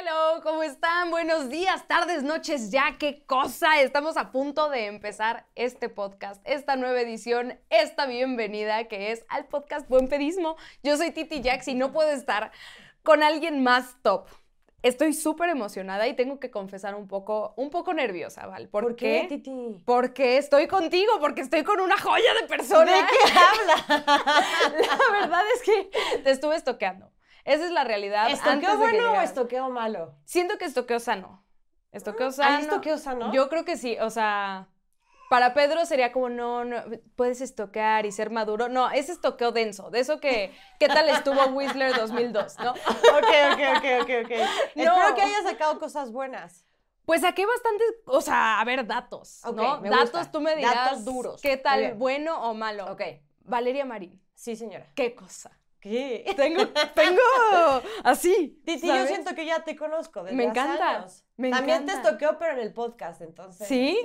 Hello, 0.00 0.40
¿cómo 0.42 0.62
están? 0.62 1.10
Buenos 1.10 1.50
días, 1.50 1.86
tardes, 1.86 2.22
noches, 2.22 2.70
ya, 2.70 2.96
qué 2.98 3.22
cosa. 3.26 3.82
Estamos 3.82 4.16
a 4.16 4.32
punto 4.32 4.70
de 4.70 4.86
empezar 4.86 5.44
este 5.56 5.90
podcast, 5.90 6.40
esta 6.48 6.76
nueva 6.76 7.02
edición, 7.02 7.58
esta 7.68 8.06
bienvenida 8.06 8.84
que 8.84 9.12
es 9.12 9.26
al 9.28 9.44
podcast 9.46 9.86
Buen 9.90 10.08
Pedismo. 10.08 10.56
Yo 10.82 10.96
soy 10.96 11.10
Titi 11.10 11.42
Jax 11.42 11.68
y 11.68 11.74
no 11.74 11.92
puedo 11.92 12.10
estar 12.12 12.50
con 13.02 13.22
alguien 13.22 13.62
más 13.62 13.96
top. 14.02 14.26
Estoy 14.82 15.12
súper 15.12 15.50
emocionada 15.50 16.08
y 16.08 16.14
tengo 16.14 16.40
que 16.40 16.50
confesar 16.50 16.94
un 16.94 17.06
poco, 17.06 17.52
un 17.58 17.68
poco 17.68 17.92
nerviosa, 17.92 18.46
Val. 18.46 18.70
¿Por, 18.70 18.96
qué, 18.96 19.26
Titi? 19.28 19.82
Porque 19.84 20.38
estoy 20.38 20.66
contigo, 20.66 21.12
porque 21.20 21.42
estoy 21.42 21.62
con 21.62 21.78
una 21.78 21.98
joya 21.98 22.32
de 22.40 22.48
persona. 22.48 22.90
¿De 22.90 23.02
qué 23.02 23.38
habla? 23.38 24.06
La 24.80 25.20
verdad 25.20 25.42
es 25.54 25.62
que 25.62 25.90
te 26.22 26.30
estuve 26.30 26.56
estoqueando. 26.56 27.10
Esa 27.44 27.64
es 27.64 27.70
la 27.70 27.84
realidad. 27.84 28.30
¿Estoqueo 28.30 28.76
bueno 28.76 29.12
o 29.12 29.20
estoqueo 29.20 29.70
malo? 29.70 30.14
Siento 30.24 30.58
que 30.58 30.64
estoqueo 30.64 31.00
sano. 31.00 31.44
Estoqueo 31.92 32.26
¿Hay 32.26 32.32
sano. 32.32 32.58
estoqueo 32.58 32.98
sano? 32.98 33.32
Yo 33.32 33.48
creo 33.48 33.64
que 33.64 33.76
sí, 33.76 33.96
o 34.00 34.10
sea, 34.10 34.68
para 35.28 35.54
Pedro 35.54 35.86
sería 35.86 36.12
como, 36.12 36.28
no, 36.28 36.64
no, 36.64 36.82
puedes 37.16 37.40
estoquear 37.40 38.06
y 38.06 38.12
ser 38.12 38.30
maduro. 38.30 38.68
No, 38.68 38.90
es 38.90 39.08
estoqueo 39.08 39.52
denso, 39.52 39.90
de 39.90 40.00
eso 40.00 40.20
que, 40.20 40.52
¿qué 40.78 40.88
tal 40.88 41.08
estuvo 41.08 41.44
Whistler 41.46 41.94
2002, 41.94 42.58
no? 42.58 42.72
Ok, 42.74 43.28
ok, 43.52 43.60
ok, 43.76 43.84
ok, 44.02 44.10
ok. 44.24 44.30
No. 44.74 44.82
Espero 44.82 45.14
que 45.14 45.22
hayas 45.22 45.42
sacado 45.44 45.78
cosas 45.78 46.12
buenas. 46.12 46.64
Pues 47.04 47.22
saqué 47.22 47.46
bastantes, 47.46 47.86
o 48.06 48.20
sea, 48.20 48.60
a 48.60 48.64
ver, 48.64 48.86
datos, 48.86 49.40
¿no? 49.54 49.78
datos, 49.78 50.10
gusta. 50.10 50.30
tú 50.30 50.40
me 50.40 50.54
dirás. 50.54 50.74
Datos 50.74 51.04
duros. 51.04 51.40
¿Qué 51.40 51.56
tal, 51.56 51.94
bueno 51.94 52.40
o 52.50 52.54
malo? 52.54 52.90
Ok. 52.92 53.02
Valeria 53.40 53.84
Marín, 53.84 54.20
Sí, 54.34 54.54
señora. 54.54 54.86
qué 54.94 55.14
cosa. 55.14 55.59
¿Qué? 55.80 56.24
Tengo, 56.36 56.66
tengo, 56.68 57.20
así. 58.04 58.60
Titi, 58.66 58.86
¿sabes? 58.86 59.02
yo 59.02 59.08
siento 59.08 59.34
que 59.34 59.46
ya 59.46 59.64
te 59.64 59.76
conozco 59.76 60.22
desde 60.22 60.36
Me 60.36 60.44
encanta, 60.44 60.96
años. 60.98 61.24
me 61.36 61.50
También 61.50 61.86
te 61.86 61.92
encanta. 61.92 62.08
estoqueo, 62.10 62.38
pero 62.38 62.52
en 62.52 62.58
el 62.60 62.72
podcast, 62.72 63.22
entonces. 63.22 63.66
¿Sí? 63.66 63.98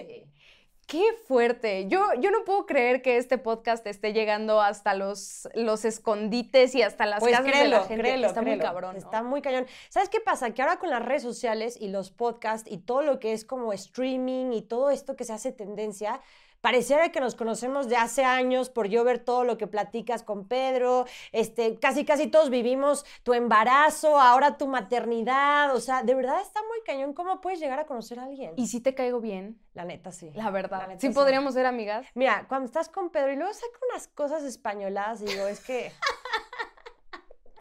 Qué 0.88 1.04
fuerte. 1.28 1.88
Yo, 1.88 2.14
yo 2.20 2.30
no 2.30 2.44
puedo 2.46 2.68
creer 2.68 3.02
que 3.02 3.18
este 3.18 3.40
podcast 3.40 3.86
esté 3.88 4.14
llegando 4.14 4.62
hasta 4.62 4.94
los, 4.94 5.50
los 5.56 5.84
escondites 5.84 6.76
y 6.76 6.84
hasta 6.84 7.08
las 7.08 7.20
Pues 7.22 7.32
casas 7.32 7.46
de 7.48 7.52
créelo, 7.52 7.78
la 7.78 7.84
gente. 7.86 8.04
créelo, 8.04 8.28
Está 8.28 8.42
créelo. 8.42 8.58
muy 8.58 8.66
cabrón. 8.66 8.92
¿no? 8.94 9.00
Está 9.00 9.24
muy 9.24 9.42
cañón. 9.42 9.66
¿Sabes 9.90 10.10
qué 10.10 10.20
pasa? 10.20 10.52
Que 10.52 10.62
ahora 10.62 10.78
con 10.78 10.92
las 10.92 11.04
redes 11.04 11.24
sociales 11.24 11.76
y 11.82 11.88
los 11.88 12.12
podcasts 12.12 12.72
y 12.72 12.78
todo 12.78 13.02
lo 13.02 13.20
que 13.20 13.34
es 13.34 13.46
como 13.46 13.74
streaming 13.74 14.52
y 14.54 14.62
todo 14.62 14.92
esto 14.92 15.16
que 15.16 15.24
se 15.24 15.34
hace 15.34 15.52
tendencia, 15.52 16.22
pareciera 16.66 17.12
que 17.12 17.20
nos 17.20 17.36
conocemos 17.36 17.90
de 17.90 17.96
hace 17.96 18.26
años 18.26 18.72
por 18.72 18.88
yo 18.88 19.04
ver 19.04 19.20
todo 19.20 19.44
lo 19.44 19.56
que 19.56 19.68
platicas 19.68 20.24
con 20.24 20.48
Pedro, 20.48 21.06
este, 21.32 21.76
casi 21.78 22.06
casi 22.06 22.26
todos 22.26 22.50
vivimos 22.50 23.06
tu 23.22 23.36
embarazo, 23.36 24.20
ahora 24.20 24.58
tu 24.58 24.66
maternidad, 24.66 25.76
o 25.76 25.80
sea, 25.80 26.02
de 26.02 26.16
verdad 26.16 26.42
está 26.42 26.62
muy 26.64 26.82
cañón 26.84 27.14
cómo 27.14 27.40
puedes 27.40 27.60
llegar 27.60 27.78
a 27.78 27.86
conocer 27.86 28.18
a 28.18 28.24
alguien. 28.24 28.54
Y 28.56 28.66
si 28.66 28.82
te 28.82 28.96
caigo 28.96 29.22
bien, 29.22 29.60
la 29.76 29.86
neta 29.86 30.12
sí. 30.12 30.32
la 30.34 30.50
verdad. 30.50 30.80
La 30.80 30.88
neta 30.88 31.02
sí 31.02 31.10
sí. 31.10 31.14
podríamos 31.14 31.54
ser 31.54 31.68
amigas. 31.68 32.08
Mira, 32.16 32.48
cuando 32.50 32.66
estás 32.66 32.90
con 32.90 33.12
Pedro 33.12 33.32
y 33.34 33.36
luego 33.36 33.54
saca 33.54 33.78
unas 33.92 34.08
cosas 34.08 34.42
españoladas, 34.42 35.20
digo, 35.20 35.46
es 35.46 35.60
que. 35.60 35.92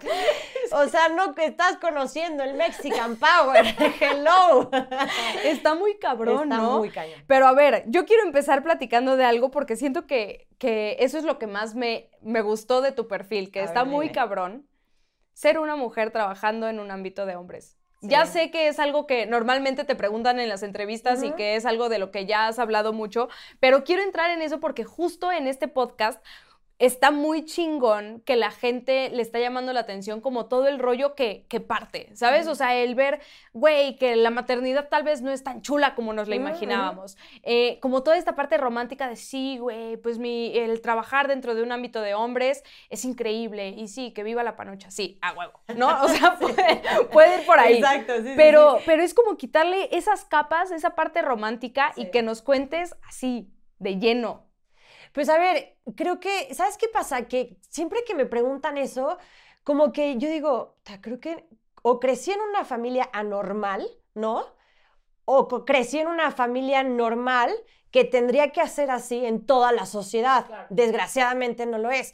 O 0.75 0.89
sea, 0.89 1.08
no 1.08 1.34
que 1.34 1.44
estás 1.47 1.77
conociendo 1.78 2.42
el 2.42 2.55
Mexican 2.55 3.17
Power. 3.17 3.64
Hello. 4.00 4.70
Está 5.44 5.75
muy 5.75 5.98
cabrón, 5.98 6.44
Está 6.53 6.56
¿no? 6.56 6.78
muy 6.78 6.91
cañón. 6.91 7.22
Pero 7.27 7.47
a 7.47 7.53
ver, 7.53 7.84
yo 7.86 8.05
quiero 8.06 8.25
empezar 8.25 8.62
platicando 8.62 9.16
de 9.16 9.25
algo 9.25 9.50
porque 9.50 9.77
siento 9.77 10.06
que, 10.06 10.48
que 10.58 10.97
eso 11.00 11.16
es 11.19 11.25
lo 11.25 11.39
que 11.39 11.47
más 11.47 11.75
me, 11.75 12.11
me 12.20 12.41
gustó 12.42 12.81
de 12.81 12.92
tu 12.92 13.06
perfil, 13.08 13.50
que 13.50 13.61
A 13.61 13.64
está 13.64 13.84
ver, 13.84 13.92
muy 13.92 14.06
dime. 14.06 14.14
cabrón 14.14 14.69
ser 15.33 15.58
una 15.58 15.77
mujer 15.77 16.11
trabajando 16.11 16.69
en 16.69 16.78
un 16.81 16.91
ámbito 16.91 17.27
de 17.27 17.36
hombres. 17.36 17.77
Sí. 18.00 18.09
Ya 18.11 18.27
sé 18.27 18.50
que 18.50 18.69
es 18.69 18.78
algo 18.78 19.06
que 19.06 19.25
normalmente 19.27 19.84
te 19.84 19.94
preguntan 19.94 20.38
en 20.38 20.48
las 20.48 20.62
entrevistas 20.62 21.22
y 21.22 21.33
que 21.33 21.56
es 21.56 21.64
algo 21.64 21.88
de 21.88 21.98
lo 21.98 22.11
que 22.11 22.27
ya 22.27 22.48
has 22.48 22.59
hablado 22.59 22.92
mucho, 22.92 23.28
pero 23.61 23.83
quiero 23.83 24.03
entrar 24.03 24.31
en 24.31 24.42
eso 24.42 24.61
porque 24.61 24.84
justo 24.84 25.33
en 25.33 25.47
este 25.47 25.69
podcast 25.69 26.22
está 26.78 27.10
muy 27.10 27.44
chingón 27.44 28.20
que 28.24 28.36
la 28.36 28.50
gente 28.50 29.08
le 29.10 29.22
está 29.22 29.38
llamando 29.38 29.72
la 29.72 29.80
atención 29.80 30.20
como 30.20 30.46
todo 30.46 30.66
el 30.66 30.78
rollo 30.78 31.14
que, 31.14 31.46
que 31.48 31.60
parte, 31.60 32.10
¿sabes? 32.14 32.48
O 32.48 32.54
sea, 32.54 32.74
el 32.74 32.94
ver, 32.94 33.20
güey, 33.52 33.96
que 33.96 34.16
la 34.16 34.30
maternidad 34.30 34.88
tal 34.88 35.04
vez 35.04 35.22
no 35.22 35.30
es 35.30 35.44
tan 35.44 35.62
chula 35.62 35.94
como 35.94 36.12
nos 36.12 36.28
la 36.28 36.34
imaginábamos. 36.34 37.16
Eh, 37.42 37.78
como 37.80 38.02
toda 38.02 38.16
esta 38.16 38.34
parte 38.34 38.58
romántica 38.58 39.08
de 39.08 39.16
sí, 39.16 39.58
güey, 39.58 39.96
pues 39.98 40.18
mi, 40.18 40.56
el 40.56 40.80
trabajar 40.80 41.28
dentro 41.28 41.54
de 41.54 41.62
un 41.62 41.70
ámbito 41.70 42.00
de 42.00 42.14
hombres 42.14 42.64
es 42.91 43.04
increíble 43.04 43.68
y 43.68 43.86
sí, 43.88 44.12
que 44.12 44.24
viva 44.24 44.42
la 44.42 44.56
panocha, 44.56 44.91
sí, 44.91 45.18
a 45.22 45.32
huevo, 45.32 45.60
¿no? 45.76 46.02
O 46.02 46.08
sea, 46.08 46.36
puede, 46.38 46.82
puede 47.12 47.41
ir 47.41 47.46
por 47.46 47.58
ahí. 47.58 47.74
Exacto, 47.76 48.14
sí, 48.22 48.32
Pero, 48.36 48.78
sí. 48.78 48.82
pero 48.86 49.02
es 49.02 49.14
como 49.14 49.36
quitarle 49.36 49.88
esas 49.96 50.24
capas, 50.24 50.72
esa 50.72 50.94
parte 50.96 51.22
romántica 51.22 51.92
y 51.96 52.10
que 52.10 52.22
nos 52.22 52.42
cuentes 52.42 52.96
así, 53.06 53.50
de 53.78 53.98
lleno. 53.98 54.44
Pues 55.14 55.28
a 55.28 55.38
ver, 55.38 55.78
creo 55.97 56.19
que, 56.19 56.52
¿sabes 56.54 56.76
qué 56.76 56.88
pasa? 56.88 57.28
Que 57.28 57.56
siempre 57.70 58.02
que 58.04 58.16
me 58.16 58.26
preguntan 58.26 58.76
eso, 58.76 59.16
como 59.62 59.92
que 59.92 60.19
yo 60.19 60.28
digo, 60.28 60.76
"Ta, 60.82 61.00
creo 61.00 61.20
que 61.20 61.47
o 61.82 62.00
crecí 62.00 62.32
en 62.32 62.41
una 62.41 62.64
familia 62.64 63.08
anormal, 63.12 63.86
¿no? 64.14 64.44
O 65.24 65.64
crecí 65.64 66.00
en 66.00 66.08
una 66.08 66.32
familia 66.32 66.82
normal 66.82 67.54
que 67.92 68.04
tendría 68.04 68.50
que 68.50 68.60
hacer 68.60 68.91
así 68.91 69.24
en 69.24 69.47
toda 69.47 69.70
la 69.70 69.86
sociedad. 69.86 70.47
Claro. 70.47 70.66
Desgraciadamente 70.70 71.64
no 71.64 71.78
lo 71.78 71.92
es. 71.92 72.12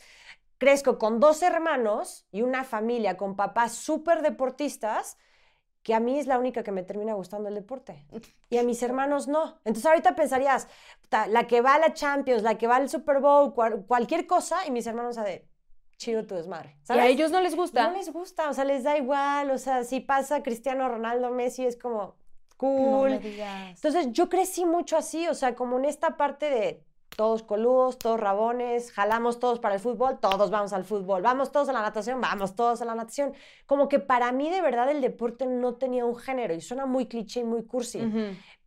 Crezco 0.58 0.98
con 0.98 1.20
dos 1.20 1.42
hermanos 1.42 2.26
y 2.30 2.42
una 2.42 2.64
familia 2.64 3.16
con 3.16 3.34
papás 3.34 3.72
súper 3.72 4.20
deportistas 4.20 5.16
que 5.82 5.94
a 5.94 6.00
mí 6.00 6.18
es 6.18 6.26
la 6.26 6.38
única 6.38 6.62
que 6.62 6.72
me 6.72 6.82
termina 6.82 7.14
gustando 7.14 7.48
el 7.48 7.54
deporte. 7.54 8.04
Y 8.50 8.58
a 8.58 8.62
mis 8.62 8.82
hermanos 8.82 9.28
no. 9.28 9.58
Entonces 9.64 9.86
ahorita 9.86 10.14
pensarías, 10.14 10.68
"Puta, 11.00 11.26
la 11.26 11.46
que 11.46 11.60
va 11.62 11.74
a 11.74 11.78
la 11.78 11.94
Champions, 11.94 12.42
la 12.42 12.58
que 12.58 12.66
va 12.66 12.76
al 12.76 12.88
Super 12.90 13.20
Bowl, 13.20 13.54
cual- 13.54 13.84
cualquier 13.86 14.26
cosa, 14.26 14.66
y 14.66 14.70
mis 14.70 14.86
hermanos 14.86 15.16
a 15.18 15.24
de 15.24 15.46
chido 15.96 16.26
tu 16.26 16.34
desmadre. 16.34 16.76
Y 16.82 16.86
¿sabes? 16.86 17.02
a 17.02 17.06
ellos 17.08 17.30
no 17.30 17.40
les 17.40 17.54
gusta. 17.56 17.88
No 17.88 17.96
les 17.96 18.10
gusta, 18.12 18.48
o 18.48 18.54
sea, 18.54 18.64
les 18.64 18.84
da 18.84 18.96
igual, 18.96 19.50
o 19.50 19.58
sea, 19.58 19.84
si 19.84 20.00
pasa 20.00 20.42
Cristiano 20.42 20.88
Ronaldo, 20.88 21.30
Messi, 21.30 21.64
es 21.66 21.76
como 21.76 21.98
No 22.02 22.14
cool. 22.56 23.10
me 23.10 23.18
digas. 23.18 23.70
Entonces 23.76 24.08
yo 24.12 24.28
crecí 24.28 24.64
mucho 24.66 24.96
así, 24.98 25.26
o 25.28 25.34
sea, 25.34 25.54
como 25.54 25.78
en 25.78 25.84
esta 25.86 26.16
parte 26.18 26.50
de 26.50 26.84
todos 27.16 27.42
coludos, 27.42 27.98
todos 27.98 28.18
rabones, 28.18 28.92
jalamos 28.92 29.38
todos 29.38 29.58
para 29.58 29.74
el 29.74 29.80
fútbol, 29.80 30.18
todos 30.20 30.50
vamos 30.50 30.72
al 30.72 30.84
fútbol, 30.84 31.22
vamos 31.22 31.52
todos 31.52 31.68
a 31.68 31.72
la 31.72 31.82
natación, 31.82 32.20
vamos 32.20 32.54
todos 32.54 32.80
a 32.80 32.84
la 32.84 32.94
natación. 32.94 33.32
Como 33.66 33.88
que 33.88 33.98
para 33.98 34.32
mí 34.32 34.50
de 34.50 34.62
verdad 34.62 34.90
el 34.90 35.00
deporte 35.00 35.46
no 35.46 35.74
tenía 35.74 36.04
un 36.04 36.16
género 36.16 36.54
y 36.54 36.60
suena 36.60 36.86
muy 36.86 37.06
cliché 37.06 37.40
y 37.40 37.44
muy 37.44 37.64
cursi. 37.64 38.00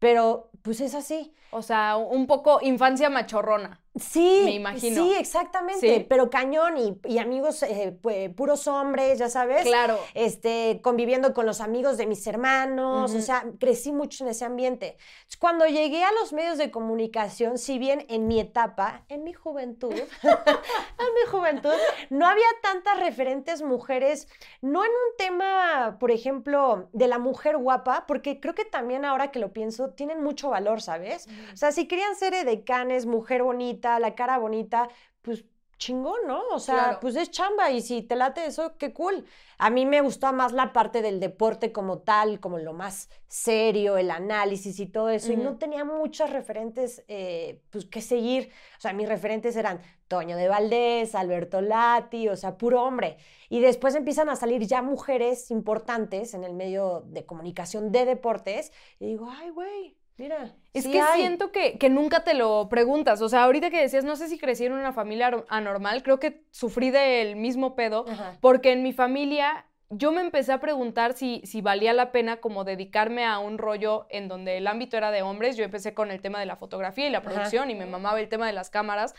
Pero 0.04 0.50
pues 0.62 0.82
es 0.82 0.94
así. 0.96 1.34
O 1.56 1.62
sea, 1.62 1.98
un 1.98 2.26
poco 2.26 2.60
infancia 2.64 3.10
machorrona. 3.12 3.80
Sí, 3.96 4.42
Me 4.44 4.54
imagino. 4.56 5.04
Sí, 5.04 5.14
exactamente, 5.20 5.98
Sí. 6.00 6.06
pero 6.10 6.32
cañón 6.32 6.78
y, 6.80 7.00
y 7.08 7.20
amigos 7.20 7.62
eh, 7.62 7.96
pu- 8.02 8.34
puros 8.34 8.68
hombres, 8.68 9.20
ya 9.20 9.30
sabes. 9.30 9.62
Claro. 9.64 10.00
este, 10.16 10.80
conviviendo 10.82 11.32
con 11.36 11.46
los 11.46 11.62
amigos 11.62 11.96
de 11.98 12.08
mis 12.08 12.26
hermanos, 12.26 13.14
o 13.14 13.22
sea, 13.22 13.46
crecí 13.60 13.92
mucho 13.92 14.24
en 14.24 14.32
ese 14.32 14.46
ambiente. 14.46 14.98
Cuando 15.40 15.68
llegué 15.68 16.04
a 16.04 16.12
los 16.14 16.34
medios 16.34 16.58
de 16.58 16.72
comunicación, 16.72 17.60
si 17.60 17.78
bien 17.78 18.08
en 18.10 18.28
mi 18.28 18.40
etapa, 18.40 19.04
en 19.10 19.24
mi 19.24 19.34
juventud, 19.34 19.94
en 20.24 21.14
mi 21.14 21.30
juventud, 21.32 21.74
no 22.10 22.26
había 22.26 22.48
tantas 22.64 23.00
referentes 23.00 23.62
mujeres, 23.62 24.28
no 24.62 24.84
en 24.84 24.90
un 24.90 25.18
tema, 25.20 25.98
por 26.00 26.10
ejemplo, 26.10 26.90
de 26.94 27.08
la 27.08 27.20
mujer 27.20 27.58
guapa, 27.58 28.06
porque 28.08 28.40
creo 28.40 28.56
que 28.56 28.66
también 28.66 29.06
ahora 29.06 29.30
que 29.30 29.38
lo 29.38 29.54
pienso, 29.54 29.93
tienen 29.96 30.24
mucho 30.24 30.50
valor, 30.50 30.82
¿sabes? 30.82 31.28
O 31.54 31.58
sea, 31.58 31.72
si 31.72 31.88
querían 31.88 32.16
ser 32.16 32.34
edecanes, 32.34 33.06
mujer 33.06 33.44
bonita, 33.44 34.00
la 34.00 34.16
cara 34.16 34.38
bonita, 34.38 34.90
pues 35.22 35.46
chingón, 35.78 36.28
¿no? 36.28 36.42
O 36.54 36.60
sea, 36.60 36.76
Claro. 36.76 36.98
pues 37.02 37.16
es 37.16 37.30
chamba 37.32 37.72
y 37.72 37.82
si 37.82 38.02
te 38.02 38.16
late 38.16 38.46
eso, 38.46 38.78
qué 38.78 38.94
cool. 38.94 39.26
A 39.58 39.70
mí 39.70 39.86
me 39.86 40.02
gustó 40.02 40.32
más 40.34 40.52
la 40.52 40.74
parte 40.74 41.02
del 41.02 41.20
deporte 41.20 41.72
como 41.72 42.00
tal, 42.00 42.40
como 42.40 42.58
lo 42.60 42.74
más 42.74 43.10
serio, 43.28 43.98
el 43.98 44.12
análisis 44.12 44.80
y 44.80 44.88
todo 44.88 45.10
eso. 45.10 45.32
Y 45.32 45.38
no 45.38 45.58
tenía 45.58 45.84
muchas 45.86 46.30
referentes 46.32 47.04
eh, 47.08 47.62
pues, 47.70 47.86
que 47.86 48.02
seguir. 48.02 48.52
O 48.78 48.82
sea, 48.82 48.94
mis 48.94 49.08
referentes 49.08 49.56
eran 49.56 49.82
Toño 50.08 50.38
de 50.38 50.48
Valdés, 50.48 51.16
Alberto 51.16 51.62
Lati, 51.62 52.30
o 52.30 52.36
sea, 52.36 52.58
puro 52.58 52.84
hombre. 52.84 53.18
Y 53.50 53.60
después 53.62 53.96
empiezan 53.96 54.30
a 54.30 54.36
salir 54.36 54.66
ya 54.66 54.82
mujeres 54.82 55.50
importantes 55.52 56.34
en 56.34 56.44
el 56.44 56.54
medio 56.54 57.04
de 57.08 57.26
comunicación 57.26 57.92
de 57.92 58.06
deportes. 58.06 58.72
Y 59.00 59.08
digo, 59.08 59.28
ay, 59.30 59.50
güey, 59.50 59.98
mira. 60.18 60.52
Es 60.74 60.84
sí 60.84 60.92
que 60.92 61.02
hay". 61.02 61.22
siento 61.22 61.52
que, 61.52 61.78
que 61.78 61.90
nunca 61.90 62.24
te 62.24 62.34
lo 62.34 62.68
preguntas. 62.70 63.22
O 63.22 63.30
sea, 63.30 63.44
ahorita 63.44 63.70
que 63.70 63.82
decías, 63.82 64.04
no 64.06 64.16
sé 64.16 64.28
si 64.28 64.38
crecí 64.38 64.66
en 64.66 64.74
una 64.74 64.94
familia 64.94 65.44
anormal, 65.50 66.04
creo 66.04 66.20
que 66.20 66.44
sufrí 66.52 66.90
del 66.92 67.36
mismo 67.36 67.76
pedo, 67.76 68.06
Ajá. 68.10 68.38
porque 68.42 68.72
en 68.72 68.84
mi 68.84 68.94
familia 68.94 69.66
yo 69.90 70.12
me 70.12 70.22
empecé 70.22 70.52
a 70.52 70.60
preguntar 70.60 71.14
si, 71.14 71.42
si 71.46 71.62
valía 71.62 71.94
la 71.94 72.12
pena 72.12 72.38
como 72.38 72.64
dedicarme 72.64 73.26
a 73.26 73.38
un 73.38 73.60
rollo 73.60 74.08
en 74.10 74.28
donde 74.28 74.58
el 74.58 74.66
ámbito 74.66 74.98
era 74.98 75.12
de 75.12 75.22
hombres. 75.22 75.56
Yo 75.56 75.64
empecé 75.64 75.94
con 75.94 76.10
el 76.10 76.20
tema 76.22 76.40
de 76.40 76.48
la 76.48 76.56
fotografía 76.56 77.06
y 77.06 77.12
la 77.12 77.20
Ajá. 77.20 77.30
producción 77.30 77.70
y 77.70 77.76
me 77.76 77.86
mamaba 77.86 78.20
el 78.20 78.28
tema 78.30 78.48
de 78.48 78.54
las 78.54 78.72
cámaras. 78.72 79.14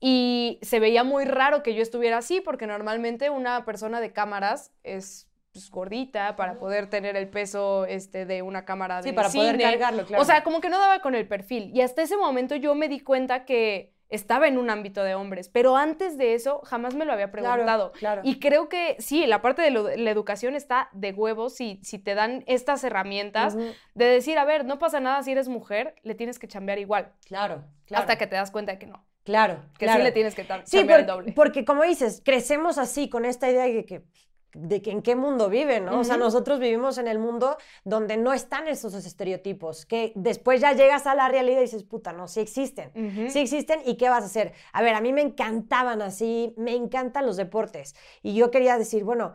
Y 0.00 0.58
se 0.62 0.80
veía 0.80 1.02
muy 1.02 1.24
raro 1.24 1.62
que 1.62 1.74
yo 1.74 1.82
estuviera 1.82 2.18
así, 2.18 2.40
porque 2.40 2.66
normalmente 2.66 3.30
una 3.30 3.64
persona 3.64 4.00
de 4.00 4.12
cámaras 4.12 4.70
es 4.84 5.27
pues, 5.60 5.70
gordita 5.70 6.36
para 6.36 6.58
poder 6.58 6.88
tener 6.88 7.16
el 7.16 7.28
peso 7.28 7.84
este, 7.86 8.24
de 8.26 8.42
una 8.42 8.64
cámara 8.64 8.96
de 9.02 9.10
Sí, 9.10 9.12
para 9.12 9.28
poder 9.30 9.52
cine. 9.56 9.64
cargarlo, 9.64 10.04
claro. 10.06 10.22
O 10.22 10.24
sea, 10.26 10.42
como 10.42 10.60
que 10.60 10.68
no 10.68 10.78
daba 10.78 11.00
con 11.00 11.14
el 11.14 11.26
perfil. 11.26 11.70
Y 11.74 11.80
hasta 11.80 12.02
ese 12.02 12.16
momento 12.16 12.56
yo 12.56 12.74
me 12.74 12.88
di 12.88 13.00
cuenta 13.00 13.44
que 13.44 13.92
estaba 14.10 14.48
en 14.48 14.56
un 14.56 14.70
ámbito 14.70 15.04
de 15.04 15.14
hombres, 15.14 15.50
pero 15.50 15.76
antes 15.76 16.16
de 16.16 16.32
eso 16.32 16.62
jamás 16.64 16.94
me 16.94 17.04
lo 17.04 17.12
había 17.12 17.30
Claro, 17.30 17.52
preguntado. 17.52 17.92
claro. 17.92 18.22
Y 18.24 18.38
creo 18.40 18.70
que 18.70 18.96
sí, 19.00 19.26
la 19.26 19.42
parte 19.42 19.60
de 19.60 19.70
lo- 19.70 19.94
la 19.94 20.10
educación 20.10 20.54
está 20.54 20.88
de 20.92 21.12
huevos 21.12 21.54
si, 21.56 21.78
si 21.82 21.98
te 21.98 22.14
dan 22.14 22.42
estas 22.46 22.82
herramientas 22.84 23.54
de 23.54 24.04
decir, 24.06 24.38
a 24.38 24.46
ver, 24.46 24.64
no 24.64 24.78
pasa 24.78 24.98
nada 25.00 25.22
si 25.22 25.32
eres 25.32 25.48
mujer, 25.48 25.94
le 26.04 26.14
tienes 26.14 26.38
que 26.38 26.48
chambear 26.48 26.78
igual. 26.78 27.12
Claro, 27.26 27.64
claro. 27.84 28.00
Hasta 28.00 28.16
que 28.16 28.26
te 28.26 28.36
das 28.36 28.50
cuenta 28.50 28.72
de 28.72 28.78
que 28.78 28.86
no, 28.86 29.04
Claro, 29.24 29.58
que 29.78 29.84
claro. 29.84 29.98
sí 29.98 30.04
le 30.04 30.12
tienes 30.12 30.34
que 30.34 30.44
ta- 30.44 30.62
Sí, 30.64 30.84
por- 30.84 31.04
doble. 31.04 31.32
porque 31.32 31.66
como 31.66 31.82
dices, 31.82 32.22
crecemos 32.24 32.78
así 32.78 33.10
con 33.10 33.26
esta 33.26 33.50
idea 33.50 33.64
de 33.64 33.84
que, 33.84 34.04
de 34.54 34.80
que 34.82 34.90
en 34.90 35.02
qué 35.02 35.14
mundo 35.14 35.48
viven, 35.48 35.84
¿no? 35.84 36.00
O 36.00 36.04
sea, 36.04 36.16
nosotros 36.16 36.58
vivimos 36.58 36.98
en 36.98 37.06
el 37.06 37.18
mundo 37.18 37.56
donde 37.84 38.16
no 38.16 38.32
están 38.32 38.66
esos 38.68 38.94
estereotipos, 38.94 39.84
que 39.86 40.12
después 40.14 40.60
ya 40.60 40.72
llegas 40.72 41.06
a 41.06 41.14
la 41.14 41.28
realidad 41.28 41.58
y 41.58 41.62
dices, 41.62 41.84
puta, 41.84 42.12
no, 42.12 42.28
sí 42.28 42.40
existen. 42.40 42.90
Sí 43.30 43.38
existen 43.38 43.80
y 43.84 43.96
qué 43.96 44.08
vas 44.08 44.22
a 44.22 44.26
hacer. 44.26 44.52
A 44.72 44.82
ver, 44.82 44.94
a 44.94 45.00
mí 45.00 45.12
me 45.12 45.22
encantaban 45.22 46.02
así, 46.02 46.54
me 46.56 46.74
encantan 46.74 47.26
los 47.26 47.36
deportes. 47.36 47.94
Y 48.22 48.34
yo 48.34 48.50
quería 48.50 48.78
decir, 48.78 49.04
bueno, 49.04 49.34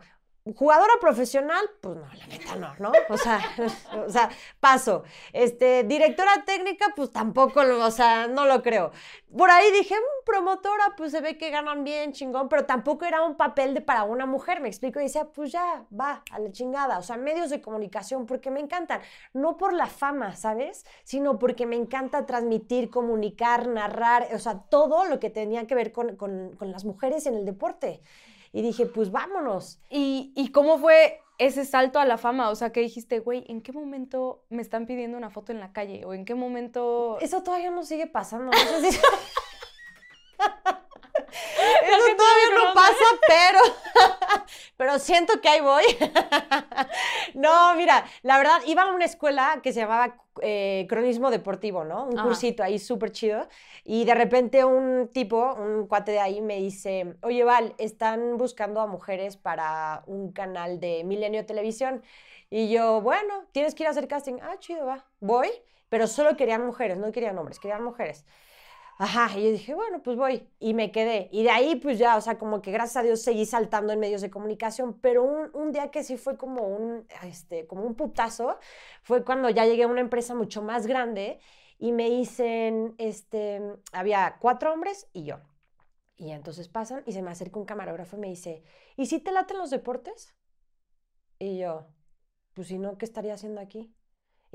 jugadora 0.52 0.92
profesional, 1.00 1.64
pues 1.80 1.96
no, 1.96 2.02
la 2.02 2.26
neta 2.26 2.56
no, 2.56 2.74
¿no? 2.78 2.92
O 3.08 3.16
sea, 3.16 3.40
o 4.06 4.10
sea, 4.10 4.28
paso. 4.60 5.02
Este, 5.32 5.84
directora 5.84 6.44
técnica, 6.44 6.92
pues 6.94 7.10
tampoco, 7.10 7.64
lo- 7.64 7.82
o 7.84 7.90
sea, 7.90 8.26
no 8.28 8.44
lo 8.44 8.62
creo. 8.62 8.90
Por 9.36 9.50
ahí 9.50 9.72
dije, 9.72 9.94
"Mm, 9.94 10.24
promotora, 10.26 10.94
pues 10.98 11.12
se 11.12 11.22
ve 11.22 11.38
que 11.38 11.48
ganan 11.50 11.82
bien, 11.82 12.12
chingón, 12.12 12.50
pero 12.50 12.66
tampoco 12.66 13.06
era 13.06 13.22
un 13.22 13.36
papel 13.36 13.72
de 13.72 13.80
para 13.80 14.04
una 14.04 14.26
mujer, 14.26 14.60
me 14.60 14.68
explico, 14.68 15.00
y 15.00 15.04
decía, 15.04 15.24
pues 15.32 15.50
ya, 15.50 15.86
va, 15.98 16.22
a 16.30 16.38
la 16.38 16.52
chingada. 16.52 16.98
O 16.98 17.02
sea, 17.02 17.16
medios 17.16 17.48
de 17.48 17.62
comunicación, 17.62 18.26
porque 18.26 18.50
me 18.50 18.60
encantan. 18.60 19.00
No 19.32 19.56
por 19.56 19.72
la 19.72 19.86
fama, 19.86 20.36
¿sabes? 20.36 20.84
Sino 21.04 21.38
porque 21.38 21.64
me 21.64 21.76
encanta 21.76 22.26
transmitir, 22.26 22.90
comunicar, 22.90 23.66
narrar, 23.68 24.28
o 24.34 24.38
sea, 24.38 24.58
todo 24.68 25.06
lo 25.06 25.18
que 25.20 25.30
tenía 25.30 25.66
que 25.66 25.74
ver 25.74 25.90
con, 25.92 26.16
con- 26.16 26.54
con 26.56 26.70
las 26.70 26.84
mujeres 26.84 27.24
en 27.26 27.34
el 27.34 27.46
deporte. 27.46 28.02
Y 28.54 28.62
dije, 28.62 28.86
pues 28.86 29.10
vámonos. 29.10 29.80
¿Y, 29.90 30.32
¿Y 30.36 30.52
cómo 30.52 30.78
fue 30.78 31.20
ese 31.38 31.64
salto 31.64 31.98
a 31.98 32.04
la 32.04 32.18
fama? 32.18 32.50
O 32.50 32.54
sea, 32.54 32.70
que 32.70 32.78
dijiste, 32.78 33.18
güey, 33.18 33.44
¿en 33.48 33.62
qué 33.62 33.72
momento 33.72 34.44
me 34.48 34.62
están 34.62 34.86
pidiendo 34.86 35.18
una 35.18 35.28
foto 35.28 35.50
en 35.50 35.58
la 35.58 35.72
calle? 35.72 36.04
¿O 36.04 36.14
en 36.14 36.24
qué 36.24 36.36
momento...? 36.36 37.18
Eso 37.20 37.42
todavía 37.42 37.72
no 37.72 37.82
sigue 37.82 38.06
pasando. 38.06 38.52
No 38.52 38.80
sé 38.80 38.92
si... 38.92 39.00
Eso 41.82 42.16
todavía 42.16 42.64
no 42.64 42.74
pasa, 42.74 43.04
pero, 43.26 43.58
pero 44.76 44.98
siento 44.98 45.40
que 45.40 45.48
ahí 45.48 45.60
voy. 45.60 45.84
No, 47.34 47.74
mira, 47.74 48.04
la 48.22 48.38
verdad, 48.38 48.60
iba 48.66 48.82
a 48.82 48.92
una 48.92 49.04
escuela 49.04 49.58
que 49.62 49.72
se 49.72 49.80
llamaba 49.80 50.16
eh, 50.40 50.86
Cronismo 50.88 51.30
Deportivo, 51.30 51.84
¿no? 51.84 52.04
Un 52.04 52.18
Ajá. 52.18 52.28
cursito 52.28 52.62
ahí 52.62 52.78
súper 52.78 53.10
chido. 53.10 53.48
Y 53.84 54.04
de 54.04 54.14
repente 54.14 54.64
un 54.64 55.08
tipo, 55.12 55.54
un 55.54 55.86
cuate 55.88 56.12
de 56.12 56.20
ahí, 56.20 56.40
me 56.40 56.58
dice, 56.58 57.16
oye, 57.22 57.42
Val, 57.44 57.74
están 57.78 58.36
buscando 58.36 58.80
a 58.80 58.86
mujeres 58.86 59.36
para 59.36 60.04
un 60.06 60.32
canal 60.32 60.78
de 60.80 61.02
Milenio 61.04 61.44
Televisión. 61.44 62.02
Y 62.50 62.70
yo, 62.70 63.00
bueno, 63.00 63.46
tienes 63.52 63.74
que 63.74 63.82
ir 63.82 63.88
a 63.88 63.90
hacer 63.90 64.06
casting. 64.06 64.34
Ah, 64.42 64.56
chido, 64.60 64.86
va. 64.86 65.04
Voy, 65.20 65.50
pero 65.88 66.06
solo 66.06 66.36
querían 66.36 66.64
mujeres, 66.64 66.98
no 66.98 67.10
querían 67.10 67.36
hombres, 67.38 67.58
querían 67.58 67.82
mujeres. 67.82 68.24
Ajá, 68.96 69.36
y 69.38 69.42
yo 69.44 69.50
dije, 69.50 69.74
bueno, 69.74 70.02
pues 70.02 70.16
voy. 70.16 70.48
Y 70.60 70.72
me 70.74 70.92
quedé. 70.92 71.28
Y 71.32 71.42
de 71.42 71.50
ahí, 71.50 71.76
pues 71.76 71.98
ya, 71.98 72.16
o 72.16 72.20
sea, 72.20 72.38
como 72.38 72.62
que 72.62 72.70
gracias 72.70 72.96
a 72.98 73.02
Dios 73.02 73.22
seguí 73.22 73.44
saltando 73.44 73.92
en 73.92 73.98
medios 74.00 74.20
de 74.22 74.30
comunicación. 74.30 75.00
Pero 75.00 75.24
un, 75.24 75.50
un 75.54 75.72
día 75.72 75.90
que 75.90 76.04
sí 76.04 76.16
fue 76.16 76.36
como 76.36 76.62
un, 76.68 77.06
este, 77.24 77.66
como 77.66 77.82
un 77.84 77.94
putazo, 77.96 78.58
fue 79.02 79.24
cuando 79.24 79.50
ya 79.50 79.64
llegué 79.66 79.82
a 79.84 79.88
una 79.88 80.00
empresa 80.00 80.34
mucho 80.34 80.62
más 80.62 80.86
grande 80.86 81.38
y 81.78 81.90
me 81.92 82.08
dicen, 82.08 82.94
este, 82.98 83.60
había 83.92 84.36
cuatro 84.40 84.72
hombres 84.72 85.08
y 85.12 85.24
yo. 85.24 85.40
Y 86.16 86.32
entonces 86.32 86.68
pasan 86.68 87.02
y 87.06 87.12
se 87.12 87.22
me 87.22 87.30
acerca 87.32 87.58
un 87.60 87.66
camarógrafo 87.66 88.16
y 88.16 88.20
me 88.20 88.28
dice, 88.28 88.64
¿y 88.96 89.06
si 89.06 89.20
te 89.20 89.32
laten 89.32 89.58
los 89.58 89.70
deportes? 89.70 90.34
Y 91.38 91.58
yo, 91.58 91.86
pues 92.54 92.68
si 92.68 92.78
no, 92.78 92.98
¿qué 92.98 93.04
estaría 93.06 93.34
haciendo 93.34 93.60
aquí? 93.60 93.94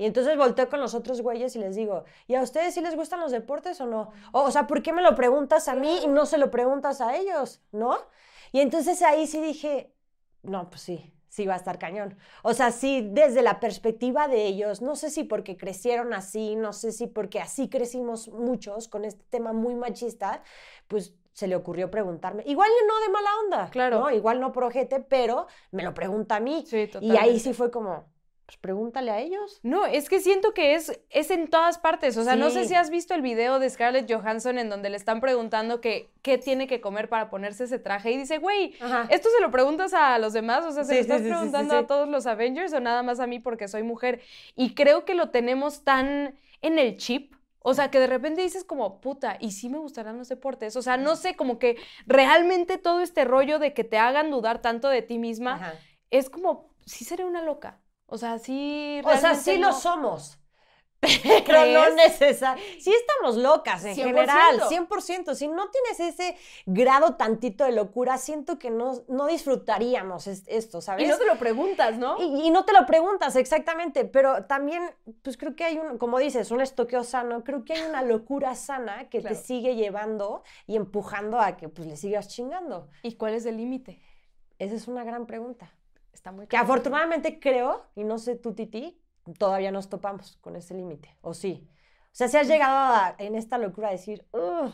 Y 0.00 0.06
entonces 0.06 0.34
volteo 0.38 0.70
con 0.70 0.80
los 0.80 0.94
otros 0.94 1.20
güeyes 1.20 1.54
y 1.56 1.58
les 1.58 1.76
digo, 1.76 2.04
¿y 2.26 2.34
a 2.34 2.40
ustedes 2.40 2.72
sí 2.72 2.80
les 2.80 2.96
gustan 2.96 3.20
los 3.20 3.32
deportes 3.32 3.82
o 3.82 3.86
no? 3.86 4.12
O, 4.32 4.44
o 4.44 4.50
sea, 4.50 4.66
¿por 4.66 4.82
qué 4.82 4.94
me 4.94 5.02
lo 5.02 5.14
preguntas 5.14 5.68
a 5.68 5.74
mí 5.74 5.98
y 6.02 6.08
no 6.08 6.24
se 6.24 6.38
lo 6.38 6.50
preguntas 6.50 7.02
a 7.02 7.14
ellos? 7.18 7.60
¿No? 7.70 7.98
Y 8.50 8.60
entonces 8.60 9.02
ahí 9.02 9.26
sí 9.26 9.42
dije, 9.42 9.92
no, 10.42 10.70
pues 10.70 10.80
sí, 10.80 11.12
sí 11.28 11.44
va 11.46 11.52
a 11.52 11.58
estar 11.58 11.78
cañón. 11.78 12.16
O 12.42 12.54
sea, 12.54 12.70
sí, 12.72 13.06
desde 13.12 13.42
la 13.42 13.60
perspectiva 13.60 14.26
de 14.26 14.46
ellos, 14.46 14.80
no 14.80 14.96
sé 14.96 15.10
si 15.10 15.24
porque 15.24 15.58
crecieron 15.58 16.14
así, 16.14 16.56
no 16.56 16.72
sé 16.72 16.92
si 16.92 17.06
porque 17.06 17.38
así 17.38 17.68
crecimos 17.68 18.28
muchos 18.28 18.88
con 18.88 19.04
este 19.04 19.22
tema 19.28 19.52
muy 19.52 19.74
machista, 19.74 20.42
pues 20.88 21.14
se 21.34 21.46
le 21.46 21.56
ocurrió 21.56 21.90
preguntarme. 21.90 22.42
Igual 22.46 22.70
no 22.88 23.00
de 23.00 23.08
mala 23.10 23.30
onda, 23.44 23.70
Claro. 23.70 24.00
¿no? 24.00 24.10
Igual 24.10 24.40
no 24.40 24.50
por 24.50 24.64
ojete, 24.64 25.00
pero 25.00 25.46
me 25.72 25.82
lo 25.82 25.92
pregunta 25.92 26.36
a 26.36 26.40
mí. 26.40 26.64
Sí, 26.66 26.88
Y 27.02 27.18
ahí 27.18 27.38
sí 27.38 27.52
fue 27.52 27.70
como, 27.70 28.06
pues 28.50 28.58
pregúntale 28.58 29.12
a 29.12 29.20
ellos. 29.20 29.60
No, 29.62 29.86
es 29.86 30.08
que 30.08 30.18
siento 30.18 30.52
que 30.54 30.74
es, 30.74 31.00
es 31.10 31.30
en 31.30 31.46
todas 31.46 31.78
partes. 31.78 32.16
O 32.16 32.24
sea, 32.24 32.34
no 32.34 32.50
sé 32.50 32.64
si 32.64 32.74
has 32.74 32.90
visto 32.90 33.14
el 33.14 33.22
video 33.22 33.60
de 33.60 33.70
Scarlett 33.70 34.12
Johansson 34.12 34.58
en 34.58 34.68
donde 34.68 34.90
le 34.90 34.96
están 34.96 35.20
preguntando 35.20 35.80
que 35.80 36.10
qué 36.22 36.36
tiene 36.36 36.66
que 36.66 36.80
comer 36.80 37.08
para 37.08 37.30
ponerse 37.30 37.64
ese 37.64 37.78
traje. 37.78 38.10
Y 38.10 38.16
dice, 38.16 38.38
güey. 38.38 38.74
¿esto 39.08 39.28
se 39.30 39.40
lo 39.40 39.52
preguntas 39.52 39.94
a 39.94 40.18
los 40.18 40.32
demás? 40.32 40.64
O 40.64 40.72
sea, 40.72 40.82
¿se 40.82 40.90
Sí, 40.90 40.96
lo 40.96 41.00
estás 41.02 41.22
sí, 41.22 41.28
preguntando 41.28 41.76
a 41.76 41.86
todos 41.86 42.08
los 42.08 42.26
Avengers 42.26 42.72
o 42.72 42.80
nada 42.80 43.04
más 43.04 43.20
a 43.20 43.28
mí 43.28 43.38
porque 43.38 43.68
soy 43.68 43.84
mujer? 43.84 44.20
Y 44.56 44.74
creo 44.74 45.04
que 45.04 45.14
lo 45.14 45.30
tenemos 45.30 45.84
tan 45.84 46.34
en 46.60 46.78
el 46.80 46.96
chip. 46.96 47.32
O 47.62 47.74
sea, 47.74 47.92
que 47.92 48.00
de 48.00 48.08
repente 48.08 48.42
dices 48.42 48.64
como, 48.64 49.00
puta, 49.00 49.36
¿y 49.38 49.52
sí 49.52 49.68
me 49.68 49.78
gustarán 49.78 50.18
los 50.18 50.28
deportes? 50.28 50.74
O 50.74 50.82
sea, 50.82 50.96
no 50.96 51.14
sé, 51.14 51.36
como 51.36 51.60
que 51.60 51.76
realmente 52.04 52.78
todo 52.78 53.00
este 53.00 53.24
rollo 53.24 53.60
de 53.60 53.74
que 53.74 53.84
te 53.84 53.98
hagan 53.98 54.32
dudar 54.32 54.60
tanto 54.60 54.88
de 54.88 55.02
ti 55.02 55.18
misma 55.18 55.54
Ajá. 55.54 55.74
es 56.10 56.30
como, 56.30 56.70
sí 56.84 57.04
seré 57.04 57.24
una 57.24 57.42
loca. 57.42 57.78
O 58.10 58.18
sea, 58.18 58.38
sí. 58.38 59.00
O 59.04 59.16
sea, 59.16 59.34
sí 59.34 59.58
no- 59.58 59.68
lo 59.68 59.72
somos. 59.74 60.36
Pero 61.46 61.64
no 61.64 61.94
necesario. 61.94 62.62
Sí 62.78 62.92
estamos 62.92 63.36
locas 63.38 63.82
en 63.86 63.94
100%. 63.96 64.02
general, 64.04 64.60
100%. 64.68 65.34
Si 65.34 65.48
no 65.48 65.70
tienes 65.70 65.98
ese 66.14 66.36
grado 66.66 67.14
tantito 67.16 67.64
de 67.64 67.72
locura, 67.72 68.18
siento 68.18 68.58
que 68.58 68.68
no, 68.68 68.92
no 69.08 69.26
disfrutaríamos 69.26 70.26
es- 70.26 70.44
esto, 70.46 70.82
¿sabes? 70.82 71.06
Y 71.06 71.08
no 71.08 71.16
te 71.16 71.24
lo 71.24 71.38
preguntas, 71.38 71.96
¿no? 71.96 72.20
Y, 72.20 72.42
y 72.48 72.50
no 72.50 72.66
te 72.66 72.74
lo 72.74 72.84
preguntas 72.84 73.34
exactamente, 73.36 74.04
pero 74.04 74.44
también, 74.44 74.82
pues 75.22 75.38
creo 75.38 75.56
que 75.56 75.64
hay 75.64 75.78
un, 75.78 75.96
como 75.96 76.18
dices, 76.18 76.50
un 76.50 76.60
estoqueo 76.60 77.02
sano, 77.02 77.44
creo 77.44 77.64
que 77.64 77.72
hay 77.72 77.82
una 77.88 78.02
locura 78.02 78.54
sana 78.54 79.08
que 79.08 79.20
Claro. 79.20 79.34
te 79.34 79.42
sigue 79.42 79.76
llevando 79.76 80.42
y 80.66 80.76
empujando 80.76 81.40
a 81.40 81.56
que 81.56 81.70
pues 81.70 81.88
le 81.88 81.96
sigas 81.96 82.28
chingando. 82.28 82.88
¿Y 83.02 83.14
cuál 83.14 83.32
es 83.32 83.46
el 83.46 83.56
límite? 83.56 84.02
Esa 84.58 84.74
es 84.74 84.86
una 84.86 85.02
gran 85.04 85.24
pregunta. 85.26 85.72
Está 86.12 86.32
muy 86.32 86.46
Que 86.46 86.56
afortunadamente 86.56 87.38
creo, 87.40 87.86
y 87.94 88.04
no 88.04 88.18
sé 88.18 88.36
tú, 88.36 88.54
Titi, 88.54 89.00
todavía 89.38 89.70
nos 89.72 89.88
topamos 89.88 90.36
con 90.40 90.56
ese 90.56 90.74
límite, 90.74 91.16
¿o 91.20 91.34
sí? 91.34 91.68
O 92.06 92.12
sea, 92.12 92.28
si 92.28 92.36
has 92.36 92.48
llegado 92.48 92.94
a- 92.94 93.14
en 93.18 93.36
esta 93.36 93.56
locura 93.58 93.88
a 93.88 93.92
decir, 93.92 94.26
"Ugh". 94.32 94.72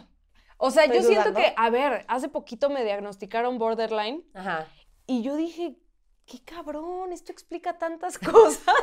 O 0.58 0.70
sea, 0.70 0.86
yo 0.86 1.02
siento 1.02 1.30
dudando. 1.30 1.40
que, 1.40 1.52
a 1.56 1.68
ver, 1.70 2.04
hace 2.08 2.28
poquito 2.30 2.70
me 2.70 2.82
diagnosticaron 2.84 3.58
borderline 3.58 4.24
Ajá. 4.34 4.66
y 5.06 5.22
yo 5.22 5.36
dije, 5.36 5.76
qué 6.24 6.42
cabrón, 6.42 7.12
esto 7.12 7.30
explica 7.32 7.76
tantas 7.76 8.18
cosas. 8.18 8.74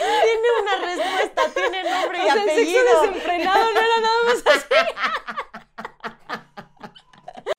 Tiene 0.00 0.48
una 0.62 0.76
respuesta, 0.86 1.42
tiene 1.54 1.88
nombre 1.90 2.18
y 2.18 2.22
o 2.22 2.24
sea, 2.24 2.34
el 2.34 2.40
sexo 2.40 2.52
apellido. 2.52 3.00
desenfrenado 3.02 3.64
no 3.72 3.80
era 3.80 4.00
nada 4.00 4.24
más 4.26 4.42
así. 4.56 4.74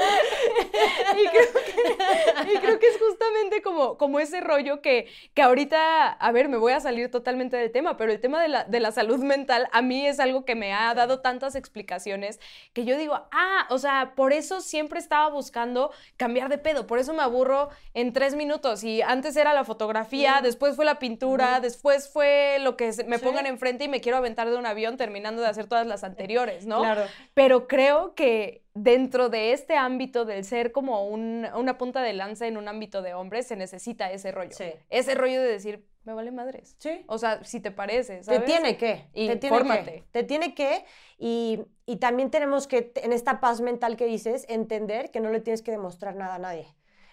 y, 1.18 1.28
creo 1.28 1.54
que, 1.66 1.71
y 2.54 2.58
creo 2.58 2.80
que 2.80 2.88
es 2.88 2.98
justamente 3.00 3.62
como, 3.62 3.98
como 3.98 4.20
ese 4.20 4.42
rollo 4.42 4.82
que, 4.82 5.08
que 5.34 5.42
ahorita, 5.42 6.10
a 6.12 6.32
ver, 6.32 6.50
me 6.50 6.58
voy 6.58 6.74
a 6.74 6.80
salir 6.80 7.10
totalmente 7.12 7.58
del 7.58 7.72
tema, 7.72 7.98
pero 7.98 8.12
el 8.12 8.20
tema 8.20 8.42
de 8.42 8.48
la, 8.48 8.64
de 8.66 8.80
la 8.80 8.92
salud 8.92 9.20
mental 9.20 9.68
a 9.72 9.82
mí 9.82 10.06
es 10.06 10.20
algo 10.20 10.46
que 10.46 10.56
me 10.56 10.74
ha 10.74 10.94
dado 10.94 11.20
tantas 11.22 11.56
explicaciones 11.56 12.40
que 12.74 12.86
yo 12.86 12.98
digo, 12.98 13.16
ah, 13.32 13.68
o 13.70 13.78
sea, 13.78 14.14
por 14.16 14.34
eso 14.34 14.62
siempre 14.62 15.00
estaba 15.00 15.30
buscando 15.30 15.92
cambiar 16.18 16.50
de 16.50 16.58
pedo, 16.58 16.88
por 16.88 17.00
eso 17.00 17.14
me 17.14 17.24
aburro 17.24 17.70
en 17.94 18.14
tres 18.14 18.36
minutos 18.36 18.84
y 18.84 19.02
antes 19.02 19.36
era 19.36 19.54
la 19.54 19.64
fotografía, 19.64 20.36
Ujú. 20.36 20.44
después 20.44 20.76
fue 20.76 20.86
la 20.86 21.00
pintura, 21.00 21.54
Ujú. 21.54 21.62
después 21.62 22.10
fue 22.12 22.58
lo 22.62 22.78
que 22.78 22.92
me 23.08 23.18
Sí. 23.18 23.26
pongan 23.26 23.46
enfrente 23.46 23.86
y 23.86 23.88
me 23.88 24.02
quiero 24.02 24.18
aventar 24.18 24.50
de 24.50 24.56
un 24.58 24.66
avión 24.66 24.98
terminando 24.98 25.42
de 25.42 25.48
hacer 25.48 25.68
todas 25.68 25.86
las 25.88 26.04
anteriores, 26.04 26.66
¿no? 26.66 26.80
Claro. 26.80 27.04
Pero 27.34 27.68
creo 27.68 28.14
que 28.16 28.64
dentro 28.74 29.28
de 29.28 29.52
este 29.52 29.76
ámbito 29.76 30.24
del 30.24 30.46
ser 30.46 30.72
como 30.72 31.06
un- 31.06 31.46
una 31.56 31.71
punta 31.78 32.02
de 32.02 32.14
lanza 32.14 32.48
en 32.48 32.58
un 32.58 32.68
ámbito 32.68 33.02
de 33.02 33.14
hombres, 33.14 33.48
se 33.48 33.56
necesita 33.56 34.12
ese 34.12 34.32
rollo. 34.32 34.52
Sí. 34.52 34.72
Ese 34.90 35.16
rollo 35.16 35.42
de 35.42 35.48
decir, 35.48 35.86
me 36.04 36.14
vale 36.14 36.32
madres. 36.32 36.76
Sí. 36.80 37.04
O 37.08 37.18
sea, 37.18 37.44
si 37.44 37.60
te 37.60 37.72
parece, 37.72 38.18
Te 38.18 38.24
¿sabes? 38.24 38.46
tiene 38.46 38.78
que. 38.78 39.08
te 39.14 39.14
tiene 39.14 39.40
que. 39.40 39.48
Infórmate. 39.48 40.04
Te 40.12 40.24
tiene 40.24 40.56
que. 40.56 40.86
Y, 41.18 41.60
y 41.86 41.98
también 41.98 42.32
tenemos 42.32 42.68
que, 42.68 42.92
en 42.96 43.14
esta 43.14 43.40
paz 43.40 43.62
mental 43.62 43.98
que 43.98 44.06
dices, 44.06 44.46
entender 44.50 45.12
que 45.12 45.20
no 45.20 45.30
le 45.30 45.42
tienes 45.42 45.62
que 45.62 45.72
demostrar 45.72 46.16
nada 46.16 46.36
a 46.36 46.40
nadie. 46.40 46.68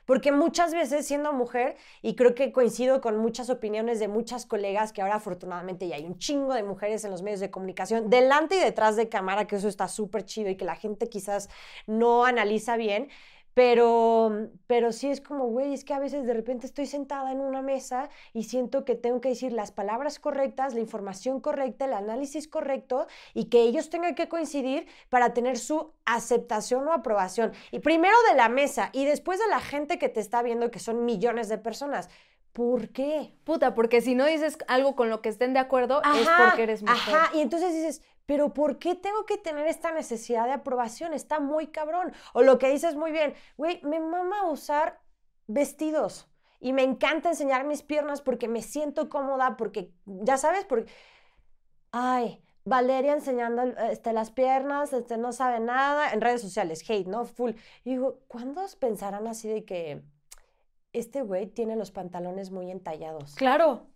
Porque 0.06 0.32
muchas 0.32 0.72
veces 0.72 1.06
siendo 1.06 1.34
mujer, 1.34 1.76
y 2.00 2.16
creo 2.16 2.34
que 2.34 2.50
coincido 2.50 3.02
con 3.02 3.18
muchas 3.18 3.50
opiniones 3.50 4.00
de 4.00 4.08
muchas 4.08 4.46
colegas, 4.46 4.94
que 4.94 5.02
ahora 5.02 5.16
afortunadamente 5.16 5.86
ya 5.86 5.96
hay 5.96 6.06
un 6.06 6.16
chingo 6.16 6.54
de 6.54 6.62
mujeres 6.62 7.04
en 7.04 7.10
los 7.10 7.20
medios 7.20 7.40
de 7.40 7.50
comunicación, 7.50 8.08
delante 8.08 8.56
y 8.56 8.58
detrás 8.58 8.96
de 8.96 9.10
cámara, 9.10 9.46
que 9.46 9.56
eso 9.56 9.68
está 9.68 9.86
súper 9.86 10.24
chido 10.24 10.48
y 10.48 10.56
que 10.56 10.64
la 10.64 10.76
gente 10.76 11.10
quizás 11.10 11.50
no 11.86 12.24
analiza 12.24 12.78
bien, 12.78 13.10
pero, 13.58 14.50
pero 14.68 14.92
sí 14.92 15.10
es 15.10 15.20
como, 15.20 15.46
güey, 15.46 15.74
es 15.74 15.84
que 15.84 15.92
a 15.92 15.98
veces 15.98 16.24
de 16.24 16.32
repente 16.32 16.64
estoy 16.64 16.86
sentada 16.86 17.32
en 17.32 17.40
una 17.40 17.60
mesa 17.60 18.08
y 18.32 18.44
siento 18.44 18.84
que 18.84 18.94
tengo 18.94 19.20
que 19.20 19.30
decir 19.30 19.52
las 19.52 19.72
palabras 19.72 20.20
correctas, 20.20 20.74
la 20.74 20.80
información 20.80 21.40
correcta, 21.40 21.86
el 21.86 21.94
análisis 21.94 22.46
correcto 22.46 23.08
y 23.34 23.46
que 23.46 23.62
ellos 23.62 23.90
tengan 23.90 24.14
que 24.14 24.28
coincidir 24.28 24.86
para 25.08 25.34
tener 25.34 25.58
su 25.58 25.92
aceptación 26.04 26.86
o 26.86 26.92
aprobación. 26.92 27.50
Y 27.72 27.80
primero 27.80 28.14
de 28.30 28.36
la 28.36 28.48
mesa 28.48 28.90
y 28.92 29.06
después 29.06 29.40
de 29.40 29.48
la 29.48 29.58
gente 29.58 29.98
que 29.98 30.08
te 30.08 30.20
está 30.20 30.40
viendo, 30.40 30.70
que 30.70 30.78
son 30.78 31.04
millones 31.04 31.48
de 31.48 31.58
personas. 31.58 32.08
¿Por 32.52 32.90
qué? 32.90 33.34
Puta, 33.42 33.74
porque 33.74 34.00
si 34.00 34.14
no 34.14 34.24
dices 34.24 34.56
algo 34.68 34.94
con 34.94 35.10
lo 35.10 35.20
que 35.20 35.30
estén 35.30 35.52
de 35.52 35.58
acuerdo 35.58 36.00
es 36.02 36.28
porque 36.44 36.62
eres 36.62 36.82
mujer. 36.82 36.96
Ajá, 36.96 37.36
y 37.36 37.40
entonces 37.40 37.72
dices, 37.72 38.02
pero 38.28 38.52
¿por 38.52 38.78
qué 38.78 38.94
tengo 38.94 39.24
que 39.24 39.38
tener 39.38 39.66
esta 39.66 39.90
necesidad 39.90 40.44
de 40.44 40.52
aprobación? 40.52 41.14
Está 41.14 41.40
muy 41.40 41.68
cabrón. 41.68 42.12
O 42.34 42.42
lo 42.42 42.58
que 42.58 42.68
dices 42.68 42.94
muy 42.94 43.10
bien, 43.10 43.32
güey, 43.56 43.80
me 43.84 44.00
mama 44.00 44.50
usar 44.50 45.00
vestidos 45.46 46.28
y 46.60 46.74
me 46.74 46.82
encanta 46.82 47.30
enseñar 47.30 47.64
mis 47.64 47.82
piernas 47.82 48.20
porque 48.20 48.46
me 48.46 48.60
siento 48.60 49.08
cómoda, 49.08 49.56
porque, 49.56 49.94
ya 50.04 50.36
sabes, 50.36 50.66
porque, 50.66 50.92
ay, 51.90 52.44
Valeria 52.66 53.14
enseñando 53.14 53.62
este, 53.62 54.12
las 54.12 54.30
piernas, 54.30 54.92
este, 54.92 55.16
no 55.16 55.32
sabe 55.32 55.58
nada, 55.58 56.12
en 56.12 56.20
redes 56.20 56.42
sociales, 56.42 56.84
hate, 56.86 57.06
¿no? 57.06 57.24
Full. 57.24 57.52
Y 57.82 57.92
digo, 57.92 58.20
¿cuándo 58.28 58.60
pensarán 58.78 59.26
así 59.26 59.48
de 59.48 59.64
que 59.64 60.02
este 60.92 61.22
güey 61.22 61.46
tiene 61.46 61.76
los 61.76 61.92
pantalones 61.92 62.50
muy 62.50 62.70
entallados? 62.70 63.36
Claro. 63.36 63.86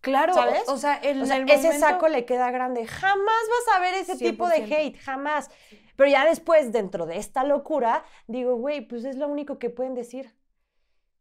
Claro, 0.00 0.32
¿sabes? 0.34 0.68
o 0.68 0.76
sea, 0.76 0.94
el, 0.94 1.22
O 1.22 1.26
sea, 1.26 1.36
el 1.36 1.50
ese 1.50 1.78
saco 1.78 2.08
le 2.08 2.24
queda 2.24 2.50
grande. 2.50 2.86
Jamás 2.86 3.18
vas 3.18 3.76
a 3.76 3.80
ver 3.80 3.94
ese 3.94 4.16
tipo 4.16 4.48
de 4.48 4.64
100%. 4.64 4.72
hate, 4.72 4.98
jamás. 4.98 5.50
Pero 5.96 6.10
ya 6.10 6.24
después, 6.24 6.72
dentro 6.72 7.04
de 7.04 7.18
esta 7.18 7.44
locura, 7.44 8.04
digo, 8.26 8.56
güey, 8.56 8.80
pues 8.80 9.04
es 9.04 9.16
lo 9.16 9.28
único 9.28 9.58
que 9.58 9.68
pueden 9.68 9.94
decir. 9.94 10.34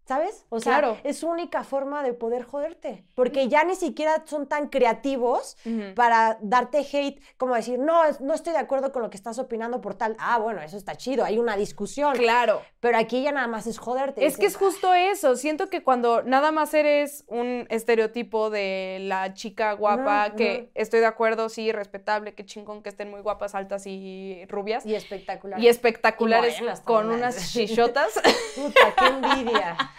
¿Sabes? 0.10 0.44
O 0.50 0.60
sea, 0.60 0.80
Claro. 0.80 0.98
es 1.04 1.20
su 1.20 1.28
única 1.28 1.64
forma 1.64 2.02
de 2.02 2.14
poder 2.14 2.42
joderte. 2.42 3.06
Porque 3.14 3.48
ya 3.48 3.64
ni 3.64 3.76
siquiera 3.76 4.24
son 4.26 4.48
tan 4.48 4.70
creativos 4.70 5.56
para 5.94 6.40
darte 6.42 6.80
hate, 6.80 7.22
como 7.38 7.54
decir, 7.54 7.78
no, 7.78 8.02
no 8.20 8.34
estoy 8.34 8.54
de 8.54 8.58
acuerdo 8.58 8.92
con 8.92 9.04
lo 9.04 9.12
que 9.12 9.18
estás 9.18 9.38
opinando 9.38 9.82
por 9.82 9.94
tal. 9.94 10.16
Ah, 10.18 10.40
bueno, 10.40 10.64
eso 10.64 10.78
está 10.78 10.96
chido, 10.96 11.24
hay 11.24 11.38
una 11.38 11.56
discusión. 11.56 12.16
Claro. 12.16 12.64
Pero 12.80 12.98
aquí 12.98 13.22
ya 13.22 13.32
nada 13.32 13.46
más 13.46 13.68
es 13.68 13.78
joderte. 13.78 14.26
Es 14.26 14.38
que 14.38 14.48
es 14.48 14.56
justo 14.56 14.96
eso. 14.96 15.36
Siento 15.36 15.70
que 15.70 15.84
cuando 15.84 16.24
nada 16.24 16.52
más 16.52 16.74
eres 16.74 17.24
un 17.28 17.68
estereotipo 17.70 18.50
de 18.50 18.98
la 19.02 19.36
chica 19.36 19.74
guapa, 19.74 20.32
que 20.36 20.72
estoy 20.74 21.02
de 21.02 21.06
acuerdo, 21.06 21.50
sí, 21.50 21.72
respetable, 21.72 22.34
qué 22.34 22.44
chingón 22.48 22.82
que 22.82 22.90
estén 22.90 23.12
muy 23.12 23.22
guapas, 23.22 23.54
altas 23.54 23.86
y 23.86 24.44
rubias. 24.48 24.88
Y 24.88 24.96
espectacular. 24.96 25.60
Y 25.60 25.68
espectaculares 25.68 26.56
Y 26.56 26.62
morenas 26.62 26.82
con 26.82 27.12
unas 27.12 27.52
chichotas. 27.54 28.20
Puta, 28.56 28.96
qué 28.98 29.06
envidia. 29.06 29.78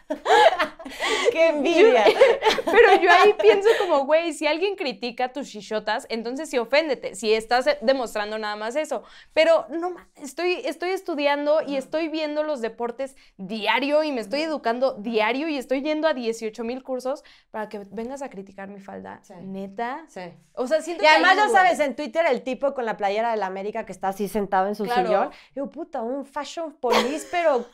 qué 1.31 1.47
envidia. 1.49 2.03
Pero 2.65 3.01
yo 3.01 3.09
ahí 3.11 3.33
pienso 3.39 3.69
como, 3.79 4.05
güey, 4.05 4.33
si 4.33 4.47
alguien 4.47 4.75
critica 4.75 5.31
tus 5.31 5.49
chichotas, 5.49 6.05
entonces 6.09 6.49
sí 6.49 6.57
oféndete, 6.57 7.15
si 7.15 7.33
estás 7.33 7.65
demostrando 7.81 8.37
nada 8.37 8.55
más 8.55 8.75
eso. 8.75 9.03
Pero 9.33 9.65
no, 9.69 9.95
estoy, 10.15 10.61
estoy 10.65 10.89
estudiando 10.91 11.61
y 11.65 11.77
estoy 11.77 12.07
viendo 12.09 12.43
los 12.43 12.61
deportes 12.61 13.15
diario 13.37 14.03
y 14.03 14.11
me 14.11 14.21
estoy 14.21 14.41
educando 14.41 14.93
diario 14.93 15.47
y 15.47 15.57
estoy 15.57 15.81
yendo 15.81 16.07
a 16.07 16.13
18 16.13 16.63
mil 16.63 16.83
cursos 16.83 17.23
para 17.51 17.69
que 17.69 17.79
vengas 17.91 18.21
a 18.21 18.29
criticar 18.29 18.67
mi 18.67 18.79
falda. 18.79 19.19
Sí. 19.23 19.33
Neta. 19.41 20.05
Sí. 20.07 20.21
O 20.53 20.67
sea, 20.67 20.81
siento 20.81 21.03
Y 21.03 21.07
que 21.07 21.11
además, 21.11 21.35
ya 21.37 21.49
sabes, 21.49 21.79
en 21.79 21.95
Twitter 21.95 22.25
el 22.29 22.43
tipo 22.43 22.73
con 22.73 22.85
la 22.85 22.97
playera 22.97 23.31
de 23.31 23.37
la 23.37 23.45
América 23.45 23.85
que 23.85 23.91
está 23.91 24.09
así 24.09 24.27
sentado 24.27 24.67
en 24.67 24.75
su 24.75 24.83
Claro. 24.83 25.07
sillón. 25.07 25.29
Digo, 25.55 25.69
puta, 25.69 26.01
un 26.01 26.25
fashion 26.25 26.73
police, 26.73 27.27
pero 27.31 27.65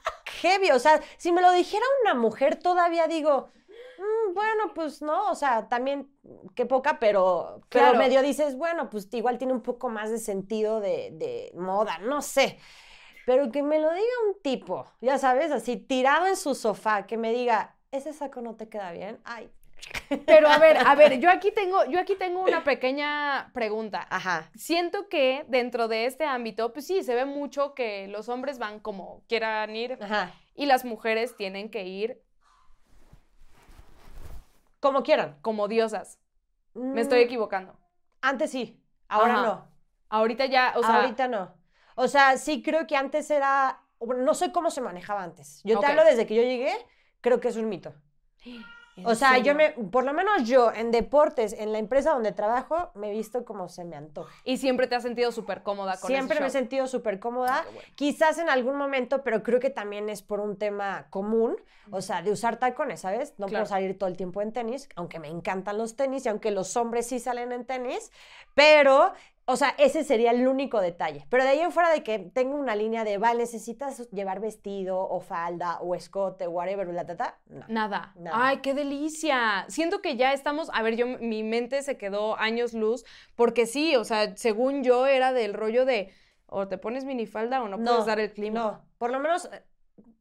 heavy. 0.41 0.71
O 0.71 0.79
sea, 0.79 1.01
si 1.17 1.31
me 1.31 1.41
lo 1.41 1.51
dijera 1.51 1.83
una 2.03 2.13
mujer, 2.13 2.26
todavía 2.61 3.07
digo, 3.07 3.49
"Mm, 3.99 4.33
bueno, 4.33 4.73
pues 4.73 5.01
no. 5.01 5.31
O 5.31 5.35
sea, 5.35 5.67
también, 5.67 6.09
qué 6.55 6.65
poca, 6.65 6.99
pero, 6.99 7.61
pero 7.69 7.85
Claro. 7.85 7.97
medio 7.99 8.21
dices, 8.21 8.55
bueno, 8.55 8.89
pues 8.89 9.07
igual 9.13 9.37
tiene 9.37 9.53
un 9.53 9.61
poco 9.61 9.89
más 9.89 10.09
de 10.11 10.19
sentido 10.19 10.79
de, 10.79 11.09
de 11.13 11.51
moda, 11.55 11.97
no 11.99 12.21
sé. 12.21 12.59
Pero 13.25 13.51
que 13.51 13.61
me 13.61 13.79
lo 13.79 13.91
diga 13.91 14.05
un 14.27 14.41
tipo, 14.41 14.85
ya 15.01 15.17
sabes, 15.17 15.51
así 15.51 15.75
tirado 15.77 16.27
en 16.27 16.37
su 16.37 16.55
sofá, 16.55 17.05
que 17.07 17.17
me 17.17 17.33
diga, 17.33 17.75
ese 17.91 18.13
saco 18.13 18.41
no 18.41 18.55
te 18.55 18.69
queda 18.69 18.91
bien. 18.91 19.19
Ay. 19.25 19.49
Pero 20.25 20.47
a 20.47 20.57
ver, 20.57 20.77
a 20.77 20.95
ver, 20.95 21.19
yo 21.19 21.29
aquí 21.29 21.51
tengo, 21.51 21.85
yo 21.85 21.99
aquí 21.99 22.15
tengo 22.15 22.41
una 22.41 22.63
pequeña 22.63 23.51
pregunta. 23.53 24.07
Ajá. 24.09 24.49
Siento 24.55 25.07
que 25.09 25.45
dentro 25.49 25.87
de 25.87 26.05
este 26.05 26.25
ámbito, 26.25 26.71
pues 26.73 26.87
sí, 26.87 27.03
se 27.03 27.15
ve 27.15 27.25
mucho 27.25 27.73
que 27.73 28.07
los 28.07 28.29
hombres 28.29 28.59
van 28.59 28.79
como 28.79 29.23
quieran 29.27 29.75
ir 29.75 29.97
Ajá. 30.01 30.33
Y 30.57 30.65
las 30.65 30.83
mujeres 30.83 31.37
tienen 31.37 31.69
que 31.71 31.85
ir 31.85 32.21
Como 34.81 35.03
quieran. 35.03 35.37
como 35.41 35.67
diosas. 35.69 36.19
Me 36.73 37.01
estoy 37.01 37.19
Mm, 37.21 37.25
equivocando. 37.25 37.79
Antes 38.21 38.51
sí, 38.51 38.79
ahora 39.07 39.33
Ajá. 39.33 39.43
no. 39.43 39.71
Ahorita 40.09 40.45
ya, 40.45 40.73
o 40.75 40.83
sea, 40.83 41.01
Ahorita 41.01 41.27
no. 41.27 41.55
O 41.95 42.07
sea, 42.07 42.37
sí 42.37 42.61
creo 42.61 42.85
que 42.85 42.95
antes 42.95 43.29
era. 43.31 43.81
No 43.99 44.33
sé 44.35 44.51
cómo 44.51 44.69
se 44.69 44.81
manejaba 44.81 45.23
antes. 45.23 45.61
Yo 45.63 45.79
te 45.79 45.85
hablo 45.87 46.03
desde 46.03 46.27
que 46.27 46.35
yo 46.35 46.43
llegué, 46.43 46.71
creo 47.21 47.39
que 47.39 47.47
es 47.47 47.55
un 47.55 47.69
mito. 47.69 47.93
¿en 48.97 49.07
O 49.07 49.15
sea, 49.15 49.37
yo 49.37 49.55
me, 49.55 49.69
por 49.71 50.03
lo 50.03 50.13
menos 50.13 50.43
yo, 50.47 50.71
en 50.73 50.91
deportes, 50.91 51.53
en 51.53 51.71
la 51.71 51.77
empresa 51.79 52.11
donde 52.11 52.31
trabajo, 52.33 52.91
me 52.95 53.09
he 53.09 53.11
visto 53.11 53.45
como 53.45 53.69
se 53.69 53.85
me 53.85 53.95
antoja. 53.95 54.33
Y 54.43 54.57
siempre 54.57 54.87
te 54.87 54.95
has 54.95 55.03
sentido 55.03 55.31
súper 55.31 55.63
cómoda 55.63 55.97
con 55.99 56.07
Siempre 56.09 56.35
ese 56.35 56.41
me 56.41 56.47
he 56.47 56.51
sentido 56.51 56.87
súper 56.87 57.19
cómoda. 57.19 57.59
Ah, 57.59 57.63
bueno. 57.65 57.79
Quizás 57.95 58.37
en 58.39 58.49
algún 58.49 58.75
momento, 58.75 59.23
pero 59.23 59.43
creo 59.43 59.59
que 59.59 59.69
también 59.69 60.09
es 60.09 60.21
por 60.21 60.39
un 60.39 60.57
tema 60.57 61.07
común, 61.09 61.55
o 61.91 62.01
sea, 62.01 62.21
de 62.21 62.31
usar 62.31 62.57
tacones, 62.57 63.01
¿sabes? 63.01 63.33
No 63.37 63.45
Claro. 63.47 63.63
puedo 63.63 63.65
salir 63.67 63.97
todo 63.97 64.09
el 64.09 64.17
tiempo 64.17 64.41
en 64.41 64.51
tenis, 64.51 64.89
aunque 64.95 65.19
me 65.19 65.29
encantan 65.29 65.77
los 65.77 65.95
tenis 65.95 66.25
y 66.25 66.29
aunque 66.29 66.51
los 66.51 66.75
hombres 66.75 67.07
sí 67.07 67.19
salen 67.19 67.51
en 67.51 67.65
tenis, 67.65 68.11
pero, 68.55 69.13
o 69.49 69.55
sea, 69.55 69.73
ese 69.77 70.03
sería 70.03 70.31
el 70.31 70.45
único 70.45 70.81
detalle. 70.81 71.25
Pero 71.29 71.43
de 71.43 71.49
ahí 71.49 71.59
en 71.61 71.71
fuera 71.71 71.89
de 71.89 72.03
que 72.03 72.19
tengo 72.19 72.57
una 72.57 72.75
línea 72.75 73.05
de, 73.05 73.17
vale, 73.17 73.39
necesitas 73.39 74.09
llevar 74.11 74.41
vestido 74.41 74.99
o 74.99 75.21
falda 75.21 75.79
o 75.79 75.95
escote, 75.95 76.47
whatever, 76.49 76.85
la 76.89 77.05
tata, 77.05 77.39
no. 77.47 77.65
Nada. 77.69 78.11
Nada. 78.17 78.37
Ay, 78.37 78.57
qué 78.57 78.73
delicia. 78.73 79.63
Siento 79.69 80.01
que 80.01 80.17
ya 80.17 80.33
estamos, 80.33 80.69
a 80.73 80.83
ver, 80.83 80.97
yo 80.97 81.07
mi 81.07 81.43
mente 81.43 81.81
se 81.81 81.97
quedó 81.97 82.37
años 82.37 82.73
luz 82.73 83.05
porque 83.35 83.65
sí, 83.65 83.95
o 83.95 84.03
sea, 84.03 84.35
según 84.35 84.83
yo 84.83 85.07
era 85.07 85.31
del 85.31 85.53
rollo 85.53 85.85
de 85.85 86.11
o 86.47 86.67
te 86.67 86.77
pones 86.77 87.05
minifalda 87.05 87.61
o 87.61 87.69
no, 87.69 87.77
puedes 87.77 88.05
dar 88.05 88.19
el 88.19 88.33
clima. 88.33 88.59
No, 88.59 88.81
por 88.97 89.11
lo 89.11 89.19
menos. 89.19 89.49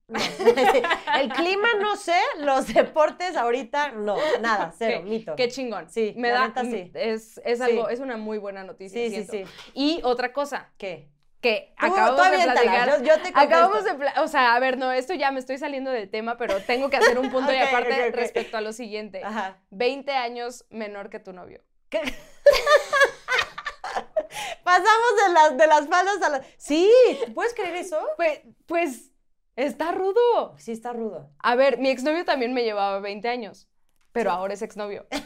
el 1.18 1.28
clima 1.32 1.68
no 1.80 1.96
sé, 1.96 2.18
los 2.38 2.72
deportes 2.72 3.36
ahorita 3.36 3.90
no, 3.90 4.16
nada, 4.40 4.72
cero, 4.78 5.02
mito. 5.02 5.34
Qué 5.34 5.48
chingón. 5.48 5.90
Sí, 5.90 6.14
me 6.16 6.30
da 6.30 6.52
sí. 6.60 6.92
es, 6.94 7.40
es 7.44 7.58
Sí. 7.58 7.64
algo, 7.64 7.88
es 7.88 7.98
una 8.00 8.16
muy 8.16 8.38
buena 8.38 8.62
noticia. 8.62 9.00
Sí, 9.00 9.08
sí, 9.08 9.24
siento. 9.24 9.50
sí. 9.50 9.70
Y 9.74 10.00
otra 10.04 10.32
cosa 10.32 10.70
¿Qué? 10.78 11.08
que 11.40 11.74
Tú- 11.78 11.86
acabamos 11.86 12.22
tú 12.30 12.36
de 12.36 12.44
platicar. 12.44 12.98
yo- 13.00 13.04
yo 13.04 13.20
te 13.22 13.28
acabamos 13.34 13.84
de, 13.84 13.90
o 14.20 14.28
sea, 14.28 14.54
a 14.54 14.60
ver, 14.60 14.78
no, 14.78 14.92
esto 14.92 15.12
ya 15.14 15.30
me 15.32 15.40
estoy 15.40 15.58
saliendo 15.58 15.90
del 15.90 16.08
tema, 16.08 16.36
pero 16.36 16.60
tengo 16.62 16.88
que 16.88 16.96
hacer 16.98 17.18
un 17.18 17.30
punto 17.30 17.52
y 17.52 17.56
aparte 17.58 18.10
respecto 18.12 18.56
a 18.56 18.60
lo 18.60 18.72
siguiente. 18.72 19.22
Ajá. 19.24 19.58
20 19.70 20.12
años 20.12 20.64
menor 20.70 21.10
que 21.10 21.18
tu 21.18 21.32
novio. 21.32 21.62
¿Qué? 21.88 22.00
Pasamos 24.64 25.16
de 25.26 25.32
las, 25.32 25.56
de 25.56 25.66
las 25.66 25.86
faldas 25.88 26.20
a 26.22 26.28
las. 26.28 26.46
Sí, 26.58 26.90
¿puedes 27.34 27.54
creer 27.54 27.76
eso? 27.76 27.98
Pues, 28.16 28.40
pues 28.66 29.05
está 29.56 29.90
rudo. 29.92 30.54
Sí, 30.58 30.72
está 30.72 30.92
rudo. 30.92 31.30
A 31.40 31.54
ver, 31.56 31.78
mi 31.78 31.88
exnovio 31.90 32.24
también 32.24 32.54
me 32.54 32.62
llevaba 32.62 33.00
20 33.00 33.28
años, 33.28 33.68
pero 34.12 34.30
ahora 34.30 34.54
es 34.54 34.62
exnovio. 34.62 35.06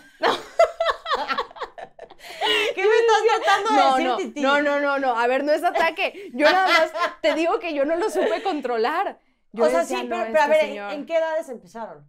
¿Qué 2.74 2.82
me 2.82 2.96
estás 2.98 3.44
tratando 3.44 3.70
de 3.70 3.76
No, 3.76 3.90
decir, 3.96 4.06
no, 4.08 4.16
Titi? 4.16 4.40
no, 4.40 4.62
no, 4.62 4.80
no, 4.80 4.98
no. 4.98 5.18
A 5.18 5.26
ver, 5.26 5.44
no 5.44 5.52
es 5.52 5.62
ataque. 5.64 6.30
Yo 6.34 6.50
nada 6.50 6.66
más 6.66 6.92
te 7.20 7.34
digo 7.34 7.58
que 7.58 7.74
yo 7.74 7.84
no 7.84 7.96
lo 7.96 8.10
supe 8.10 8.42
controlar. 8.42 9.18
Yo 9.52 9.64
o 9.64 9.68
sea, 9.68 9.80
decía, 9.80 10.00
sí, 10.00 10.06
"No, 10.06 10.16
pero, 10.22 10.40
a 10.40 10.44
este 10.44 10.48
ver, 10.48 10.60
¿en- 10.60 10.66
señor". 10.68 10.92
¿en 10.92 11.06
qué 11.06 11.16
edades 11.16 11.48
empezaron? 11.48 12.06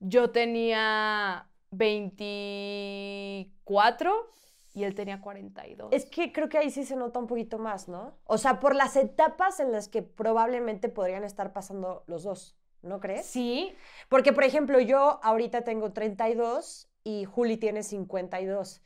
Yo 0.00 0.30
tenía 0.30 1.48
24 1.70 4.30
y 4.78 4.84
él 4.84 4.94
tenía 4.94 5.20
42. 5.20 5.92
Es 5.92 6.06
que 6.06 6.32
creo 6.32 6.48
que 6.48 6.58
ahí 6.58 6.70
sí 6.70 6.84
se 6.84 6.96
nota 6.96 7.18
un 7.18 7.26
poquito 7.26 7.58
más, 7.58 7.88
¿no? 7.88 8.18
O 8.24 8.38
sea, 8.38 8.60
por 8.60 8.74
las 8.74 8.96
etapas 8.96 9.60
en 9.60 9.72
las 9.72 9.88
que 9.88 10.02
probablemente 10.02 10.88
podrían 10.88 11.24
estar 11.24 11.52
pasando 11.52 12.04
los 12.06 12.22
dos, 12.22 12.56
¿no 12.82 13.00
crees? 13.00 13.26
Sí, 13.26 13.74
Porque, 14.08 14.32
por 14.32 14.44
ejemplo, 14.44 14.80
yo 14.80 15.20
ahorita 15.22 15.62
tengo 15.62 15.92
32 15.92 16.88
y 17.04 17.24
Juli 17.24 17.56
tiene 17.56 17.82
52. 17.82 18.82